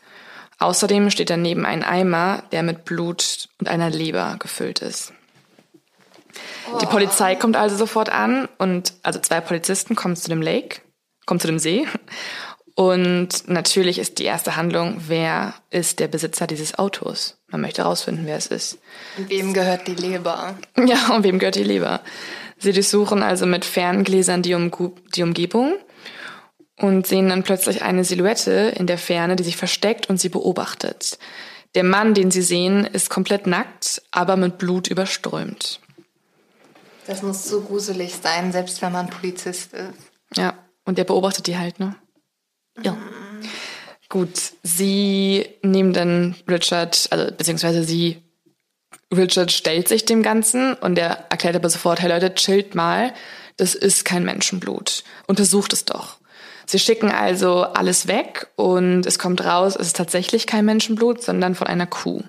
Außerdem 0.59 1.09
steht 1.09 1.29
daneben 1.29 1.65
ein 1.65 1.83
Eimer, 1.83 2.43
der 2.51 2.63
mit 2.63 2.83
Blut 2.83 3.47
und 3.61 3.69
einer 3.69 3.89
Leber 3.89 4.35
gefüllt 4.39 4.79
ist. 4.79 5.13
Oh. 6.73 6.79
Die 6.79 6.85
Polizei 6.85 7.35
kommt 7.35 7.55
also 7.55 7.77
sofort 7.77 8.09
an 8.09 8.49
und 8.57 8.91
also 9.03 9.19
zwei 9.19 9.39
Polizisten 9.39 9.95
kommen 9.95 10.17
zu 10.17 10.29
dem 10.29 10.41
Lake, 10.41 10.81
kommen 11.25 11.39
zu 11.39 11.47
dem 11.47 11.59
See. 11.59 11.87
Und 12.75 13.47
natürlich 13.47 13.99
ist 13.99 14.19
die 14.19 14.25
erste 14.25 14.57
Handlung, 14.57 14.97
wer 15.07 15.53
ist 15.69 16.01
der 16.01 16.09
Besitzer 16.09 16.45
dieses 16.45 16.77
Autos? 16.77 17.40
Man 17.51 17.61
möchte 17.61 17.83
herausfinden, 17.83 18.23
wer 18.25 18.37
es 18.37 18.47
ist. 18.47 18.79
Und 19.17 19.29
wem 19.29 19.53
gehört 19.53 19.87
die 19.87 19.95
Leber? 19.95 20.55
Ja, 20.77 21.09
und 21.15 21.23
wem 21.23 21.37
gehört 21.37 21.55
die 21.55 21.63
Leber? 21.63 22.01
Sie 22.57 22.71
durchsuchen 22.71 23.23
also 23.23 23.45
mit 23.45 23.65
Ferngläsern 23.65 24.41
die, 24.41 24.53
Umgu 24.53 24.91
die 25.15 25.23
Umgebung 25.23 25.73
und 26.77 27.07
sehen 27.07 27.29
dann 27.29 27.43
plötzlich 27.43 27.81
eine 27.81 28.03
Silhouette 28.03 28.73
in 28.75 28.87
der 28.87 28.97
Ferne, 28.97 29.35
die 29.35 29.43
sich 29.43 29.57
versteckt 29.57 30.09
und 30.09 30.19
sie 30.19 30.29
beobachtet. 30.29 31.17
Der 31.75 31.83
Mann, 31.83 32.13
den 32.13 32.31
sie 32.31 32.41
sehen, 32.41 32.85
ist 32.85 33.09
komplett 33.09 33.47
nackt, 33.47 34.01
aber 34.11 34.35
mit 34.37 34.57
Blut 34.57 34.87
überströmt. 34.87 35.79
Das 37.07 37.23
muss 37.23 37.45
so 37.45 37.61
gruselig 37.61 38.15
sein, 38.21 38.51
selbst 38.51 38.81
wenn 38.81 38.91
man 38.91 39.09
Polizist 39.09 39.73
ist. 39.73 39.93
Ja, 40.35 40.53
und 40.85 40.97
der 40.97 41.03
beobachtet 41.03 41.47
die 41.47 41.57
halt, 41.57 41.79
ne? 41.79 41.95
Ja. 42.81 42.97
Gut, 44.11 44.51
sie 44.61 45.47
nehmen 45.61 45.93
dann 45.93 46.35
Richard, 46.45 47.07
also 47.11 47.31
beziehungsweise 47.31 47.85
sie, 47.85 48.21
Richard 49.09 49.53
stellt 49.53 49.87
sich 49.87 50.03
dem 50.03 50.21
Ganzen 50.21 50.73
und 50.73 50.99
er 50.99 51.27
erklärt 51.29 51.55
aber 51.55 51.69
sofort, 51.69 52.01
hey 52.01 52.09
Leute, 52.09 52.35
chillt 52.35 52.75
mal, 52.75 53.13
das 53.55 53.73
ist 53.73 54.03
kein 54.03 54.25
Menschenblut. 54.25 55.05
Untersucht 55.27 55.71
es 55.71 55.85
doch. 55.85 56.17
Sie 56.65 56.77
schicken 56.77 57.09
also 57.09 57.63
alles 57.63 58.07
weg 58.07 58.47
und 58.57 59.05
es 59.05 59.17
kommt 59.17 59.45
raus, 59.45 59.77
es 59.79 59.87
ist 59.87 59.95
tatsächlich 59.95 60.45
kein 60.45 60.65
Menschenblut, 60.65 61.23
sondern 61.23 61.55
von 61.55 61.67
einer 61.67 61.87
Kuh. 61.87 62.21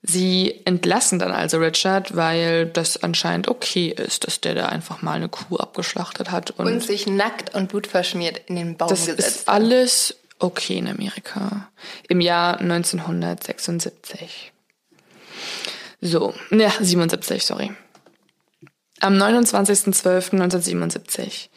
Sie 0.00 0.62
entlassen 0.64 1.18
dann 1.18 1.32
also 1.32 1.58
Richard, 1.58 2.16
weil 2.16 2.64
das 2.64 3.02
anscheinend 3.02 3.48
okay 3.48 3.88
ist, 3.88 4.26
dass 4.26 4.40
der 4.40 4.54
da 4.54 4.66
einfach 4.66 5.02
mal 5.02 5.12
eine 5.12 5.28
Kuh 5.28 5.58
abgeschlachtet 5.58 6.30
hat. 6.30 6.52
Und, 6.52 6.66
und 6.66 6.82
sich 6.82 7.06
nackt 7.06 7.54
und 7.54 7.68
blutverschmiert 7.68 8.40
in 8.46 8.56
den 8.56 8.76
Baum 8.78 8.88
das 8.88 9.00
gesetzt 9.00 9.20
Das 9.20 9.36
ist 9.36 9.48
alles 9.48 10.16
okay 10.38 10.78
in 10.78 10.88
Amerika. 10.88 11.68
Im 12.08 12.20
Jahr 12.20 12.60
1976. 12.60 14.52
So, 16.00 16.34
ne, 16.50 16.70
77, 16.80 17.44
sorry. 17.44 17.72
Am 19.00 19.14
29.12.1977 19.14 21.48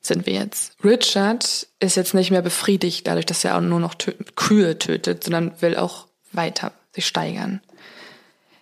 sind 0.00 0.26
wir 0.26 0.34
jetzt. 0.34 0.76
Richard 0.84 1.66
ist 1.80 1.96
jetzt 1.96 2.14
nicht 2.14 2.30
mehr 2.30 2.42
befriedigt 2.42 3.06
dadurch, 3.06 3.26
dass 3.26 3.44
er 3.44 3.56
auch 3.56 3.60
nur 3.60 3.80
noch 3.80 3.94
tö 3.94 4.12
Kühe 4.36 4.78
tötet, 4.78 5.24
sondern 5.24 5.60
will 5.60 5.76
auch 5.76 6.06
weiter 6.32 6.72
sich 6.94 7.06
steigern. 7.06 7.60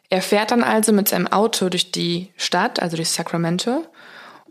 Er 0.09 0.23
fährt 0.23 0.51
dann 0.51 0.63
also 0.63 0.93
mit 0.93 1.09
seinem 1.09 1.27
Auto 1.27 1.69
durch 1.69 1.91
die 1.91 2.33
Stadt, 2.37 2.81
also 2.81 2.97
durch 2.97 3.11
Sacramento, 3.11 3.85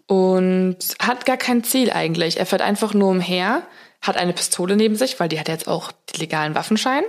und 0.07 0.77
hat 0.99 1.25
gar 1.25 1.37
kein 1.37 1.63
Ziel 1.63 1.91
eigentlich. 1.91 2.37
Er 2.37 2.45
fährt 2.45 2.61
einfach 2.61 2.93
nur 2.93 3.09
umher, 3.09 3.63
hat 4.03 4.17
eine 4.17 4.33
Pistole 4.33 4.75
neben 4.75 4.95
sich, 4.95 5.19
weil 5.19 5.29
die 5.29 5.39
hat 5.39 5.47
jetzt 5.47 5.67
auch 5.67 5.91
den 5.91 6.19
legalen 6.19 6.53
Waffenschein 6.53 7.03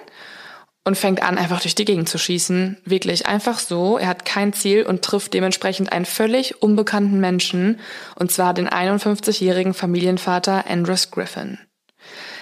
und 0.85 0.97
fängt 0.97 1.23
an, 1.23 1.39
einfach 1.39 1.61
durch 1.61 1.75
die 1.75 1.85
Gegend 1.85 2.09
zu 2.09 2.19
schießen. 2.19 2.79
Wirklich 2.85 3.27
einfach 3.27 3.59
so. 3.59 3.99
Er 3.99 4.09
hat 4.09 4.25
kein 4.25 4.53
Ziel 4.53 4.85
und 4.85 5.03
trifft 5.03 5.35
dementsprechend 5.35 5.93
einen 5.93 6.05
völlig 6.05 6.63
unbekannten 6.63 7.21
Menschen, 7.21 7.81
und 8.17 8.31
zwar 8.31 8.55
den 8.55 8.69
51-jährigen 8.69 9.75
Familienvater 9.75 10.65
Andrews 10.69 11.11
Griffin. 11.11 11.59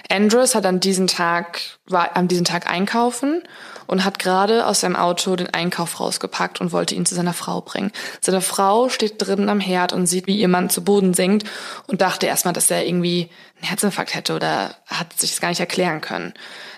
Andrews 0.09 0.55
hat 0.55 0.65
an 0.65 0.79
diesem 0.79 1.07
Tag, 1.07 1.61
war 1.87 2.15
an 2.15 2.27
diesem 2.27 2.45
Tag 2.45 2.69
einkaufen 2.69 3.41
und 3.87 4.03
hat 4.03 4.19
gerade 4.19 4.65
aus 4.65 4.81
seinem 4.81 4.95
Auto 4.95 5.35
den 5.35 5.53
Einkauf 5.53 5.99
rausgepackt 5.99 6.61
und 6.61 6.71
wollte 6.71 6.95
ihn 6.95 7.05
zu 7.05 7.15
seiner 7.15 7.33
Frau 7.33 7.61
bringen. 7.61 7.91
Seine 8.21 8.41
Frau 8.41 8.89
steht 8.89 9.21
drinnen 9.21 9.49
am 9.49 9.59
Herd 9.59 9.93
und 9.93 10.05
sieht, 10.05 10.27
wie 10.27 10.37
ihr 10.37 10.47
Mann 10.47 10.69
zu 10.69 10.83
Boden 10.83 11.13
sinkt 11.13 11.47
und 11.87 12.01
dachte 12.01 12.25
erstmal, 12.25 12.53
dass 12.53 12.71
er 12.71 12.85
irgendwie 12.85 13.29
einen 13.57 13.69
Herzinfarkt 13.69 14.13
hätte 14.13 14.35
oder 14.35 14.75
hat 14.87 15.19
sich 15.19 15.31
das 15.31 15.41
gar 15.41 15.49
nicht 15.49 15.59
erklären 15.59 16.01
können. 16.01 16.33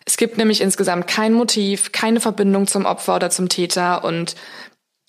Es 0.06 0.18
gibt 0.18 0.38
nämlich 0.38 0.62
insgesamt 0.62 1.08
kein 1.08 1.34
Motiv, 1.34 1.92
keine 1.92 2.20
Verbindung 2.20 2.68
zum 2.68 2.86
Opfer 2.86 3.16
oder 3.16 3.30
zum 3.30 3.50
Täter 3.50 4.04
und 4.04 4.36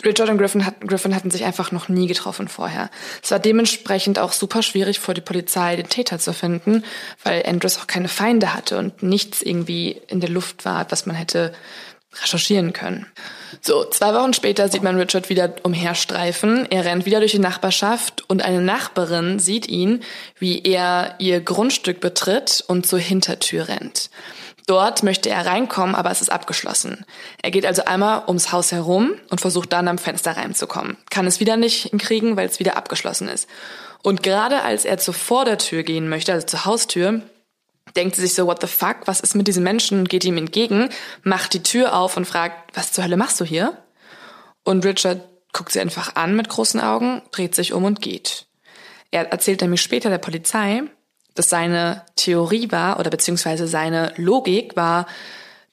Richard 0.05 0.28
und 0.28 0.38
Griffin, 0.38 0.66
hat, 0.66 0.80
Griffin 0.82 1.14
hatten 1.14 1.30
sich 1.30 1.44
einfach 1.44 1.72
noch 1.72 1.88
nie 1.88 2.07
getroffen 2.07 2.49
vorher. 2.49 2.90
Es 3.22 3.30
war 3.30 3.38
dementsprechend 3.38 4.18
auch 4.18 4.32
super 4.32 4.62
schwierig 4.62 5.01
für 5.01 5.14
die 5.14 5.22
Polizei, 5.22 5.76
den 5.76 5.88
Täter 5.88 6.18
zu 6.18 6.34
finden, 6.34 6.84
weil 7.24 7.44
Andrews 7.47 7.78
auch 7.78 7.86
keine 7.86 8.09
Feinde 8.09 8.53
hatte 8.53 8.78
und 8.78 9.03
nichts 9.03 9.40
irgendwie 9.40 10.01
in 10.09 10.20
der 10.20 10.28
Luft 10.28 10.64
war, 10.64 10.86
was 10.90 11.07
man 11.07 11.16
hätte 11.16 11.55
recherchieren 12.22 12.72
können. 12.72 13.07
So, 13.61 13.84
zwei 13.84 14.14
Wochen 14.14 14.32
später 14.32 14.68
sieht 14.68 14.82
man 14.82 14.99
Richard 14.99 15.28
wieder 15.28 15.55
umherstreifen. 15.62 16.70
Er 16.70 16.84
rennt 16.84 17.07
wieder 17.07 17.20
durch 17.20 17.32
die 17.32 17.38
Nachbarschaft 17.38 18.24
und 18.28 18.42
eine 18.42 18.61
Nachbarin 18.61 19.38
sieht 19.38 19.68
ihn, 19.68 20.03
wie 20.38 20.62
er 20.62 21.14
ihr 21.18 21.40
Grundstück 21.40 22.01
betritt 22.01 22.64
und 22.66 22.86
zur 22.86 22.99
Hintertür 22.99 23.68
rennt. 23.68 24.11
Dort 24.67 25.05
möchte 25.05 25.31
er 25.31 25.47
reinkommen, 25.47 25.95
aber 25.95 26.11
es 26.11 26.21
ist 26.21 26.31
abgeschlossen. 26.31 27.05
Er 27.41 27.53
geht 27.53 27.64
also 27.64 27.85
einmal 27.85 28.25
ums 28.27 28.51
Haus 28.51 28.73
herum 28.73 29.12
und 29.31 29.41
versucht 29.41 29.73
dann 29.73 29.87
am 29.87 29.97
Fenster 29.97 30.37
reinzukommen. 30.37 30.97
Kann 31.09 31.27
es 31.27 31.39
wieder 31.39 31.57
nicht 31.57 31.91
hinkriegen, 31.91 32.37
weil 32.37 32.49
es 32.49 32.59
wieder 32.59 32.77
abgeschlossen 32.77 33.29
ist. 33.29 33.49
Und 34.03 34.25
gerade 34.25 34.62
als 34.62 34.85
er 34.85 34.99
zur 34.99 35.14
Vordertür 35.14 35.85
gehen 35.85 36.09
möchte, 36.09 36.33
also 36.33 36.47
zur 36.47 36.64
Haustür, 36.64 37.23
denkt 37.95 38.17
sie 38.17 38.23
sich 38.23 38.35
so, 38.35 38.47
what 38.49 38.61
the 38.61 38.67
fuck, 38.67 38.97
was 39.07 39.21
ist 39.21 39.37
mit 39.37 39.47
diesem 39.47 39.62
Menschen? 39.62 40.07
Geht 40.07 40.25
ihm 40.25 40.37
entgegen, 40.37 40.89
macht 41.23 41.55
die 41.55 41.62
Tür 41.62 41.95
auf 41.95 42.17
und 42.17 42.25
fragt, 42.25 42.77
was 42.77 42.93
zur 42.93 43.05
Hölle 43.05 43.17
machst 43.17 43.41
du 43.41 43.45
hier? 43.45 43.77
Und 44.64 44.85
Richard 44.85 45.21
guckt 45.53 45.71
sie 45.73 45.81
einfach 45.81 46.17
an 46.17 46.35
mit 46.35 46.49
großen 46.49 46.81
Augen, 46.81 47.23
dreht 47.31 47.55
sich 47.55 47.73
um 47.73 47.85
und 47.85 48.03
geht. 48.03 48.47
Er 49.12 49.31
erzählt 49.31 49.61
nämlich 49.61 49.81
später 49.81 50.11
der 50.11 50.19
Polizei, 50.19 50.83
dass 51.37 51.49
seine 51.49 52.03
Theorie 52.16 52.72
war 52.72 52.99
oder 52.99 53.11
beziehungsweise 53.11 53.68
seine 53.68 54.12
Logik 54.16 54.74
war, 54.74 55.07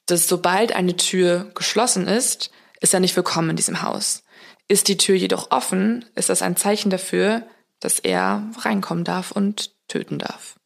dass 0.06 0.28
sobald 0.28 0.74
eine 0.74 0.96
Tür 0.96 1.50
geschlossen 1.54 2.06
ist, 2.06 2.50
ist 2.80 2.94
er 2.94 3.00
nicht 3.00 3.16
willkommen 3.16 3.50
in 3.50 3.56
diesem 3.56 3.82
Haus. 3.82 4.22
Ist 4.68 4.88
die 4.88 4.98
Tür 4.98 5.16
jedoch 5.16 5.50
offen, 5.50 6.04
ist 6.14 6.28
das 6.28 6.42
ein 6.42 6.56
Zeichen 6.56 6.90
dafür, 6.90 7.42
dass 7.80 7.98
er 7.98 8.42
reinkommen 8.58 9.04
darf 9.04 9.30
und 9.30 9.72
töten 9.88 10.18
darf. 10.18 10.56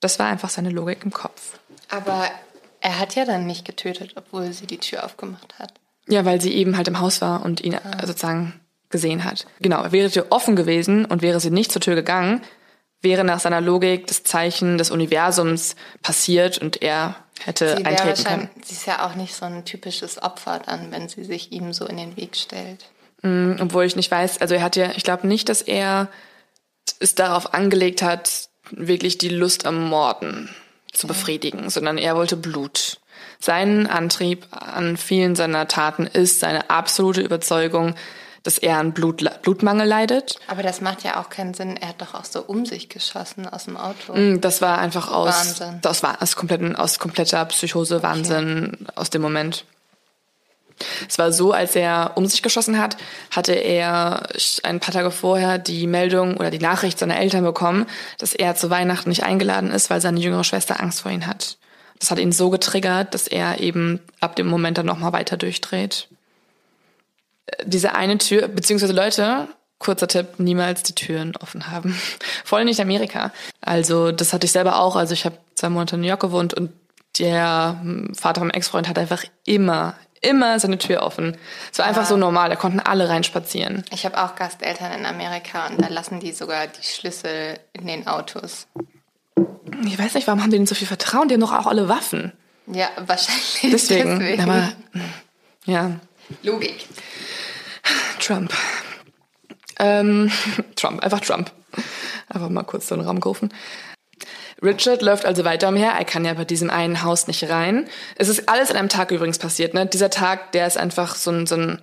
Das 0.00 0.18
war 0.18 0.26
einfach 0.26 0.50
seine 0.50 0.70
Logik 0.70 1.04
im 1.04 1.12
Kopf. 1.12 1.58
Aber 1.88 2.28
er 2.80 2.98
hat 2.98 3.14
ja 3.14 3.24
dann 3.24 3.46
nicht 3.46 3.64
getötet, 3.64 4.12
obwohl 4.16 4.52
sie 4.52 4.66
die 4.66 4.78
Tür 4.78 5.04
aufgemacht 5.04 5.58
hat. 5.58 5.74
Ja, 6.08 6.24
weil 6.24 6.40
sie 6.40 6.54
eben 6.54 6.76
halt 6.76 6.88
im 6.88 7.00
Haus 7.00 7.20
war 7.20 7.44
und 7.44 7.60
ihn 7.62 7.74
ah. 7.74 8.06
sozusagen 8.06 8.60
gesehen 8.90 9.24
hat. 9.24 9.46
Genau, 9.60 9.90
wäre 9.90 10.08
die 10.08 10.14
Tür 10.14 10.26
offen 10.30 10.54
gewesen 10.54 11.04
und 11.04 11.22
wäre 11.22 11.40
sie 11.40 11.50
nicht 11.50 11.72
zur 11.72 11.80
Tür 11.80 11.94
gegangen, 11.94 12.42
wäre 13.02 13.24
nach 13.24 13.40
seiner 13.40 13.60
Logik 13.60 14.06
das 14.06 14.22
Zeichen 14.22 14.78
des 14.78 14.90
Universums 14.90 15.76
passiert 16.02 16.58
und 16.58 16.82
er 16.82 17.16
hätte 17.44 17.76
sie 17.76 17.84
eintreten 17.84 18.24
können. 18.24 18.50
Sie 18.62 18.74
ist 18.74 18.86
ja 18.86 19.06
auch 19.06 19.14
nicht 19.14 19.34
so 19.34 19.44
ein 19.44 19.64
typisches 19.64 20.22
Opfer 20.22 20.60
dann, 20.64 20.90
wenn 20.90 21.08
sie 21.08 21.24
sich 21.24 21.52
ihm 21.52 21.72
so 21.72 21.86
in 21.86 21.96
den 21.96 22.16
Weg 22.16 22.36
stellt. 22.36 22.86
Mm, 23.22 23.54
obwohl 23.60 23.84
ich 23.84 23.96
nicht 23.96 24.10
weiß, 24.10 24.40
also 24.40 24.54
er 24.54 24.62
hat 24.62 24.76
ja, 24.76 24.92
ich 24.96 25.04
glaube 25.04 25.26
nicht, 25.26 25.48
dass 25.48 25.62
er 25.62 26.08
es 26.98 27.14
darauf 27.14 27.54
angelegt 27.54 28.02
hat, 28.02 28.48
wirklich 28.70 29.18
die 29.18 29.28
Lust 29.28 29.66
am 29.66 29.88
Morden 29.88 30.48
zu 30.92 31.06
befriedigen, 31.06 31.70
sondern 31.70 31.98
er 31.98 32.16
wollte 32.16 32.36
Blut. 32.36 32.98
Sein 33.38 33.86
Antrieb 33.86 34.46
an 34.50 34.96
vielen 34.96 35.36
seiner 35.36 35.68
Taten 35.68 36.06
ist 36.06 36.40
seine 36.40 36.70
absolute 36.70 37.20
Überzeugung, 37.20 37.94
dass 38.46 38.58
er 38.58 38.78
an 38.78 38.92
Blut, 38.92 39.24
Blutmangel 39.42 39.86
leidet. 39.86 40.38
Aber 40.46 40.62
das 40.62 40.80
macht 40.80 41.02
ja 41.02 41.20
auch 41.20 41.30
keinen 41.30 41.52
Sinn. 41.52 41.76
Er 41.76 41.88
hat 41.88 42.00
doch 42.00 42.14
auch 42.14 42.24
so 42.24 42.40
um 42.42 42.64
sich 42.64 42.88
geschossen 42.88 43.48
aus 43.48 43.64
dem 43.64 43.76
Auto. 43.76 44.14
Mm, 44.14 44.40
das 44.40 44.62
war 44.62 44.78
einfach 44.78 45.10
aus, 45.10 45.34
Wahnsinn. 45.34 45.78
Das 45.82 46.02
war 46.04 46.22
aus, 46.22 46.36
kompletten, 46.36 46.76
aus 46.76 47.00
kompletter 47.00 47.44
Psychose, 47.46 48.02
Wahnsinn 48.04 48.72
okay. 48.72 48.92
aus 48.94 49.10
dem 49.10 49.22
Moment. 49.22 49.64
Es 51.08 51.18
war 51.18 51.32
so, 51.32 51.52
als 51.52 51.74
er 51.74 52.12
um 52.14 52.26
sich 52.26 52.42
geschossen 52.42 52.78
hat, 52.78 52.96
hatte 53.30 53.52
er 53.52 54.28
ein 54.62 54.78
paar 54.78 54.92
Tage 54.92 55.10
vorher 55.10 55.58
die 55.58 55.86
Meldung 55.86 56.36
oder 56.36 56.50
die 56.50 56.58
Nachricht 56.58 56.98
seiner 56.98 57.18
Eltern 57.18 57.44
bekommen, 57.44 57.86
dass 58.18 58.34
er 58.34 58.54
zu 58.54 58.70
Weihnachten 58.70 59.08
nicht 59.08 59.24
eingeladen 59.24 59.70
ist, 59.70 59.90
weil 59.90 60.00
seine 60.00 60.20
jüngere 60.20 60.44
Schwester 60.44 60.80
Angst 60.80 61.00
vor 61.00 61.10
ihm 61.10 61.26
hat. 61.26 61.56
Das 61.98 62.10
hat 62.10 62.18
ihn 62.18 62.30
so 62.30 62.50
getriggert, 62.50 63.14
dass 63.14 63.26
er 63.26 63.60
eben 63.60 64.00
ab 64.20 64.36
dem 64.36 64.46
Moment 64.46 64.78
dann 64.78 64.86
nochmal 64.86 65.14
weiter 65.14 65.36
durchdreht. 65.36 66.08
Diese 67.64 67.94
eine 67.94 68.18
Tür, 68.18 68.48
beziehungsweise 68.48 68.92
Leute, 68.92 69.48
kurzer 69.78 70.08
Tipp, 70.08 70.38
niemals 70.38 70.82
die 70.82 70.94
Türen 70.94 71.36
offen 71.36 71.70
haben. 71.70 71.94
Vor 72.44 72.58
allem 72.58 72.66
nicht 72.66 72.80
Amerika. 72.80 73.32
Also 73.60 74.12
das 74.12 74.32
hatte 74.32 74.46
ich 74.46 74.52
selber 74.52 74.80
auch. 74.80 74.96
Also 74.96 75.14
ich 75.14 75.24
habe 75.24 75.38
zwei 75.54 75.68
Monate 75.68 75.96
in 75.96 76.02
New 76.02 76.08
York 76.08 76.20
gewohnt 76.20 76.54
und 76.54 76.72
der 77.18 77.80
Vater 78.14 78.40
vom 78.40 78.50
Ex-Freund 78.50 78.88
hat 78.88 78.98
einfach 78.98 79.24
immer, 79.44 79.94
immer 80.20 80.60
seine 80.60 80.76
Tür 80.76 81.02
offen. 81.02 81.36
Es 81.72 81.78
war 81.78 81.86
einfach 81.86 82.02
ja. 82.02 82.08
so 82.08 82.16
normal, 82.18 82.50
da 82.50 82.56
konnten 82.56 82.80
alle 82.80 83.08
reinspazieren. 83.08 83.84
Ich 83.90 84.04
habe 84.04 84.22
auch 84.22 84.36
Gasteltern 84.36 84.92
in 84.92 85.06
Amerika 85.06 85.66
und 85.68 85.80
da 85.80 85.88
lassen 85.88 86.20
die 86.20 86.32
sogar 86.32 86.66
die 86.66 86.82
Schlüssel 86.82 87.58
in 87.72 87.86
den 87.86 88.06
Autos. 88.06 88.66
Ich 89.86 89.98
weiß 89.98 90.14
nicht, 90.14 90.26
warum 90.26 90.42
haben 90.42 90.50
die 90.50 90.58
denn 90.58 90.66
so 90.66 90.74
viel 90.74 90.86
Vertrauen? 90.86 91.28
Die 91.28 91.34
haben 91.34 91.40
doch 91.40 91.52
auch 91.52 91.66
alle 91.66 91.88
Waffen. 91.88 92.32
Ja, 92.66 92.88
wahrscheinlich. 92.98 93.60
Deswegen. 93.62 94.18
deswegen. 94.18 94.42
Aber 94.42 94.72
ja. 95.64 95.92
Logik. 96.42 96.86
Trump. 98.26 98.52
Ähm, 99.78 100.32
Trump, 100.76 101.02
einfach 101.02 101.20
Trump. 101.20 101.52
Einfach 102.28 102.48
mal 102.48 102.64
kurz 102.64 102.88
so 102.88 102.96
einen 102.96 103.04
Raum 103.04 103.20
gerufen. 103.20 103.52
Richard 104.60 105.02
läuft 105.02 105.24
also 105.26 105.44
weiter 105.44 105.68
umher. 105.68 105.92
Er 105.92 106.04
kann 106.04 106.24
ja 106.24 106.34
bei 106.34 106.44
diesem 106.44 106.68
einen 106.68 107.04
Haus 107.04 107.28
nicht 107.28 107.48
rein. 107.48 107.86
Es 108.16 108.28
ist 108.28 108.48
alles 108.48 108.70
an 108.70 108.78
einem 108.78 108.88
Tag 108.88 109.12
übrigens 109.12 109.38
passiert. 109.38 109.74
Ne? 109.74 109.86
Dieser 109.86 110.10
Tag, 110.10 110.50
der 110.52 110.66
ist 110.66 110.76
einfach 110.76 111.14
so 111.14 111.30
ein, 111.30 111.46
so 111.46 111.54
ein 111.54 111.80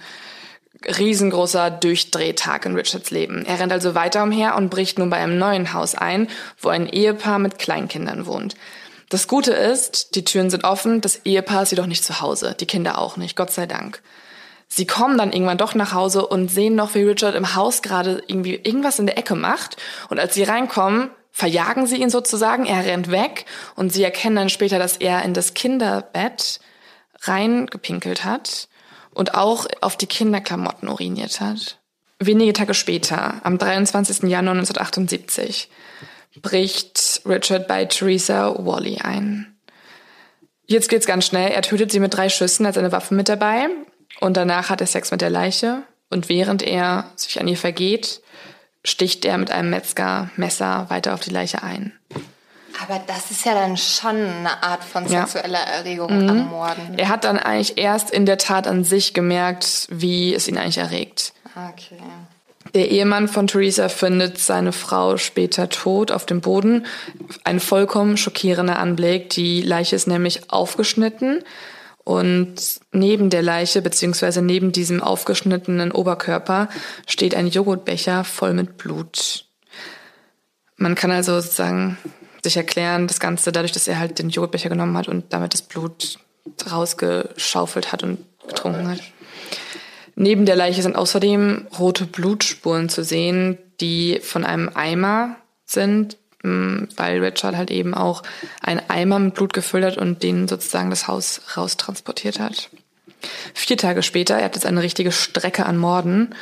riesengroßer 0.86 1.72
Durchdrehtag 1.72 2.66
in 2.66 2.76
Richards 2.76 3.10
Leben. 3.12 3.46
Er 3.46 3.60
rennt 3.60 3.72
also 3.72 3.96
weiter 3.96 4.24
umher 4.24 4.56
und 4.56 4.70
bricht 4.70 5.00
nun 5.00 5.10
bei 5.10 5.18
einem 5.18 5.38
neuen 5.38 5.72
Haus 5.72 5.96
ein, 5.96 6.28
wo 6.60 6.70
ein 6.70 6.90
Ehepaar 6.90 7.40
mit 7.40 7.58
Kleinkindern 7.58 8.26
wohnt. 8.26 8.56
Das 9.08 9.30
Gute 9.30 9.54
ist, 9.54 10.16
die 10.16 10.26
Türen 10.26 10.50
sind 10.50 10.66
offen, 10.66 11.00
das 11.00 11.22
Ehepaar 11.24 11.64
ist 11.64 11.72
jedoch 11.72 11.86
nicht 11.86 12.04
zu 12.04 12.20
Hause, 12.20 12.54
die 12.60 12.66
Kinder 12.66 12.98
auch 12.98 13.16
nicht, 13.16 13.38
Gott 13.38 13.52
sei 13.52 13.66
Dank. 13.66 14.02
Sie 14.68 14.88
kommen 14.88 15.18
dann 15.18 15.32
irgendwann 15.32 15.58
doch 15.58 15.76
nach 15.76 15.94
Hause 15.94 16.26
und 16.26 16.50
sehen 16.50 16.76
noch, 16.76 16.96
wie 16.96 17.04
Richard 17.04 17.36
im 17.36 17.56
Haus 17.56 17.82
gerade 17.82 18.24
irgendwie 18.28 18.56
irgendwas 18.56 19.00
in 19.00 19.06
der 19.06 19.18
Ecke 19.18 19.36
macht. 19.36 19.78
Und 20.10 20.20
als 20.20 20.34
sie 20.34 20.44
reinkommen, 20.44 21.10
verjagen 21.32 21.88
sie 21.88 21.98
ihn 21.98 22.10
sozusagen, 22.10 22.66
er 22.66 22.86
rennt 22.86 23.12
weg 23.12 23.46
und 23.76 23.92
sie 23.92 24.04
erkennen 24.04 24.36
dann 24.36 24.50
später, 24.50 24.80
dass 24.80 24.98
er 24.98 25.24
in 25.24 25.34
das 25.34 25.54
Kinderbett 25.54 26.60
reingepinkelt 27.22 28.24
hat 28.24 28.68
und 29.12 29.36
auch 29.36 29.68
auf 29.82 29.98
die 29.98 30.08
Kinderklamotten 30.08 30.88
uriniert 30.88 31.40
hat. 31.40 31.80
Wenige 32.20 32.54
Tage 32.54 32.74
später, 32.74 33.42
am 33.44 33.58
23. 33.58 34.30
Januar 34.30 34.56
1978, 34.56 35.70
bricht 36.42 37.22
Richard 37.26 37.68
bei 37.68 37.86
Theresa 37.86 38.56
Wally 38.60 39.00
ein. 39.00 39.56
Jetzt 40.66 40.90
geht's 40.90 41.06
ganz 41.06 41.26
schnell. 41.26 41.52
Er 41.52 41.62
tötet 41.62 41.92
sie 41.92 42.00
mit 42.00 42.14
drei 42.16 42.30
Schüssen, 42.30 42.66
als 42.66 42.78
eine 42.78 42.92
Waffe 42.92 43.14
mit 43.14 43.30
dabei. 43.30 43.68
Und 44.20 44.38
danach 44.38 44.70
hat 44.70 44.82
er 44.82 44.88
Sex 44.88 45.12
mit 45.12 45.22
der 45.22 45.30
Leiche. 45.30 45.84
Und 46.10 46.30
während 46.30 46.62
er 46.62 47.06
sich 47.16 47.40
an 47.40 47.48
ihr 47.48 47.58
vergeht, 47.58 48.22
sticht 48.86 49.26
er 49.26 49.38
mit 49.38 49.52
einem 49.52 49.70
Metzger-Messer 49.70 50.86
weiter 50.90 51.14
auf 51.14 51.22
die 51.22 51.32
Leiche 51.32 51.64
ein. 51.64 51.94
Aber 52.82 53.02
das 53.06 53.32
ist 53.32 53.46
ja 53.46 53.54
dann 53.54 53.78
schon 53.78 54.16
eine 54.16 54.64
Art 54.64 54.84
von 54.84 55.08
sexueller 55.08 55.60
ja. 55.60 55.78
Erregung 55.78 56.24
mhm. 56.24 56.30
am 56.30 56.50
Morden. 56.50 56.98
Er 56.98 57.10
hat 57.10 57.24
dann 57.24 57.38
eigentlich 57.38 57.78
erst 57.78 58.12
in 58.12 58.26
der 58.26 58.38
Tat 58.38 58.68
an 58.68 58.84
sich 58.84 59.14
gemerkt, 59.14 59.88
wie 59.90 60.34
es 60.34 60.48
ihn 60.48 60.58
eigentlich 60.58 60.80
erregt. 60.80 61.34
Okay. 61.56 62.02
Der 62.74 62.90
Ehemann 62.90 63.28
von 63.28 63.46
Theresa 63.46 63.90
findet 63.90 64.40
seine 64.40 64.72
Frau 64.72 65.18
später 65.18 65.70
tot 65.70 66.12
auf 66.12 66.26
dem 66.26 66.42
Boden. 66.42 66.86
Ein 67.44 67.60
vollkommen 67.60 68.18
schockierender 68.18 68.80
Anblick. 68.80 69.30
Die 69.30 69.62
Leiche 69.62 69.96
ist 69.96 70.08
nämlich 70.08 70.50
aufgeschnitten 70.52 71.44
und 72.04 72.56
neben 72.92 73.30
der 73.30 73.42
Leiche, 73.42 73.82
beziehungsweise 73.82 74.42
neben 74.42 74.72
diesem 74.72 75.02
aufgeschnittenen 75.02 75.92
Oberkörper, 75.92 76.70
steht 77.08 77.36
ein 77.36 77.48
Joghurtbecher 77.48 78.24
voll 78.24 78.54
mit 78.54 78.78
Blut. 78.78 79.46
Man 80.76 80.96
kann 80.96 81.12
also 81.12 81.40
sozusagen 81.40 81.98
sich 82.44 82.58
erklären, 82.58 83.08
das 83.08 83.22
Ganze 83.22 83.54
dadurch, 83.54 83.72
dass 83.72 83.88
er 83.88 84.00
halt 84.00 84.20
den 84.20 84.30
Joghurtbecher 84.30 84.70
genommen 84.70 84.98
hat 84.98 85.08
und 85.08 85.32
damit 85.32 85.54
das 85.54 85.62
Blut 85.62 86.20
rausgeschaufelt 86.70 87.94
hat 87.94 88.04
und 88.04 88.20
getrunken 88.48 88.90
hat. 88.90 89.00
Neben 90.16 90.46
der 90.46 90.58
Leiche 90.58 90.82
sind 90.82 90.96
außerdem 90.96 91.68
rote 91.80 92.06
Blutspuren 92.06 92.90
zu 92.90 93.04
sehen, 93.04 93.58
die 93.80 94.20
von 94.22 94.44
einem 94.44 94.70
Eimer 94.74 95.38
sind, 95.66 96.18
weil 96.44 97.24
Richard 97.24 97.56
halt 97.56 97.72
eben 97.72 97.94
auch 97.94 98.22
einen 98.62 98.82
Eimer 98.90 99.20
mit 99.20 99.36
Blut 99.36 99.54
gefüllt 99.54 99.86
hat 99.86 99.98
und 99.98 100.24
den 100.24 100.48
sozusagen 100.48 100.90
das 100.90 101.08
Haus 101.08 101.42
raustransportiert 101.56 102.40
hat. 102.40 102.70
Vier 103.54 103.78
Tage 103.78 104.04
später, 104.04 104.38
er 104.38 104.46
hat 104.46 104.56
jetzt 104.56 104.66
eine 104.66 104.82
richtige 104.82 105.14
Strecke 105.14 105.66
an 105.66 105.78
Morden. 105.78 106.36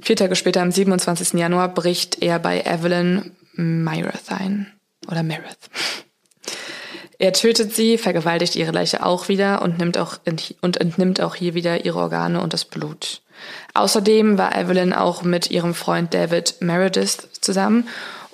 Vier 0.00 0.14
Tage 0.14 0.36
später, 0.36 0.62
am 0.62 0.70
27. 0.70 1.32
Januar, 1.32 1.74
bricht 1.74 2.22
er 2.22 2.38
bei 2.38 2.60
Evelyn 2.60 3.32
Myrith 3.54 4.30
ein. 4.30 4.72
Oder 5.10 5.22
Meredith. 5.22 5.56
Er 7.18 7.32
tötet 7.32 7.74
sie, 7.74 7.98
vergewaltigt 7.98 8.54
ihre 8.54 8.70
Leiche 8.70 9.04
auch 9.04 9.28
wieder 9.28 9.62
und, 9.62 9.78
nimmt 9.78 9.98
auch, 9.98 10.18
und 10.60 10.76
entnimmt 10.76 11.20
auch 11.20 11.34
hier 11.34 11.54
wieder 11.54 11.84
ihre 11.84 11.98
Organe 11.98 12.40
und 12.40 12.52
das 12.52 12.64
Blut. 12.64 13.22
Außerdem 13.74 14.38
war 14.38 14.56
Evelyn 14.56 14.92
auch 14.92 15.22
mit 15.22 15.50
ihrem 15.50 15.74
Freund 15.74 16.14
David 16.14 16.56
Meredith 16.60 17.28
zusammen 17.40 17.88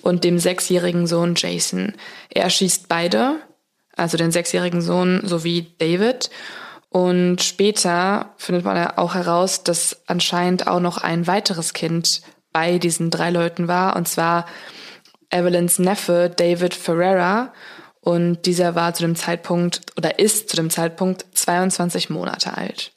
und 0.04 0.22
dem 0.22 0.38
sechsjährigen 0.38 1.06
Sohn 1.06 1.34
Jason. 1.34 1.94
Er 2.28 2.44
erschießt 2.44 2.88
beide, 2.88 3.40
also 3.96 4.18
den 4.18 4.32
sechsjährigen 4.32 4.82
Sohn 4.82 5.22
sowie 5.24 5.74
David. 5.78 6.28
Und 6.90 7.42
später 7.42 8.34
findet 8.36 8.66
man 8.66 8.86
auch 8.98 9.14
heraus, 9.14 9.64
dass 9.64 10.02
anscheinend 10.06 10.66
auch 10.66 10.80
noch 10.80 10.98
ein 10.98 11.26
weiteres 11.26 11.72
Kind 11.72 12.20
bei 12.52 12.78
diesen 12.78 13.10
drei 13.10 13.30
Leuten 13.30 13.66
war, 13.66 13.96
und 13.96 14.06
zwar 14.06 14.44
Evelyns 15.30 15.78
Neffe 15.78 16.30
David 16.34 16.74
Ferreira. 16.74 17.54
Und 18.00 18.42
dieser 18.42 18.74
war 18.74 18.92
zu 18.92 19.04
dem 19.04 19.16
Zeitpunkt 19.16 19.80
oder 19.96 20.18
ist 20.18 20.50
zu 20.50 20.56
dem 20.56 20.68
Zeitpunkt 20.68 21.24
22 21.32 22.10
Monate 22.10 22.54
alt. 22.54 22.93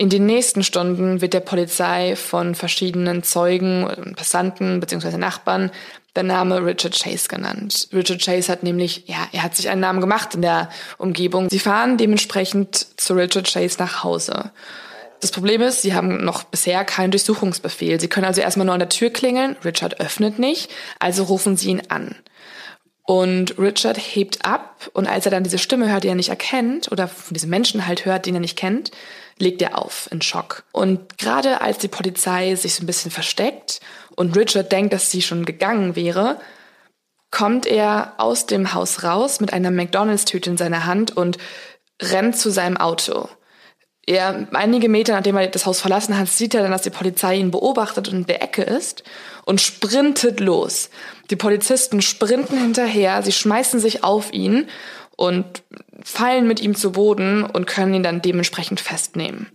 In 0.00 0.10
den 0.10 0.26
nächsten 0.26 0.62
Stunden 0.62 1.20
wird 1.20 1.34
der 1.34 1.40
Polizei 1.40 2.14
von 2.14 2.54
verschiedenen 2.54 3.24
Zeugen, 3.24 4.14
Passanten 4.16 4.78
bzw. 4.78 5.16
Nachbarn 5.16 5.72
der 6.14 6.22
Name 6.22 6.64
Richard 6.64 6.94
Chase 6.94 7.26
genannt. 7.28 7.88
Richard 7.92 8.24
Chase 8.24 8.50
hat 8.50 8.62
nämlich, 8.62 9.08
ja, 9.08 9.26
er 9.32 9.42
hat 9.42 9.56
sich 9.56 9.68
einen 9.68 9.80
Namen 9.80 10.00
gemacht 10.00 10.36
in 10.36 10.42
der 10.42 10.70
Umgebung. 10.98 11.50
Sie 11.50 11.58
fahren 11.58 11.96
dementsprechend 11.96 12.86
zu 12.96 13.14
Richard 13.14 13.52
Chase 13.52 13.76
nach 13.80 14.04
Hause. 14.04 14.52
Das 15.20 15.32
Problem 15.32 15.62
ist, 15.62 15.82
sie 15.82 15.94
haben 15.94 16.24
noch 16.24 16.44
bisher 16.44 16.84
keinen 16.84 17.10
Durchsuchungsbefehl. 17.10 17.98
Sie 17.98 18.08
können 18.08 18.26
also 18.26 18.40
erstmal 18.40 18.66
nur 18.66 18.74
an 18.74 18.80
der 18.80 18.88
Tür 18.88 19.10
klingeln. 19.10 19.56
Richard 19.64 20.00
öffnet 20.00 20.38
nicht, 20.38 20.70
also 21.00 21.24
rufen 21.24 21.56
sie 21.56 21.70
ihn 21.70 21.82
an. 21.88 22.14
Und 23.02 23.58
Richard 23.58 23.96
hebt 23.96 24.44
ab 24.44 24.90
und 24.92 25.08
als 25.08 25.24
er 25.24 25.32
dann 25.32 25.42
diese 25.42 25.58
Stimme 25.58 25.90
hört, 25.90 26.04
die 26.04 26.08
er 26.08 26.14
nicht 26.14 26.28
erkennt, 26.28 26.92
oder 26.92 27.08
von 27.08 27.34
diesem 27.34 27.50
Menschen 27.50 27.86
halt 27.86 28.04
hört, 28.04 28.26
den 28.26 28.34
er 28.34 28.40
nicht 28.40 28.58
kennt, 28.58 28.92
legt 29.42 29.62
er 29.62 29.78
auf 29.78 30.08
in 30.10 30.22
Schock. 30.22 30.64
Und 30.72 31.18
gerade 31.18 31.60
als 31.60 31.78
die 31.78 31.88
Polizei 31.88 32.54
sich 32.54 32.74
so 32.74 32.82
ein 32.82 32.86
bisschen 32.86 33.10
versteckt 33.10 33.80
und 34.16 34.36
Richard 34.36 34.72
denkt, 34.72 34.92
dass 34.92 35.10
sie 35.10 35.22
schon 35.22 35.44
gegangen 35.44 35.96
wäre, 35.96 36.40
kommt 37.30 37.66
er 37.66 38.14
aus 38.18 38.46
dem 38.46 38.72
Haus 38.74 39.04
raus 39.04 39.40
mit 39.40 39.52
einer 39.52 39.70
McDonalds-Tüte 39.70 40.50
in 40.50 40.56
seiner 40.56 40.86
Hand 40.86 41.16
und 41.16 41.38
rennt 42.00 42.36
zu 42.36 42.50
seinem 42.50 42.76
Auto. 42.76 43.28
Er, 44.06 44.48
einige 44.54 44.88
Meter 44.88 45.12
nachdem 45.12 45.36
er 45.36 45.48
das 45.48 45.66
Haus 45.66 45.80
verlassen 45.80 46.16
hat, 46.16 46.28
sieht 46.28 46.54
er 46.54 46.62
dann, 46.62 46.70
dass 46.70 46.80
die 46.80 46.90
Polizei 46.90 47.36
ihn 47.36 47.50
beobachtet 47.50 48.08
und 48.08 48.14
in 48.14 48.26
der 48.26 48.42
Ecke 48.42 48.62
ist 48.62 49.04
und 49.44 49.60
sprintet 49.60 50.40
los. 50.40 50.88
Die 51.30 51.36
Polizisten 51.36 52.00
sprinten 52.00 52.58
hinterher, 52.58 53.22
sie 53.22 53.32
schmeißen 53.32 53.80
sich 53.80 54.04
auf 54.04 54.32
ihn 54.32 54.68
und 55.16 55.62
fallen 56.02 56.46
mit 56.46 56.60
ihm 56.60 56.74
zu 56.74 56.92
Boden 56.92 57.44
und 57.44 57.66
können 57.66 57.94
ihn 57.94 58.02
dann 58.02 58.22
dementsprechend 58.22 58.80
festnehmen. 58.80 59.48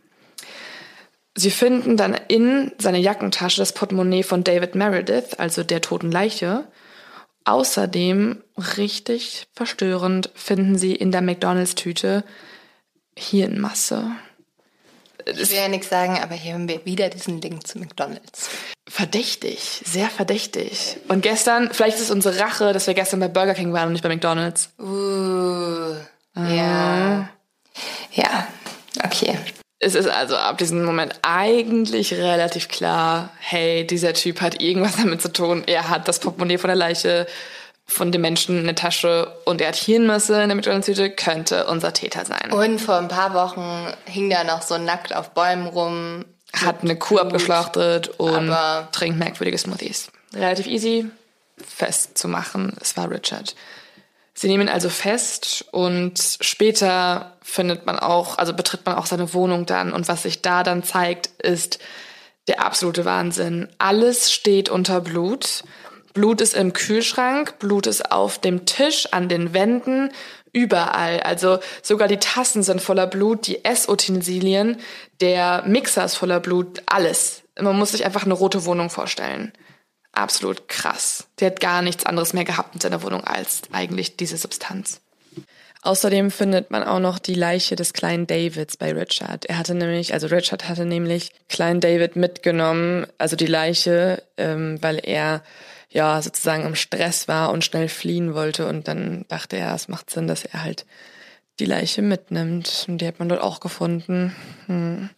Sie 1.36 1.52
finden 1.52 1.98
dann 1.98 2.16
in 2.28 2.72
seiner 2.78 3.00
Jackentasche 3.00 3.58
das 3.58 3.74
Portemonnaie 3.74 4.24
von 4.24 4.44
David 4.44 4.76
Meredith, 4.76 5.40
also 5.40 5.64
der 5.64 5.82
toten 5.82 6.12
Leiche. 6.12 6.68
Außerdem, 7.46 8.44
richtig 8.78 9.48
verstörend, 9.54 10.30
finden 10.36 10.78
sie 10.78 10.96
in 10.96 11.12
der 11.12 11.22
McDonalds-Tüte 11.22 12.24
Hirnmasse. 13.18 14.12
Ich 15.26 15.50
will 15.50 15.58
ja 15.58 15.68
nichts 15.68 15.90
sagen, 15.90 16.18
aber 16.20 16.36
hier 16.36 16.54
haben 16.54 16.68
wir 16.68 16.86
wieder 16.86 17.10
diesen 17.10 17.42
Link 17.42 17.66
zu 17.66 17.80
McDonalds. 17.80 18.50
Verdächtig, 18.88 19.82
sehr 19.86 20.10
verdächtig. 20.10 20.98
Und 21.08 21.22
gestern, 21.22 21.70
vielleicht 21.72 21.98
ist 21.98 22.04
es 22.04 22.12
unsere 22.12 22.40
Rache, 22.40 22.74
dass 22.74 22.88
wir 22.88 22.94
gestern 22.94 23.20
bei 23.20 23.28
Burger 23.28 23.54
King 23.54 23.74
waren 23.74 23.88
und 23.88 23.94
nicht 23.94 24.04
bei 24.04 24.10
McDonalds. 24.10 24.70
Uh, 24.80 25.96
ja. 26.36 27.30
Ja, 28.12 28.48
okay. 29.04 29.38
Es 29.80 29.96
ist 29.96 30.08
also 30.08 30.38
ab 30.38 30.58
diesem 30.60 30.86
Moment 30.86 31.20
eigentlich 31.24 32.14
relativ 32.14 32.70
klar, 32.70 33.32
hey, 33.40 33.86
dieser 33.86 34.14
Typ 34.14 34.40
hat 34.42 34.62
irgendwas 34.62 34.96
damit 34.96 35.22
zu 35.22 35.32
tun. 35.32 35.64
Er 35.66 35.90
hat 35.90 36.08
das 36.08 36.20
Portemonnaie 36.20 36.58
von 36.58 36.70
der 36.70 36.78
Leiche 36.78 37.28
von 37.86 38.12
dem 38.14 38.22
Menschen 38.22 38.60
in 38.60 38.66
der 38.66 38.76
Tasche 38.76 39.36
und 39.44 39.60
er 39.60 39.68
hat 39.68 39.76
Hirnmasse 39.76 40.42
in 40.42 40.48
der 40.48 40.56
McDonalds-Tüte, 40.56 41.10
könnte 41.12 41.66
unser 41.68 41.92
Täter 41.92 42.24
sein. 42.26 42.52
Und 42.54 42.80
vor 42.80 42.98
ein 42.98 43.10
paar 43.10 43.34
Wochen 43.34 43.94
hing 44.06 44.30
der 44.30 44.46
noch 44.46 44.62
so 44.62 44.78
nackt 44.78 45.14
auf 45.14 45.32
Bäumen 45.32 45.68
rum. 45.68 46.26
Hat 46.54 46.84
eine 46.84 46.96
Kuh 46.96 47.20
abgeschlachtet 47.20 48.08
und 48.20 48.56
trinkt 48.94 49.20
merkwürdige 49.20 49.58
Smoothies. 49.58 50.12
Relativ 50.34 50.68
easy 50.68 51.10
festzumachen, 51.58 52.74
es 52.80 52.96
war 52.96 53.12
Richard. 53.12 53.56
Sie 54.34 54.48
nehmen 54.48 54.68
also 54.68 54.90
fest 54.90 55.66
und 55.72 56.20
später 56.42 57.38
findet 57.42 57.86
man 57.86 58.00
auch, 58.00 58.38
also 58.38 58.54
betritt 58.54 58.86
man 58.86 58.96
auch 58.96 59.06
seine 59.06 59.34
Wohnung 59.34 59.66
dann 59.66 59.94
und 59.94 60.08
was 60.08 60.24
sich 60.24 60.42
da 60.42 60.64
dann 60.64 60.84
zeigt, 60.84 61.28
ist 61.42 61.80
der 62.48 62.66
absolute 62.66 63.06
Wahnsinn. 63.06 63.70
Alles 63.78 64.32
steht 64.32 64.70
unter 64.70 65.02
Blut. 65.02 65.64
Blut 66.14 66.42
ist 66.42 66.56
im 66.56 66.74
Kühlschrank, 66.74 67.60
Blut 67.60 67.88
ist 67.88 68.12
auf 68.12 68.40
dem 68.40 68.66
Tisch, 68.66 69.08
an 69.12 69.30
den 69.30 69.54
Wänden, 69.54 70.12
überall. 70.52 71.20
Also 71.22 71.60
sogar 71.82 72.08
die 72.08 72.18
Tassen 72.18 72.64
sind 72.64 72.82
voller 72.82 73.08
Blut, 73.08 73.48
die 73.48 73.66
Essutensilien, 73.66 74.80
der 75.22 75.64
Mixer 75.66 76.06
ist 76.06 76.16
voller 76.16 76.40
Blut, 76.40 76.84
alles. 76.86 77.44
Man 77.60 77.78
muss 77.78 77.92
sich 77.92 78.06
einfach 78.06 78.26
eine 78.26 78.34
rote 78.34 78.66
Wohnung 78.66 78.90
vorstellen. 78.90 79.54
Absolut 80.14 80.68
krass. 80.68 81.28
Der 81.40 81.48
hat 81.48 81.60
gar 81.60 81.82
nichts 81.82 82.06
anderes 82.06 82.34
mehr 82.34 82.46
gehabt 82.46 82.76
in 82.76 82.82
seiner 82.82 83.02
Wohnung 83.02 83.24
als 83.24 83.64
eigentlich 83.72 84.16
diese 84.16 84.38
Substanz. 84.38 85.02
Außerdem 85.82 86.32
findet 86.32 86.72
man 86.72 86.84
auch 86.84 87.00
noch 87.00 87.20
die 87.20 87.34
Leiche 87.34 87.76
des 87.76 87.92
kleinen 87.92 88.26
Davids 88.26 88.78
bei 88.78 88.94
Richard. 88.94 89.46
Er 89.46 89.58
hatte 89.58 89.76
nämlich, 89.76 90.14
also 90.14 90.28
Richard 90.28 90.70
hatte 90.70 90.86
nämlich 90.86 91.32
kleinen 91.50 91.82
David 91.82 92.16
mitgenommen, 92.16 93.06
also 93.18 93.36
die 93.36 93.48
Leiche, 93.48 94.24
ähm, 94.38 94.82
weil 94.82 95.02
er 95.04 95.44
ja 95.90 96.22
sozusagen 96.22 96.66
im 96.66 96.76
Stress 96.76 97.28
war 97.28 97.52
und 97.52 97.66
schnell 97.66 97.90
fliehen 97.90 98.34
wollte 98.34 98.68
und 98.68 98.88
dann 98.88 99.26
dachte 99.28 99.58
er, 99.58 99.76
es 99.76 99.90
macht 99.90 100.10
Sinn, 100.10 100.28
dass 100.28 100.46
er 100.46 100.64
halt 100.64 100.86
die 101.60 101.66
Leiche 101.66 102.02
mitnimmt 102.02 102.86
und 102.88 103.00
die 103.00 103.08
hat 103.08 103.20
man 103.20 103.28
dort 103.28 103.42
auch 103.42 103.60
gefunden. 103.60 104.34
Hm. 104.68 105.10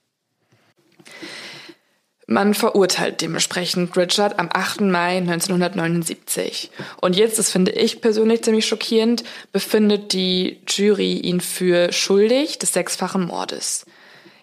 Man 2.28 2.56
verurteilt 2.56 3.22
dementsprechend 3.22 3.96
Richard 3.96 4.40
am 4.40 4.50
8. 4.52 4.82
Mai 4.82 5.18
1979. 5.18 6.72
Und 7.00 7.16
jetzt, 7.16 7.38
das 7.38 7.52
finde 7.52 7.72
ich 7.72 8.02
persönlich 8.02 8.44
ziemlich 8.44 8.66
schockierend, 8.66 9.24
befindet 9.52 10.12
die 10.12 10.62
Jury 10.68 11.14
ihn 11.14 11.40
für 11.40 11.92
schuldig 11.94 12.58
des 12.58 12.74
sechsfachen 12.74 13.26
Mordes. 13.26 13.86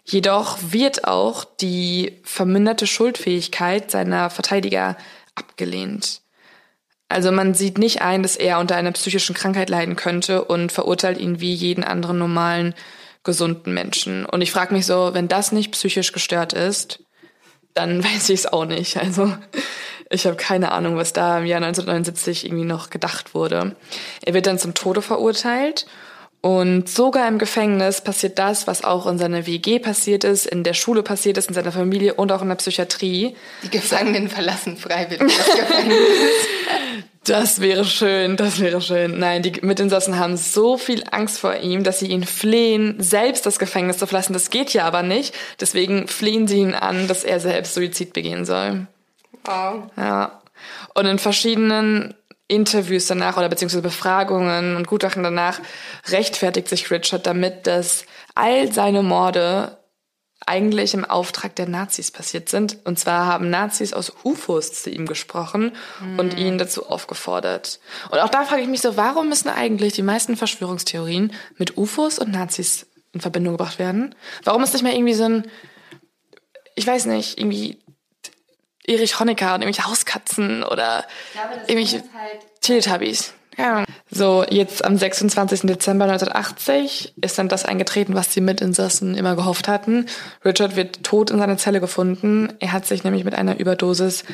Jedoch 0.05 0.59
wird 0.63 1.09
auch 1.09 1.45
die 1.45 2.21
verminderte 2.23 2.87
Schuldfähigkeit 2.87 3.91
seiner 3.91 4.31
Verteidiger 4.31 4.97
abgelehnt. 5.35 6.23
Also 7.09 7.31
man 7.31 7.55
sieht 7.55 7.79
nicht 7.79 8.01
ein, 8.01 8.23
dass 8.23 8.37
er 8.37 8.59
unter 8.59 8.77
einer 8.77 8.93
psychischen 8.93 9.35
Krankheit 9.35 9.71
leiden 9.71 9.97
könnte 9.97 10.45
und 10.45 10.73
verurteilt 10.73 11.19
ihn 11.19 11.41
wie 11.41 11.53
jeden 11.53 11.85
anderen 11.85 12.19
normalen, 12.19 12.75
gesunden 13.25 13.75
Menschen. 13.75 14.25
Und 14.25 14.41
ich 14.41 14.51
frage 14.51 14.75
mich 14.75 14.87
so, 14.87 15.15
wenn 15.15 15.29
das 15.29 15.53
nicht 15.53 15.73
psychisch 15.73 16.13
gestört 16.13 16.53
ist, 16.53 17.02
dann 17.75 18.03
weiß 18.05 18.29
ich 18.31 18.41
es 18.41 18.47
auch 18.47 18.65
nicht. 18.65 18.97
Also 18.97 19.33
ich 20.11 20.27
habe 20.27 20.37
keine 20.37 20.73
Ahnung, 20.73 20.97
was 20.97 21.13
da 21.13 21.39
im 21.39 21.47
Jahr 21.47 21.63
1979 21.63 22.45
irgendwie 22.45 22.65
noch 22.65 22.91
gedacht 22.91 23.35
wurde. 23.35 23.77
Er 24.23 24.35
wird 24.35 24.47
dann 24.47 24.59
zum 24.59 24.75
Tode 24.75 25.03
verurteilt 25.03 25.87
und 26.43 26.89
sogar 26.89 27.29
im 27.29 27.39
Gefängnis 27.39 28.01
passiert 28.01 28.37
das, 28.37 28.67
was 28.67 28.83
auch 28.83 29.07
in 29.07 29.17
seiner 29.17 29.47
WG 29.47 29.79
passiert 29.79 30.25
ist, 30.25 30.45
in 30.45 30.65
der 30.65 30.75
Schule 30.75 31.05
passiert 31.05 31.39
ist, 31.39 31.47
in 31.49 31.55
seiner 31.55 31.71
Familie 31.71 32.15
und 32.15 32.33
auch 32.33 32.43
in 32.43 32.49
der 32.49 32.57
Psychiatrie. 32.57 33.37
Die 33.63 33.71
Gefangenen 33.71 34.29
verlassen 34.29 34.77
freiwillig 34.77 35.37
das 35.37 35.57
Gefängnis. 35.57 35.97
Das 37.25 37.61
wäre 37.61 37.85
schön, 37.85 38.37
das 38.37 38.59
wäre 38.59 38.81
schön. 38.81 39.21
Nein, 39.21 39.43
die 39.43 39.53
Mitinsassen 39.65 40.19
haben 40.19 40.37
so 40.37 40.77
viel 40.77 41.05
Angst 41.13 41.39
vor 41.39 41.55
ihm, 41.55 41.85
dass 41.85 42.01
sie 42.01 42.09
ihn 42.09 42.25
flehen, 42.25 42.97
selbst 42.99 43.47
das 43.47 43.61
Gefängnis 43.61 43.99
zu 43.99 44.09
verlassen. 44.09 44.33
Das 44.33 44.51
geht 44.51 44.73
ja 44.73 44.85
aber 44.87 45.05
nicht. 45.05 45.33
Deswegen 45.61 46.09
flehen 46.09 46.49
sie 46.49 46.59
ihn 46.59 46.75
an, 46.75 47.07
dass 47.07 47.23
er 47.23 47.39
selbst 47.39 47.75
Suizid 47.75 48.13
begehen 48.13 48.45
soll. 48.45 48.89
Wow. 49.45 49.85
Ja. 49.97 50.43
Und 50.95 51.07
in 51.07 51.21
verschiedenen 51.21 52.15
Interviews 52.53 53.07
danach 53.07 53.37
oder 53.37 53.49
beziehungsweise 53.49 53.83
Befragungen 53.83 54.77
und 54.77 54.87
Gutachten 54.87 55.23
danach 55.23 55.61
rechtfertigt 56.09 56.69
sich 56.69 56.91
Richard 56.91 57.27
damit, 57.27 57.67
dass 57.67 58.05
all 58.35 58.71
seine 58.73 59.03
Morde 59.03 59.79
eigentlich 60.47 60.95
im 60.95 61.05
Auftrag 61.05 61.55
der 61.57 61.69
Nazis 61.69 62.11
passiert 62.11 62.49
sind. 62.49 62.79
Und 62.85 62.99
zwar 62.99 63.27
haben 63.27 63.49
Nazis 63.49 63.93
aus 63.93 64.13
UFOs 64.25 64.83
zu 64.83 64.91
ihm 64.91 65.07
gesprochen 65.07 65.73
mhm. 66.01 66.19
und 66.19 66.37
ihn 66.37 66.59
dazu 66.59 66.87
aufgefordert. 66.87 67.81
Und 68.11 68.19
auch 68.19 68.29
da 68.29 68.45
frage 68.45 68.63
ich 68.63 68.69
mich 68.69 68.81
so, 68.81 68.97
warum 68.97 69.29
müssen 69.29 69.49
eigentlich 69.49 69.95
die 69.95 70.03
meisten 70.03 70.37
Verschwörungstheorien 70.37 71.33
mit 71.59 71.77
UFOs 71.77 72.19
und 72.19 72.33
Nazis 72.33 72.87
in 73.13 73.21
Verbindung 73.21 73.55
gebracht 73.57 73.79
werden? 73.79 74.15
Warum 74.45 74.63
ist 74.63 74.73
nicht 74.73 74.83
mehr 74.83 74.95
irgendwie 74.95 75.15
so 75.15 75.25
ein, 75.25 75.45
ich 76.75 76.87
weiß 76.87 77.07
nicht, 77.07 77.39
irgendwie 77.39 77.82
Erich 78.87 79.19
Honecker 79.21 79.55
und 79.55 79.63
irgendwelche 79.63 79.89
Hauskatzen 79.89 80.63
oder 80.65 81.05
glaube, 81.33 81.55
irgendwelche 81.67 81.97
halt 81.99 82.41
Teletubbies? 82.61 83.33
Ja. 83.59 83.85
So, 84.11 84.45
jetzt 84.49 84.85
am 84.85 84.97
26. 84.97 85.63
Dezember 85.63 86.05
1980 86.05 87.15
ist 87.21 87.39
dann 87.39 87.49
das 87.49 87.65
eingetreten, 87.65 88.15
was 88.15 88.29
die 88.31 88.41
Mitinsassen 88.41 89.15
immer 89.15 89.37
gehofft 89.37 89.69
hatten. 89.69 90.07
Richard 90.45 90.77
wird 90.77 91.03
tot 91.03 91.31
in 91.31 91.39
seiner 91.39 91.59
Zelle 91.59 91.81
gefunden. 91.81 92.53
Er 92.61 92.73
hat 92.73 92.87
sich 92.87 93.05
nämlich 93.05 93.25
mit 93.25 93.35
einer 93.35 93.59
Überdosis 93.59 94.25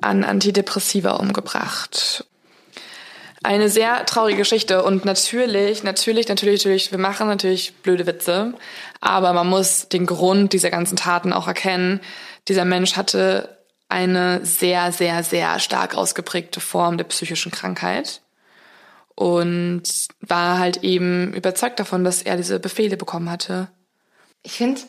an 0.00 0.24
Antidepressiva 0.24 1.12
umgebracht. 1.12 2.24
Eine 3.42 3.68
sehr 3.68 4.04
traurige 4.06 4.38
Geschichte 4.38 4.82
und 4.82 5.04
natürlich, 5.04 5.84
natürlich, 5.84 6.26
natürlich, 6.26 6.64
natürlich, 6.64 6.90
wir 6.90 6.98
machen 6.98 7.28
natürlich 7.28 7.74
blöde 7.76 8.06
Witze, 8.06 8.54
aber 9.00 9.32
man 9.34 9.46
muss 9.46 9.88
den 9.88 10.06
Grund 10.06 10.52
dieser 10.52 10.70
ganzen 10.70 10.96
Taten 10.96 11.32
auch 11.32 11.46
erkennen. 11.46 12.00
Dieser 12.48 12.64
Mensch 12.64 12.96
hatte 12.96 13.55
eine 13.88 14.44
sehr, 14.44 14.92
sehr, 14.92 15.22
sehr 15.22 15.58
stark 15.58 15.94
ausgeprägte 15.94 16.60
Form 16.60 16.98
der 16.98 17.04
psychischen 17.04 17.52
Krankheit 17.52 18.20
und 19.14 19.82
war 20.20 20.58
halt 20.58 20.84
eben 20.84 21.32
überzeugt 21.32 21.80
davon, 21.80 22.04
dass 22.04 22.22
er 22.22 22.36
diese 22.36 22.60
Befehle 22.60 22.96
bekommen 22.96 23.30
hatte. 23.30 23.68
Ich 24.42 24.52
finde 24.52 24.82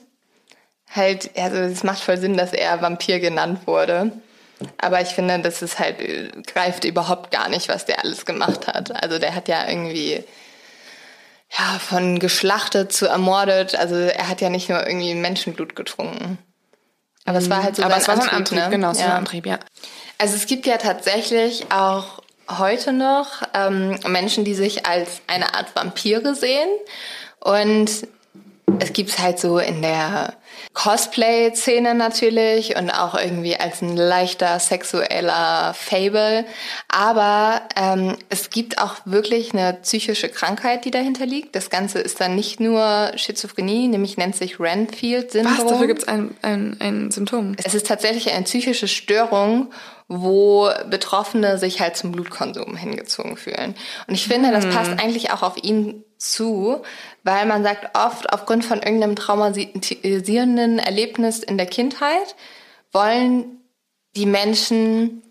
halt, 0.94 1.32
also 1.38 1.58
es 1.58 1.84
macht 1.84 2.02
voll 2.02 2.18
Sinn, 2.18 2.38
dass 2.38 2.54
er 2.54 2.82
Vampir 2.82 3.20
genannt 3.20 3.66
wurde. 3.66 4.12
Aber 4.80 5.02
ich 5.02 5.10
finde, 5.10 5.40
das 5.40 5.62
ist 5.62 5.80
halt, 5.80 5.98
greift 6.48 6.84
überhaupt 6.84 7.32
gar 7.32 7.48
nicht, 7.48 7.70
was 7.70 7.86
der 7.86 8.04
alles 8.04 8.26
gemacht 8.26 8.68
hat. 8.68 9.04
Also 9.04 9.20
der 9.20 9.36
hat 9.36 9.48
ja 9.48 9.68
irgendwie, 9.68 10.24
ja, 11.58 11.80
von 11.80 12.20
geschlachtet 12.20 12.92
zu 12.92 13.06
ermordet. 13.06 13.76
Also 13.76 13.96
er 13.96 14.28
hat 14.28 14.42
ja 14.42 14.50
nicht 14.50 14.70
nur 14.70 14.86
irgendwie 14.86 15.14
Menschenblut 15.14 15.76
getrunken. 15.76 16.40
Aber 17.28 17.40
es 17.40 17.50
war 17.50 17.62
halt 17.62 17.76
so 17.76 17.84
Aber 17.84 17.98
es 17.98 18.08
war 18.08 18.16
Antrieb, 18.16 18.30
sein 18.30 18.38
Antrieb, 18.38 18.60
ne? 18.60 18.70
genau, 18.70 18.92
es 18.92 18.98
war 18.98 19.04
ja. 19.04 19.10
sein 19.10 19.18
Antrieb, 19.18 19.46
ja. 19.46 19.60
Also 20.18 20.36
es 20.36 20.48
gibt 20.48 20.66
ja 20.66 20.78
tatsächlich 20.78 21.72
auch 21.72 22.24
heute 22.50 22.94
noch 22.94 23.44
ähm, 23.54 24.00
Menschen, 24.08 24.46
die 24.46 24.56
sich 24.56 24.86
als 24.86 25.22
eine 25.28 25.54
Art 25.54 25.76
Vampire 25.76 26.36
sehen. 26.36 26.70
Und 27.42 28.08
es 28.80 28.94
gibt's 28.94 29.20
halt 29.20 29.40
so 29.40 29.60
in 29.60 29.82
der 29.82 30.36
Cosplay-Szene 30.78 31.96
natürlich 31.96 32.76
und 32.76 32.92
auch 32.92 33.16
irgendwie 33.16 33.60
als 33.60 33.82
ein 33.82 33.98
leichter 33.98 34.60
sexueller 34.60 35.74
Fable. 35.74 36.46
Aber 36.88 37.64
ähm, 37.76 38.16
es 38.30 38.52
gibt 38.52 38.78
auch 38.78 38.94
wirklich 39.06 39.54
eine 39.54 39.74
psychische 39.82 40.30
Krankheit, 40.30 40.86
die 40.86 40.92
dahinter 40.92 41.26
liegt. 41.26 41.56
Das 41.56 41.72
Ganze 41.72 41.98
ist 41.98 42.22
dann 42.22 42.36
nicht 42.36 42.60
nur 42.60 43.12
Schizophrenie, 43.16 43.88
nämlich 43.88 44.18
nennt 44.18 44.36
sich 44.36 44.60
Renfield-Syndrom. 44.60 45.58
Was? 45.58 45.66
Dafür 45.66 45.88
gibt's 45.88 46.08
ein, 46.08 46.38
ein, 46.44 46.78
ein 46.80 47.10
Symptom? 47.10 47.56
Es 47.64 47.74
ist 47.74 47.88
tatsächlich 47.88 48.32
eine 48.32 48.44
psychische 48.44 48.88
Störung, 48.88 49.72
wo 50.08 50.70
Betroffene 50.88 51.58
sich 51.58 51.82
halt 51.82 51.98
zum 51.98 52.12
Blutkonsum 52.12 52.78
hingezogen 52.78 53.36
fühlen. 53.36 53.74
Und 54.06 54.14
ich 54.14 54.28
finde, 54.28 54.52
das 54.52 54.68
passt 54.68 54.92
eigentlich 54.92 55.32
auch 55.32 55.42
auf 55.42 55.58
ihn 55.58 56.04
zu, 56.18 56.82
weil 57.24 57.46
man 57.46 57.64
sagt 57.64 57.98
oft, 57.98 58.32
aufgrund 58.32 58.66
von 58.66 58.82
irgendeinem 58.82 59.16
traumatisierenden 59.16 60.80
Erlebnis 60.80 61.40
in 61.40 61.58
der 61.58 61.68
Kindheit 61.68 62.36
wollen 62.92 63.62
die 64.16 64.26
Menschen 64.26 65.22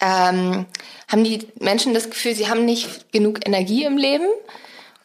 ähm, 0.00 0.66
haben 1.08 1.24
die 1.24 1.46
Menschen 1.60 1.94
das 1.94 2.10
Gefühl, 2.10 2.34
sie 2.34 2.48
haben 2.48 2.64
nicht 2.64 3.12
genug 3.12 3.46
Energie 3.46 3.84
im 3.84 3.96
Leben. 3.96 4.26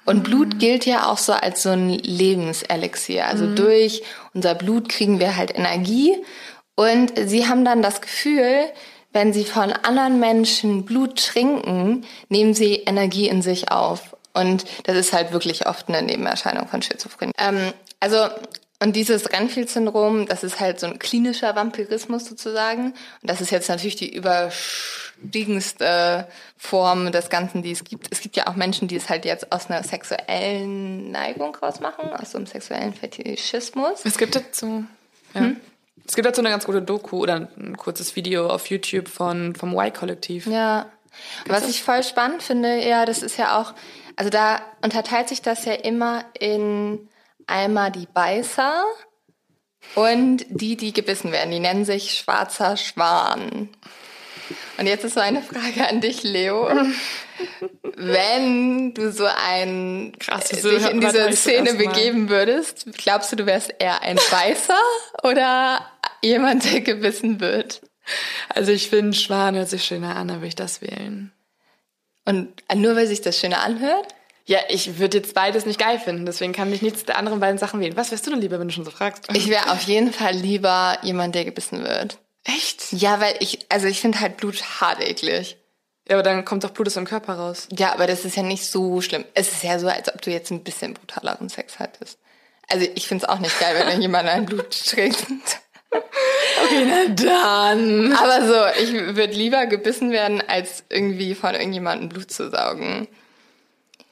Und 0.03 0.23
Blut 0.23 0.57
gilt 0.59 0.85
ja 0.85 1.11
auch 1.11 1.19
so 1.19 1.31
als 1.31 1.61
so 1.61 1.69
ein 1.69 1.89
Lebenselixier. 1.89 3.27
Also 3.27 3.45
mhm. 3.45 3.55
durch 3.55 4.01
unser 4.33 4.55
Blut 4.55 4.89
kriegen 4.89 5.19
wir 5.19 5.37
halt 5.37 5.55
Energie. 5.55 6.17
Und 6.75 7.13
sie 7.17 7.47
haben 7.47 7.63
dann 7.63 7.83
das 7.83 8.01
Gefühl, 8.01 8.63
wenn 9.13 9.31
sie 9.31 9.43
von 9.43 9.71
anderen 9.71 10.19
Menschen 10.19 10.85
Blut 10.85 11.17
trinken, 11.17 12.05
nehmen 12.29 12.55
sie 12.55 12.75
Energie 12.77 13.27
in 13.27 13.41
sich 13.43 13.71
auf. 13.71 14.15
Und 14.33 14.65
das 14.83 14.97
ist 14.97 15.13
halt 15.13 15.31
wirklich 15.31 15.67
oft 15.67 15.87
eine 15.89 16.01
Nebenerscheinung 16.01 16.67
von 16.67 16.81
Schizophrenie. 16.81 17.33
Ähm, 17.37 17.71
also, 17.99 18.27
und 18.79 18.95
dieses 18.95 19.31
Renfield-Syndrom, 19.31 20.27
das 20.27 20.43
ist 20.43 20.59
halt 20.59 20.79
so 20.79 20.87
ein 20.87 20.97
klinischer 20.97 21.55
Vampirismus 21.55 22.25
sozusagen. 22.25 22.95
Und 23.21 23.29
das 23.29 23.41
ist 23.41 23.51
jetzt 23.51 23.69
natürlich 23.69 23.95
die 23.95 24.15
überstiegenste 24.15 26.27
Form 26.57 27.11
des 27.11 27.29
Ganzen, 27.29 27.61
die 27.61 27.69
es 27.71 27.83
gibt. 27.83 28.07
Es 28.09 28.21
gibt 28.21 28.37
ja 28.37 28.47
auch 28.47 28.55
Menschen, 28.55 28.87
die 28.87 28.95
es 28.95 29.09
halt 29.09 29.25
jetzt 29.25 29.51
aus 29.51 29.69
einer 29.69 29.83
sexuellen 29.83 31.11
Neigung 31.11 31.55
rausmachen, 31.55 32.11
aus 32.13 32.31
so 32.31 32.39
einem 32.39 32.47
sexuellen 32.47 32.93
Fetischismus. 32.93 34.01
Es 34.03 34.17
gibt 34.17 34.35
dazu, 34.35 34.85
ja. 35.35 35.41
Hm? 35.41 35.57
Es 36.07 36.15
gibt 36.15 36.25
dazu 36.25 36.41
eine 36.41 36.49
ganz 36.49 36.65
gute 36.65 36.81
Doku 36.81 37.19
oder 37.19 37.47
ein 37.57 37.77
kurzes 37.77 38.15
Video 38.15 38.47
auf 38.47 38.65
YouTube 38.67 39.07
von, 39.07 39.55
vom 39.55 39.73
Y-Kollektiv. 39.73 40.47
Ja. 40.47 40.87
Was 41.45 41.69
ich 41.69 41.83
voll 41.83 42.03
spannend 42.03 42.41
finde, 42.41 42.83
ja, 42.85 43.05
das 43.05 43.21
ist 43.21 43.37
ja 43.37 43.61
auch, 43.61 43.73
also 44.21 44.29
da 44.29 44.61
unterteilt 44.83 45.29
sich 45.29 45.41
das 45.41 45.65
ja 45.65 45.73
immer 45.73 46.25
in 46.37 47.09
einmal 47.47 47.91
die 47.91 48.05
Beißer 48.05 48.85
und 49.95 50.45
die, 50.47 50.77
die 50.77 50.93
gebissen 50.93 51.31
werden. 51.31 51.49
Die 51.49 51.59
nennen 51.59 51.85
sich 51.85 52.13
schwarzer 52.13 52.77
Schwan. 52.77 53.69
Und 54.77 54.85
jetzt 54.85 55.05
ist 55.05 55.15
so 55.15 55.21
eine 55.21 55.41
Frage 55.41 55.89
an 55.89 56.01
dich, 56.01 56.21
Leo. 56.21 56.69
Wenn 57.95 58.93
du 58.93 59.11
so 59.11 59.25
ein 59.25 60.13
Krass, 60.19 60.49
dich 60.49 60.63
in 60.63 61.01
diese 61.01 61.31
Szene 61.31 61.73
begeben 61.73 62.29
würdest, 62.29 62.85
glaubst 62.99 63.31
du, 63.31 63.37
du 63.37 63.47
wärst 63.47 63.73
eher 63.79 64.03
ein 64.03 64.19
Beißer 64.29 64.77
oder 65.23 65.83
jemand, 66.21 66.71
der 66.71 66.81
gebissen 66.81 67.39
wird? 67.39 67.81
Also 68.49 68.71
ich 68.71 68.87
finde, 68.87 69.17
Schwan 69.17 69.55
hört 69.55 69.69
sich 69.69 69.83
schöner 69.83 70.15
an, 70.15 70.27
dann 70.27 70.37
würde 70.37 70.49
ich 70.49 70.55
das 70.55 70.83
wählen. 70.83 71.33
Und 72.25 72.53
nur 72.75 72.95
weil 72.95 73.07
sich 73.07 73.21
das 73.21 73.39
schöner 73.39 73.61
anhört? 73.61 74.07
Ja, 74.45 74.59
ich 74.69 74.97
würde 74.97 75.17
jetzt 75.19 75.33
beides 75.33 75.65
nicht 75.65 75.79
geil 75.79 75.99
finden, 75.99 76.25
deswegen 76.25 76.51
kann 76.51 76.73
ich 76.73 76.81
nichts 76.81 77.05
der 77.05 77.17
anderen 77.17 77.39
beiden 77.39 77.57
Sachen 77.57 77.79
wählen. 77.79 77.95
Was 77.95 78.11
wärst 78.11 78.25
du 78.25 78.31
denn 78.31 78.41
lieber, 78.41 78.59
wenn 78.59 78.67
du 78.67 78.73
schon 78.73 78.85
so 78.85 78.91
fragst? 78.91 79.27
Ich 79.33 79.49
wäre 79.49 79.71
auf 79.71 79.81
jeden 79.83 80.11
Fall 80.11 80.33
lieber 80.33 80.97
jemand, 81.03 81.35
der 81.35 81.45
gebissen 81.45 81.83
wird. 81.83 82.17
Echt? 82.43 82.91
Ja, 82.91 83.21
weil 83.21 83.35
ich, 83.39 83.59
also 83.69 83.87
ich 83.87 84.01
finde 84.01 84.19
halt 84.19 84.37
Blut 84.37 84.81
hart 84.81 84.99
eklig. 84.99 85.57
Ja, 86.07 86.15
aber 86.15 86.23
dann 86.23 86.43
kommt 86.43 86.63
doch 86.63 86.71
Blut 86.71 86.87
aus 86.87 86.95
dem 86.95 87.05
Körper 87.05 87.35
raus. 87.35 87.67
Ja, 87.71 87.93
aber 87.93 88.07
das 88.07 88.25
ist 88.25 88.35
ja 88.35 88.43
nicht 88.43 88.65
so 88.65 88.99
schlimm. 89.01 89.25
Es 89.35 89.51
ist 89.51 89.63
ja 89.63 89.77
so, 89.77 89.87
als 89.87 90.13
ob 90.13 90.21
du 90.21 90.31
jetzt 90.31 90.51
ein 90.51 90.63
bisschen 90.63 90.95
brutaleren 90.95 91.47
Sex 91.47 91.77
hattest. 91.79 92.19
Also 92.67 92.87
ich 92.95 93.07
finde 93.07 93.25
es 93.25 93.29
auch 93.29 93.39
nicht 93.39 93.57
geil, 93.59 93.75
wenn 93.85 94.01
jemand 94.01 94.27
ein 94.27 94.45
Blut 94.45 94.71
trinkt. 94.71 95.25
Okay, 95.91 96.85
na 96.85 97.13
dann. 97.13 98.13
Aber 98.13 98.45
so, 98.45 98.81
ich 98.81 98.93
würde 98.93 99.33
lieber 99.33 99.65
gebissen 99.65 100.11
werden, 100.11 100.41
als 100.47 100.85
irgendwie 100.89 101.35
von 101.35 101.53
irgendjemandem 101.53 102.09
Blut 102.09 102.31
zu 102.31 102.49
saugen. 102.49 103.07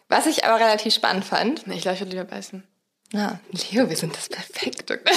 Was 0.10 0.26
ich 0.26 0.44
aber 0.44 0.60
relativ 0.60 0.94
spannend 0.94 1.24
fand. 1.24 1.68
Nee, 1.68 1.76
ich 1.76 1.84
glaube, 1.84 1.96
ich 1.96 2.02
würde 2.02 2.12
lieber 2.12 2.26
beißen. 2.26 2.64
Na, 3.12 3.40
Leo, 3.72 3.90
wir 3.90 3.96
sind 3.96 4.16
das 4.16 4.30
perfekte 4.30 5.00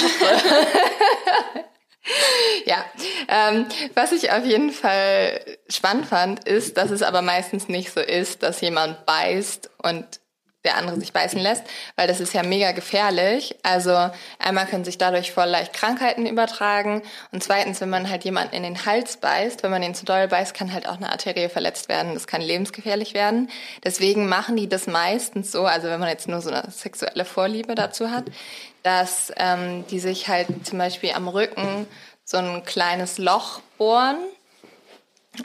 ja, 2.64 2.84
ähm, 3.28 3.66
was 3.94 4.12
ich 4.12 4.32
auf 4.32 4.44
jeden 4.44 4.70
Fall 4.70 5.40
spannend 5.68 6.06
fand, 6.06 6.48
ist, 6.48 6.78
dass 6.78 6.90
es 6.90 7.02
aber 7.02 7.22
meistens 7.22 7.68
nicht 7.68 7.92
so 7.92 8.00
ist, 8.00 8.42
dass 8.42 8.60
jemand 8.60 9.04
beißt 9.04 9.70
und 9.82 10.20
der 10.64 10.76
andere 10.76 10.98
sich 11.00 11.12
beißen 11.12 11.40
lässt, 11.40 11.64
weil 11.96 12.06
das 12.06 12.20
ist 12.20 12.34
ja 12.34 12.42
mega 12.42 12.72
gefährlich. 12.72 13.56
Also 13.62 14.10
einmal 14.38 14.66
können 14.66 14.84
sich 14.84 14.98
dadurch 14.98 15.32
voll 15.32 15.46
leicht 15.46 15.72
Krankheiten 15.72 16.26
übertragen 16.26 17.02
und 17.32 17.42
zweitens, 17.42 17.80
wenn 17.80 17.90
man 17.90 18.08
halt 18.08 18.24
jemanden 18.24 18.54
in 18.54 18.62
den 18.62 18.86
Hals 18.86 19.16
beißt, 19.16 19.62
wenn 19.62 19.70
man 19.70 19.82
den 19.82 19.94
zu 19.94 20.04
doll 20.04 20.28
beißt, 20.28 20.54
kann 20.54 20.72
halt 20.72 20.88
auch 20.88 20.96
eine 20.96 21.10
Arterie 21.10 21.48
verletzt 21.48 21.88
werden. 21.88 22.14
Das 22.14 22.26
kann 22.26 22.40
lebensgefährlich 22.40 23.14
werden. 23.14 23.50
Deswegen 23.84 24.28
machen 24.28 24.56
die 24.56 24.68
das 24.68 24.86
meistens 24.86 25.50
so, 25.50 25.64
also 25.66 25.88
wenn 25.88 26.00
man 26.00 26.08
jetzt 26.08 26.28
nur 26.28 26.40
so 26.40 26.50
eine 26.50 26.70
sexuelle 26.70 27.24
Vorliebe 27.24 27.74
dazu 27.74 28.10
hat, 28.10 28.24
dass 28.82 29.32
ähm, 29.36 29.84
die 29.88 30.00
sich 30.00 30.28
halt 30.28 30.66
zum 30.66 30.78
Beispiel 30.78 31.12
am 31.12 31.28
Rücken 31.28 31.86
so 32.24 32.38
ein 32.38 32.64
kleines 32.64 33.18
Loch 33.18 33.60
bohren 33.78 34.18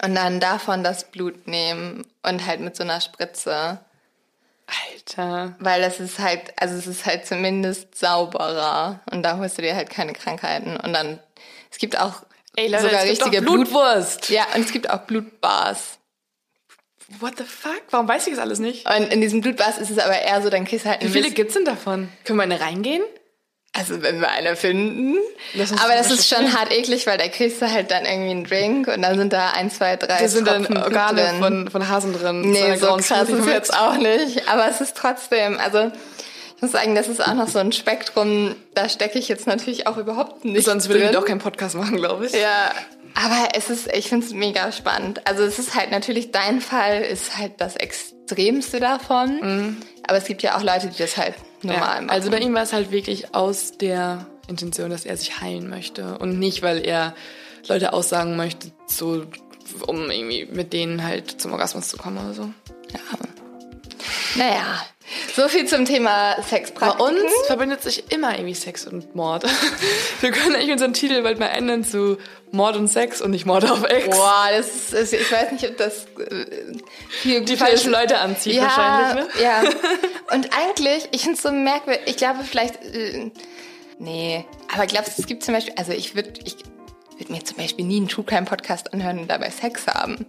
und 0.03 0.15
dann 0.15 0.39
davon 0.39 0.83
das 0.83 1.05
Blut 1.05 1.47
nehmen 1.47 2.05
und 2.23 2.45
halt 2.45 2.59
mit 2.59 2.75
so 2.75 2.83
einer 2.83 3.01
Spritze 3.01 3.79
Alter. 4.67 5.55
Weil 5.59 5.81
das 5.81 5.99
ist 5.99 6.19
halt, 6.19 6.41
also 6.57 6.75
es 6.75 6.87
ist 6.87 7.05
halt 7.05 7.25
zumindest 7.25 7.95
sauberer 7.97 8.99
und 9.11 9.23
da 9.23 9.37
holst 9.37 9.57
du 9.57 9.61
dir 9.61 9.75
halt 9.75 9.89
keine 9.89 10.13
Krankheiten. 10.13 10.77
Und 10.77 10.93
dann, 10.93 11.19
es 11.71 11.77
gibt 11.77 11.99
auch 11.99 12.23
Ey, 12.55 12.67
Leute, 12.67 12.83
sogar 12.83 13.03
richtige 13.03 13.41
Blutwurst. 13.41 14.29
ja, 14.29 14.45
und 14.55 14.65
es 14.65 14.71
gibt 14.71 14.89
auch 14.89 14.99
Blutbars. 15.01 15.99
What 17.19 17.37
the 17.37 17.45
fuck? 17.45 17.81
Warum 17.91 18.07
weiß 18.07 18.27
ich 18.27 18.33
das 18.33 18.41
alles 18.41 18.59
nicht? 18.59 18.85
Und 18.89 19.13
in 19.13 19.21
diesem 19.21 19.39
Blutbars 19.41 19.77
ist 19.77 19.89
es 19.91 19.97
aber 19.99 20.19
eher 20.19 20.41
so, 20.41 20.49
dann 20.49 20.65
kriegst 20.65 20.85
du 20.85 20.89
halt 20.89 21.01
Wie 21.01 21.07
viele 21.07 21.31
gibt's 21.31 21.53
denn 21.53 21.63
davon? 21.63 22.09
Können 22.25 22.37
wir 22.39 22.43
eine 22.43 22.59
reingehen? 22.59 23.03
Also 23.73 24.01
wenn 24.01 24.19
wir 24.19 24.29
eine 24.29 24.55
finden. 24.55 25.17
Aber 25.83 25.93
das 25.93 26.09
ist 26.09 26.27
schon 26.27 26.53
hart 26.53 26.71
eklig, 26.71 27.05
weil 27.05 27.17
da 27.17 27.27
kriegst 27.27 27.61
du 27.61 27.71
halt 27.71 27.91
dann 27.91 28.05
irgendwie 28.05 28.31
einen 28.31 28.43
Drink 28.43 28.87
und 28.87 29.01
dann 29.03 29.17
sind 29.17 29.33
da 29.33 29.51
ein, 29.51 29.69
zwei, 29.69 29.95
drei 29.97 30.19
Da 30.19 30.27
sind 30.27 30.47
Tropfen 30.47 30.75
dann 30.75 30.83
Organe 30.83 31.21
drin. 31.21 31.39
Von, 31.39 31.69
von 31.69 31.87
Hasen 31.87 32.13
drin. 32.13 32.41
Nee, 32.41 32.75
so 32.77 32.95
krass 32.95 33.29
ist 33.29 33.47
jetzt 33.47 33.73
auch 33.73 33.97
nicht. 33.97 34.49
Aber 34.49 34.67
es 34.67 34.81
ist 34.81 34.97
trotzdem, 34.97 35.59
also 35.59 35.91
ich 36.55 36.61
muss 36.63 36.71
sagen, 36.71 36.95
das 36.95 37.07
ist 37.07 37.23
auch 37.23 37.35
noch 37.35 37.47
so 37.47 37.59
ein 37.59 37.71
Spektrum, 37.71 38.55
da 38.73 38.89
stecke 38.89 39.19
ich 39.19 39.27
jetzt 39.27 39.45
natürlich 39.45 39.85
auch 39.85 39.97
überhaupt 39.97 40.43
nicht 40.43 40.65
Sonst 40.65 40.89
würde 40.89 41.03
ich 41.03 41.11
doch 41.11 41.25
keinen 41.25 41.39
Podcast 41.39 41.75
machen, 41.75 41.97
glaube 41.97 42.25
ich. 42.25 42.33
Ja, 42.33 42.71
aber 43.13 43.49
es 43.53 43.69
ist, 43.69 43.87
ich 43.93 44.09
finde 44.09 44.25
es 44.25 44.33
mega 44.33 44.71
spannend. 44.71 45.21
Also 45.25 45.43
es 45.43 45.59
ist 45.59 45.75
halt 45.75 45.91
natürlich, 45.91 46.31
dein 46.31 46.61
Fall 46.61 47.01
ist 47.03 47.37
halt 47.37 47.53
das 47.61 47.75
Extremste 48.27 48.79
davon. 48.79 49.39
Mhm. 49.41 49.77
Aber 50.07 50.17
es 50.17 50.25
gibt 50.25 50.43
ja 50.43 50.57
auch 50.57 50.63
Leute, 50.63 50.87
die 50.87 50.97
das 50.97 51.17
halt 51.17 51.35
normal 51.61 51.79
ja, 51.79 52.01
machen. 52.01 52.09
Also 52.09 52.29
bei 52.29 52.39
ihm 52.39 52.53
war 52.53 52.63
es 52.63 52.73
halt 52.73 52.91
wirklich 52.91 53.33
aus 53.33 53.77
der 53.77 54.25
Intention, 54.47 54.89
dass 54.89 55.05
er 55.05 55.17
sich 55.17 55.41
heilen 55.41 55.69
möchte 55.69 56.17
und 56.17 56.39
nicht, 56.39 56.61
weil 56.61 56.85
er 56.85 57.13
Leute 57.67 57.93
aussagen 57.93 58.37
möchte, 58.37 58.71
so, 58.87 59.25
um 59.85 60.09
irgendwie 60.09 60.45
mit 60.45 60.71
denen 60.73 61.03
halt 61.03 61.41
zum 61.41 61.51
Orgasmus 61.51 61.89
zu 61.89 61.97
kommen 61.97 62.17
oder 62.17 62.33
so. 62.33 62.43
Ja. 62.93 62.99
Naja, 64.35 64.81
so 65.37 65.47
viel 65.47 65.67
zum 65.67 65.85
Thema 65.85 66.35
Sexpraktiken. 66.41 66.97
Bei 66.97 67.21
uns 67.21 67.31
verbindet 67.45 67.83
sich 67.83 68.11
immer 68.11 68.33
irgendwie 68.33 68.55
Sex 68.55 68.87
und 68.87 69.15
Mord. 69.15 69.45
Wir 70.21 70.31
können 70.31 70.55
eigentlich 70.55 70.71
unseren 70.71 70.93
Titel 70.93 71.21
bald 71.21 71.37
mal 71.37 71.47
ändern 71.47 71.83
zu 71.83 72.17
Mord 72.51 72.75
und 72.75 72.87
Sex 72.87 73.21
und 73.21 73.31
nicht 73.31 73.45
Mord 73.45 73.69
auf 73.69 73.83
Ex. 73.83 74.17
Boah, 74.17 74.47
das 74.51 74.93
ist, 74.93 75.13
ich 75.13 75.31
weiß 75.31 75.51
nicht, 75.51 75.69
ob 75.69 75.77
das 75.77 76.05
äh, 76.05 76.45
viel 77.09 77.45
Die 77.45 77.55
falschen 77.55 77.91
Leute 77.91 78.17
anzieht 78.17 78.55
ja, 78.55 78.63
wahrscheinlich, 78.63 79.35
ne? 79.35 79.43
Ja. 79.43 79.63
Und 80.33 80.49
eigentlich, 80.57 81.07
ich 81.11 81.21
finde 81.21 81.35
es 81.35 81.43
so 81.43 81.51
merkwürdig, 81.51 82.01
ich 82.05 82.17
glaube 82.17 82.39
vielleicht, 82.43 82.83
äh, 82.83 83.31
nee, 83.99 84.43
aber 84.73 84.87
glaubst 84.87 85.17
du, 85.17 85.21
es 85.21 85.27
gibt 85.27 85.43
zum 85.43 85.53
Beispiel, 85.53 85.73
also 85.77 85.91
ich 85.91 86.15
würde 86.15 86.33
ich 86.43 86.57
würd 87.17 87.29
mir 87.29 87.45
zum 87.45 87.57
Beispiel 87.57 87.85
nie 87.85 87.97
einen 87.97 88.07
True 88.07 88.25
Crime 88.25 88.45
Podcast 88.45 88.93
anhören 88.93 89.19
und 89.19 89.29
dabei 89.29 89.51
Sex 89.51 89.85
haben. 89.87 90.25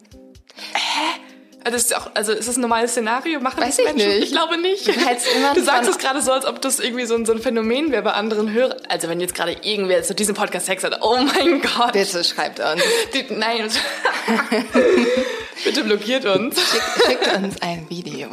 Hä? 0.74 1.27
Also 1.64 1.76
ist, 1.76 1.96
auch, 1.96 2.10
also 2.14 2.32
ist 2.32 2.48
das 2.48 2.56
ein 2.56 2.60
normales 2.60 2.92
Szenario? 2.92 3.40
Machen 3.40 3.60
Weiß 3.60 3.76
das 3.76 3.84
Menschen? 3.84 4.08
Nicht. 4.08 4.24
Ich 4.24 4.32
glaube 4.32 4.58
nicht. 4.58 4.86
Du 4.86 5.62
sagst 5.62 5.90
es 5.90 5.98
gerade 5.98 6.22
so, 6.22 6.32
als 6.32 6.46
ob 6.46 6.60
das 6.62 6.78
irgendwie 6.78 7.04
so 7.04 7.14
ein, 7.14 7.26
so 7.26 7.32
ein 7.32 7.40
Phänomen 7.40 7.90
wäre 7.90 8.02
bei 8.02 8.12
anderen 8.12 8.52
Hörern. 8.52 8.78
Also 8.88 9.08
wenn 9.08 9.20
jetzt 9.20 9.34
gerade 9.34 9.56
irgendwer 9.62 10.02
zu 10.02 10.14
diesem 10.14 10.34
Podcast 10.34 10.66
Sex 10.66 10.84
hat, 10.84 10.98
oh 11.02 11.18
mein 11.18 11.60
Gott. 11.60 11.92
Bitte 11.92 12.22
schreibt 12.24 12.60
uns. 12.60 12.82
Die, 13.12 13.34
nein. 13.34 13.68
Bitte 15.64 15.84
blockiert 15.84 16.24
uns. 16.24 16.60
Schickt, 16.60 17.06
schickt 17.06 17.36
uns 17.36 17.62
ein 17.62 17.86
Video. 17.88 18.28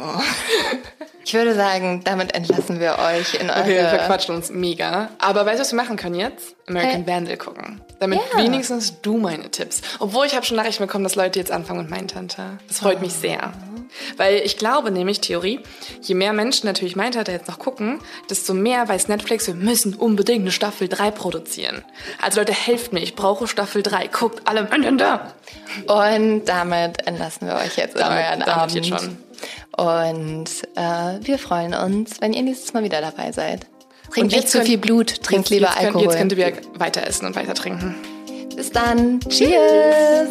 Ich 1.24 1.34
würde 1.34 1.54
sagen, 1.54 2.02
damit 2.04 2.34
entlassen 2.34 2.78
wir 2.78 2.98
euch 2.98 3.34
in 3.34 3.50
eure... 3.50 3.60
Okay, 3.60 3.74
wir 3.74 3.88
verquatschen 3.88 4.34
uns 4.34 4.50
mega. 4.50 5.10
Aber 5.18 5.44
weißt 5.44 5.58
du, 5.58 5.60
was 5.62 5.72
wir 5.72 5.76
machen 5.76 5.96
können 5.96 6.14
jetzt? 6.14 6.54
American 6.68 7.04
hey. 7.04 7.06
Vandal 7.06 7.36
gucken. 7.36 7.80
Damit 7.98 8.20
ja. 8.32 8.38
wenigstens 8.38 9.00
du 9.00 9.16
meine 9.18 9.50
Tipps. 9.50 9.82
Obwohl 9.98 10.26
ich 10.26 10.36
habe 10.36 10.46
schon 10.46 10.56
Nachrichten 10.56 10.84
bekommen, 10.84 11.04
dass 11.04 11.16
Leute 11.16 11.38
jetzt 11.38 11.50
anfangen 11.50 11.80
mit 11.80 11.90
meinen 11.90 12.08
Tante. 12.08 12.58
Das 12.68 12.78
freut 12.78 12.98
oh. 12.98 13.00
mich 13.00 13.12
sehr. 13.12 13.52
Weil 14.16 14.42
ich 14.44 14.56
glaube 14.56 14.90
nämlich, 14.90 15.20
Theorie, 15.20 15.60
je 16.02 16.14
mehr 16.14 16.32
Menschen 16.32 16.66
natürlich 16.66 16.96
Mindhunter 16.96 17.32
jetzt 17.32 17.48
noch 17.48 17.58
gucken, 17.58 18.00
desto 18.30 18.54
mehr 18.54 18.88
weiß 18.88 19.08
Netflix, 19.08 19.46
wir 19.46 19.54
müssen 19.54 19.94
unbedingt 19.94 20.42
eine 20.42 20.50
Staffel 20.50 20.88
3 20.88 21.10
produzieren. 21.10 21.84
Also 22.20 22.40
Leute, 22.40 22.52
helft 22.52 22.92
mir, 22.92 23.00
ich 23.00 23.14
brauche 23.14 23.46
Staffel 23.46 23.82
3. 23.82 24.08
Guckt 24.08 24.46
alle. 24.46 24.68
Und 25.86 26.44
damit 26.46 27.06
entlassen 27.06 27.48
wir 27.48 27.56
euch 27.56 27.76
jetzt 27.76 27.96
damit, 27.96 28.18
in 28.18 28.24
euren 28.24 28.40
damit 28.40 28.48
Abend. 28.48 28.74
Jetzt 28.74 28.88
schon. 28.88 29.18
Und 29.76 30.48
äh, 30.74 31.26
wir 31.26 31.38
freuen 31.38 31.74
uns, 31.74 32.20
wenn 32.20 32.32
ihr 32.32 32.42
nächstes 32.42 32.72
Mal 32.72 32.82
wieder 32.82 33.00
dabei 33.00 33.32
seid. 33.32 33.66
Trinkt 34.12 34.32
nicht 34.32 34.48
zu 34.48 34.62
viel 34.62 34.78
Blut, 34.78 35.22
trinkt 35.22 35.50
lieber 35.50 35.66
jetzt 35.66 35.78
Alkohol. 35.78 36.08
Könnt, 36.08 36.32
jetzt 36.32 36.40
könnt 36.40 36.64
ihr 36.74 36.80
weiter 36.80 37.06
essen 37.06 37.26
und 37.26 37.36
weiter 37.36 37.54
trinken. 37.54 37.94
Bis 38.54 38.70
dann. 38.70 39.20
Cheers. 39.28 40.30